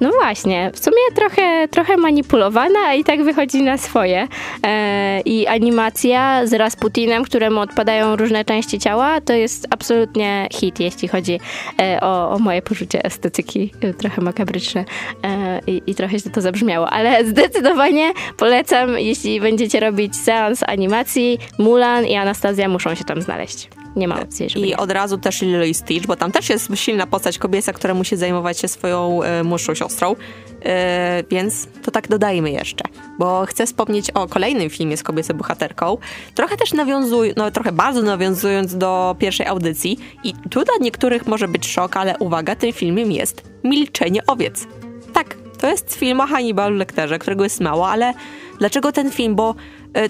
no 0.00 0.10
właśnie, 0.10 0.70
w 0.74 0.84
sumie 0.84 0.96
trochę, 1.14 1.68
trochę 1.68 1.96
manipulowana, 1.96 2.78
a 2.86 2.94
i 2.94 3.04
tak 3.04 3.24
wychodzi 3.24 3.62
na 3.62 3.78
swoje. 3.78 4.28
E, 4.66 5.20
I 5.20 5.46
animacja 5.46 6.46
z 6.46 6.52
Rasputinem, 6.52 7.24
któremu 7.24 7.60
odpadają 7.60 8.16
różne 8.16 8.44
części 8.44 8.78
ciała, 8.78 9.20
to 9.20 9.32
jest 9.32 9.66
absolutnie 9.70 10.48
hit, 10.52 10.80
jeśli 10.80 11.08
chodzi 11.08 11.40
e, 11.80 12.00
o, 12.00 12.30
o 12.30 12.38
moje 12.38 12.62
poczucie 12.62 13.04
estetyki. 13.04 13.72
Trochę 13.98 14.22
makabryczne 14.22 14.84
e, 15.22 15.60
i, 15.66 15.82
i 15.86 15.94
trochę 15.94 16.18
się 16.18 16.30
to 16.30 16.40
zabrzmiało, 16.40 16.90
ale 16.90 17.24
zdecydowanie 17.24 18.12
polecam, 18.36 18.98
jeśli 18.98 19.40
będziecie 19.40 19.80
robić 19.80 20.16
seans 20.16 20.62
animacji, 20.66 21.38
Mulan 21.58 22.06
i 22.06 22.16
Anastazja 22.16 22.68
muszą 22.68 22.94
się 22.94 23.04
tam 23.04 23.22
znaleźć. 23.22 23.68
Nie 23.96 24.08
ma 24.08 24.20
opcji, 24.22 24.50
żeby 24.50 24.66
I 24.66 24.68
nie. 24.68 24.76
od 24.76 24.90
razu 24.90 25.18
też 25.18 25.42
Lilo 25.42 25.64
i 25.64 25.74
Stitch, 25.74 26.06
bo 26.06 26.16
tam 26.16 26.32
też 26.32 26.48
jest 26.48 26.68
silna 26.74 27.06
postać 27.06 27.38
kobieca, 27.38 27.72
która 27.72 27.94
musi 27.94 28.16
zajmować 28.16 28.58
się 28.58 28.68
swoją 28.68 29.22
e, 29.22 29.42
młodszą 29.44 29.74
siostrą. 29.74 30.16
E, 30.64 31.24
więc 31.30 31.68
to 31.82 31.90
tak 31.90 32.08
dodajmy 32.08 32.50
jeszcze, 32.50 32.84
bo 33.18 33.46
chcę 33.46 33.66
wspomnieć 33.66 34.10
o 34.10 34.28
kolejnym 34.28 34.70
filmie 34.70 34.96
z 34.96 35.02
kobiecą 35.02 35.34
bohaterką. 35.34 35.98
Trochę 36.34 36.56
też 36.56 36.72
nawiązując, 36.72 37.36
no 37.36 37.50
trochę 37.50 37.72
bardzo 37.72 38.02
nawiązując 38.02 38.76
do 38.76 39.16
pierwszej 39.18 39.46
audycji. 39.46 39.98
I 40.24 40.34
tu 40.50 40.64
dla 40.64 40.74
niektórych 40.80 41.26
może 41.26 41.48
być 41.48 41.68
szok, 41.68 41.96
ale 41.96 42.18
uwaga, 42.18 42.56
tym 42.56 42.72
filmem 42.72 43.12
jest 43.12 43.50
Milczenie 43.64 44.26
owiec. 44.26 44.66
Tak, 45.12 45.36
to 45.60 45.70
jest 45.70 45.94
film 45.94 46.20
o 46.20 46.26
Hannibalu 46.26 46.76
Lecterze, 46.76 47.18
którego 47.18 47.44
jest 47.44 47.60
mało, 47.60 47.88
ale 47.88 48.14
dlaczego 48.58 48.92
ten 48.92 49.10
film? 49.10 49.34
Bo 49.34 49.54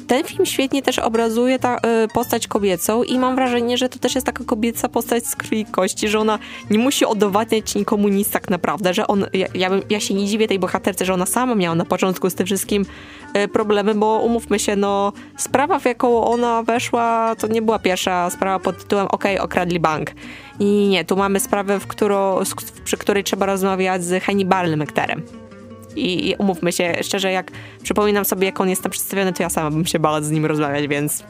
ten 0.06 0.24
film 0.24 0.46
świetnie 0.46 0.82
też 0.82 0.98
obrazuje 0.98 1.58
ta 1.58 1.76
e, 1.76 2.08
postać 2.08 2.46
kobiecą 2.46 3.02
i 3.02 3.18
mam 3.18 3.34
wrażenie, 3.34 3.78
że 3.78 3.88
to 3.88 3.98
też 3.98 4.14
jest 4.14 4.26
taka 4.26 4.44
kobieca 4.44 4.88
postać 4.88 5.26
z 5.26 5.36
krwi 5.36 5.60
i 5.60 5.64
kości, 5.64 6.08
że 6.08 6.18
ona 6.18 6.38
nie 6.70 6.78
musi 6.78 7.04
udowadniać 7.04 7.74
nikomu 7.74 8.08
nic 8.08 8.30
tak 8.30 8.50
naprawdę, 8.50 8.94
że 8.94 9.06
on, 9.06 9.26
ja, 9.32 9.46
ja, 9.54 9.70
ja 9.90 10.00
się 10.00 10.14
nie 10.14 10.26
dziwię 10.26 10.48
tej 10.48 10.58
bohaterce, 10.58 11.04
że 11.04 11.14
ona 11.14 11.26
sama 11.26 11.54
miała 11.54 11.74
na 11.74 11.84
początku 11.84 12.30
z 12.30 12.34
tym 12.34 12.46
wszystkim 12.46 12.86
e, 13.34 13.48
problemy, 13.48 13.94
bo 13.94 14.18
umówmy 14.18 14.58
się, 14.58 14.76
no 14.76 15.12
sprawa 15.36 15.78
w 15.78 15.84
jaką 15.84 16.24
ona 16.24 16.62
weszła, 16.62 17.36
to 17.38 17.46
nie 17.46 17.62
była 17.62 17.78
pierwsza 17.78 18.30
sprawa 18.30 18.58
pod 18.58 18.78
tytułem 18.78 19.06
OK, 19.06 19.24
okradli 19.40 19.80
bank. 19.80 20.10
I 20.60 20.88
nie, 20.90 21.04
tu 21.04 21.16
mamy 21.16 21.40
sprawę, 21.40 21.80
w 21.80 21.86
którą, 21.86 22.38
przy 22.84 22.96
której 22.96 23.24
trzeba 23.24 23.46
rozmawiać 23.46 24.04
z 24.04 24.22
Hannibalem 24.22 24.80
Lecterem. 24.80 25.49
I, 25.97 26.28
I 26.28 26.34
umówmy 26.36 26.72
się, 26.72 26.95
szczerze, 27.03 27.32
jak 27.32 27.51
przypominam 27.82 28.24
sobie, 28.24 28.47
jak 28.47 28.61
on 28.61 28.68
jest 28.68 28.82
tam 28.82 28.91
przedstawiony, 28.91 29.32
to 29.32 29.43
ja 29.43 29.51
sama 29.51 29.70
bym 29.70 29.86
się 29.86 29.99
bała 29.99 30.20
z 30.20 30.30
nim 30.30 30.47
rozmawiać, 30.47 30.88
więc 30.88 31.24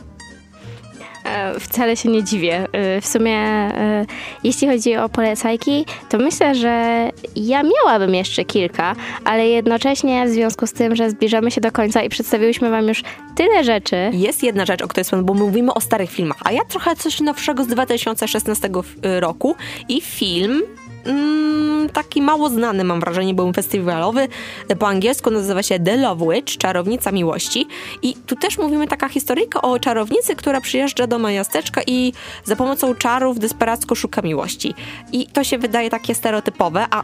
e, 1.25 1.61
Wcale 1.61 1.97
się 1.97 2.09
nie 2.09 2.25
dziwię. 2.25 2.67
E, 2.73 3.01
w 3.01 3.07
sumie, 3.07 3.37
e, 3.39 4.07
jeśli 4.45 4.69
chodzi 4.69 4.97
o 4.97 5.09
polecajki, 5.09 5.87
to 6.09 6.19
myślę, 6.19 6.55
że 6.55 7.09
ja 7.37 7.63
miałabym 7.63 8.15
jeszcze 8.15 8.45
kilka, 8.45 8.97
ale 9.25 9.49
jednocześnie 9.49 10.27
w 10.27 10.31
związku 10.31 10.67
z 10.67 10.73
tym, 10.73 10.97
że 10.97 11.11
zbliżamy 11.11 11.51
się 11.51 11.61
do 11.61 11.73
końca 11.73 12.03
i 12.03 12.09
przedstawiłyśmy 12.09 12.71
Wam 12.71 12.89
już 12.89 13.03
tyle 13.37 13.65
rzeczy. 13.65 13.97
Jest 14.13 14.43
jedna 14.43 14.67
rzecz, 14.67 14.83
o 14.83 14.89
której 14.89 15.05
wspomnę, 15.05 15.27
bo 15.27 15.35
mówimy 15.35 15.75
o 15.75 15.81
starych 15.81 16.11
filmach, 16.11 16.39
a 16.45 16.53
ja 16.53 16.65
trochę 16.65 16.97
coś 16.97 17.21
nowszego 17.21 17.65
z 17.65 17.67
2016 17.67 18.71
roku 19.03 19.57
i 19.89 20.01
film 20.01 20.63
taki 21.93 22.23
mało 22.23 22.49
znany, 22.49 22.85
mam 22.85 23.01
wrażenie, 23.01 23.35
był 23.35 23.53
festiwalowy. 23.53 24.29
Po 24.79 24.89
angielsku 24.89 25.31
nazywa 25.31 25.63
się 25.63 25.81
The 25.81 25.97
Love 25.97 26.27
Witch, 26.33 26.57
Czarownica 26.57 27.13
Miłości. 27.13 27.67
I 28.03 28.15
tu 28.15 28.37
też 28.37 28.59
mówimy 28.59 28.89
taka 28.89 29.09
historyjka 29.09 29.63
o 29.63 29.79
czarownicy, 29.79 30.37
która 30.37 30.61
przyjeżdża 30.61 31.07
do 31.07 31.19
miasteczka 31.19 31.81
i 31.87 32.13
za 32.45 32.57
pomocą 32.57 32.95
czarów 32.95 33.39
desperacko 33.39 33.95
szuka 33.95 34.23
miłości. 34.23 34.75
I 35.13 35.27
to 35.27 35.45
się 35.45 35.59
wydaje 35.59 35.91
takie 35.91 36.15
stereotypowe, 36.15 36.87
a 36.91 37.03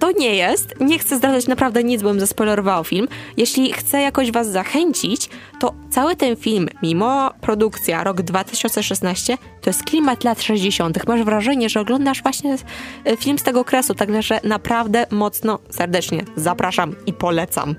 to 0.00 0.12
nie 0.12 0.34
jest. 0.34 0.80
Nie 0.80 0.98
chcę 0.98 1.16
zdradzać 1.16 1.46
naprawdę 1.46 1.84
nic, 1.84 2.02
bym 2.02 2.20
zaspoilerowała 2.20 2.84
film. 2.84 3.08
Jeśli 3.36 3.72
chcę 3.72 4.00
jakoś 4.00 4.30
was 4.30 4.48
zachęcić, 4.48 5.28
to 5.60 5.74
cały 5.90 6.16
ten 6.16 6.36
film, 6.36 6.68
mimo 6.82 7.30
produkcja 7.40 8.04
rok 8.04 8.22
2016, 8.22 9.38
to 9.60 9.70
jest 9.70 9.84
klimat 9.84 10.24
lat 10.24 10.42
60. 10.42 11.08
Masz 11.08 11.22
wrażenie, 11.22 11.68
że 11.68 11.80
oglądasz 11.80 12.22
właśnie 12.22 12.56
e, 13.04 13.16
film 13.16 13.38
z 13.38 13.42
tego 13.42 13.60
okresu, 13.60 13.94
także 13.94 14.40
naprawdę 14.44 15.06
mocno, 15.10 15.58
serdecznie 15.70 16.24
zapraszam 16.36 16.94
i 17.06 17.12
polecam. 17.12 17.74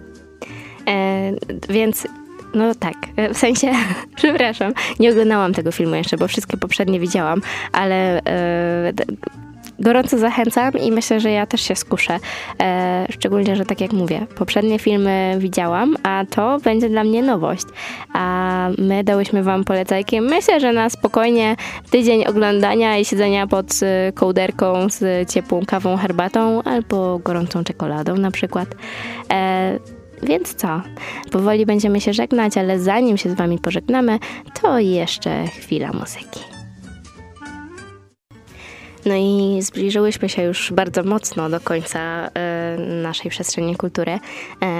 E, 0.87 1.31
więc 1.69 2.07
no 2.53 2.75
tak, 2.75 2.95
e, 3.15 3.33
w 3.33 3.37
sensie, 3.37 3.71
przepraszam, 4.15 4.73
nie 4.99 5.11
oglądałam 5.11 5.53
tego 5.53 5.71
filmu 5.71 5.95
jeszcze, 5.95 6.17
bo 6.17 6.27
wszystkie 6.27 6.57
poprzednie 6.57 6.99
widziałam, 6.99 7.41
ale 7.71 8.21
e, 8.23 8.93
gorąco 9.81 10.17
zachęcam 10.17 10.73
i 10.73 10.91
myślę, 10.91 11.19
że 11.19 11.31
ja 11.31 11.45
też 11.45 11.61
się 11.61 11.75
skuszę. 11.75 12.19
E, 12.61 13.05
szczególnie, 13.09 13.55
że 13.55 13.65
tak 13.65 13.81
jak 13.81 13.93
mówię, 13.93 14.27
poprzednie 14.35 14.79
filmy 14.79 15.35
widziałam, 15.39 15.97
a 16.03 16.25
to 16.29 16.57
będzie 16.63 16.89
dla 16.89 17.03
mnie 17.03 17.21
nowość. 17.23 17.65
A 18.13 18.69
my 18.77 19.03
dałyśmy 19.03 19.43
wam 19.43 19.63
polecajki. 19.63 20.21
Myślę, 20.21 20.59
że 20.59 20.73
na 20.73 20.89
spokojnie 20.89 21.55
tydzień 21.91 22.25
oglądania 22.25 22.97
i 22.97 23.05
siedzenia 23.05 23.47
pod 23.47 23.67
e, 23.81 24.11
kołderką 24.11 24.89
z 24.89 25.29
ciepłą 25.31 25.65
kawą, 25.65 25.97
herbatą 25.97 26.63
albo 26.63 27.19
gorącą 27.19 27.63
czekoladą 27.63 28.15
na 28.15 28.31
przykład. 28.31 28.75
E, 29.31 29.79
więc 30.23 30.53
co? 30.53 30.81
Powoli 31.31 31.65
będziemy 31.65 32.01
się 32.01 32.13
żegnać, 32.13 32.57
ale 32.57 32.79
zanim 32.79 33.17
się 33.17 33.29
z 33.29 33.33
Wami 33.33 33.59
pożegnamy, 33.59 34.19
to 34.61 34.79
jeszcze 34.79 35.47
chwila 35.47 35.91
muzyki. 35.93 36.50
No 39.05 39.15
i 39.15 39.61
zbliżyłyśmy 39.61 40.29
się 40.29 40.43
już 40.43 40.71
bardzo 40.73 41.03
mocno 41.03 41.49
do 41.49 41.59
końca 41.59 41.99
e, 41.99 42.77
naszej 42.77 43.31
przestrzeni 43.31 43.75
kultury, 43.75 44.11
e, 44.11 44.19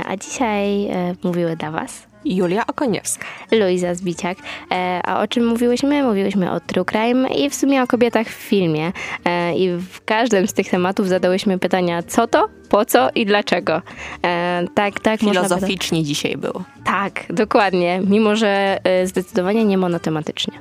a 0.06 0.18
dzisiaj 0.18 0.86
e, 0.86 1.16
mówiły 1.24 1.56
dla 1.56 1.72
Was 1.72 2.12
Julia 2.26 2.68
Okoniewska. 2.68 3.26
Luiza 3.52 3.96
Zbiciak. 3.96 4.38
E, 4.72 5.02
a 5.04 5.22
o 5.22 5.28
czym 5.28 5.48
mówiłyśmy? 5.48 6.04
Mówiłyśmy 6.04 6.52
o 6.52 6.60
true 6.60 6.86
crime 6.86 7.30
i 7.30 7.50
w 7.50 7.56
sumie 7.56 7.84
o 7.84 7.88
kobietach 7.88 8.28
w 8.28 8.34
filmie. 8.34 8.92
E, 9.26 9.56
I 9.58 9.70
w 9.78 10.06
każdym 10.06 10.48
z 10.48 10.54
tych 10.54 10.70
tematów 10.70 11.08
zadałyśmy 11.08 11.60
pytania 11.60 12.04
co 12.04 12.28
to, 12.28 12.50
po 12.70 12.86
co 12.86 13.10
i 13.16 13.26
dlaczego. 13.26 13.82
E, 14.26 14.66
tak, 14.76 15.00
tak. 15.00 15.20
Filozoficznie 15.20 16.04
dzisiaj 16.04 16.38
było. 16.38 16.64
Tak, 16.84 17.26
dokładnie. 17.30 18.02
Mimo, 18.08 18.36
że 18.36 18.80
zdecydowanie 19.06 19.66
nie 19.66 19.78
monotematycznie. 19.78 20.54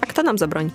A 0.00 0.06
kto 0.06 0.22
nam 0.22 0.38
zabroni? 0.38 0.70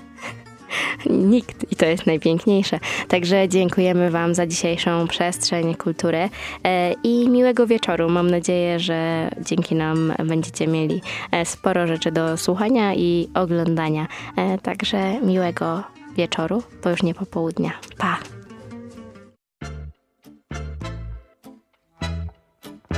Nikt 1.10 1.72
i 1.72 1.76
to 1.76 1.86
jest 1.86 2.06
najpiękniejsze. 2.06 2.80
Także 3.08 3.50
dziękujemy 3.50 4.12
Wam 4.12 4.36
za 4.36 4.48
dzisiejszą 4.48 5.08
przestrzeń 5.08 5.76
kultury 5.76 6.30
e, 6.64 6.94
i 7.04 7.30
miłego 7.30 7.68
wieczoru. 7.68 8.10
Mam 8.10 8.32
nadzieję, 8.32 8.80
że 8.80 9.30
dzięki 9.46 9.76
nam 9.76 10.14
będziecie 10.26 10.68
mieli 10.68 11.02
e, 11.32 11.46
sporo 11.46 11.88
rzeczy 11.88 12.12
do 12.12 12.38
słuchania 12.38 12.94
i 12.96 13.30
oglądania. 13.34 14.08
E, 14.38 14.58
także 14.58 15.22
miłego 15.22 15.84
wieczoru, 16.16 16.64
bo 16.84 16.90
już 16.90 17.04
nie 17.04 17.14
popołudnia. 17.14 17.72
Pa! 17.98 18.18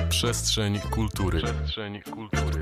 Przestrzeń 0.09 0.79
kultury. 0.91 1.41
Przestrzeń 1.41 2.01
kultury. 2.01 2.61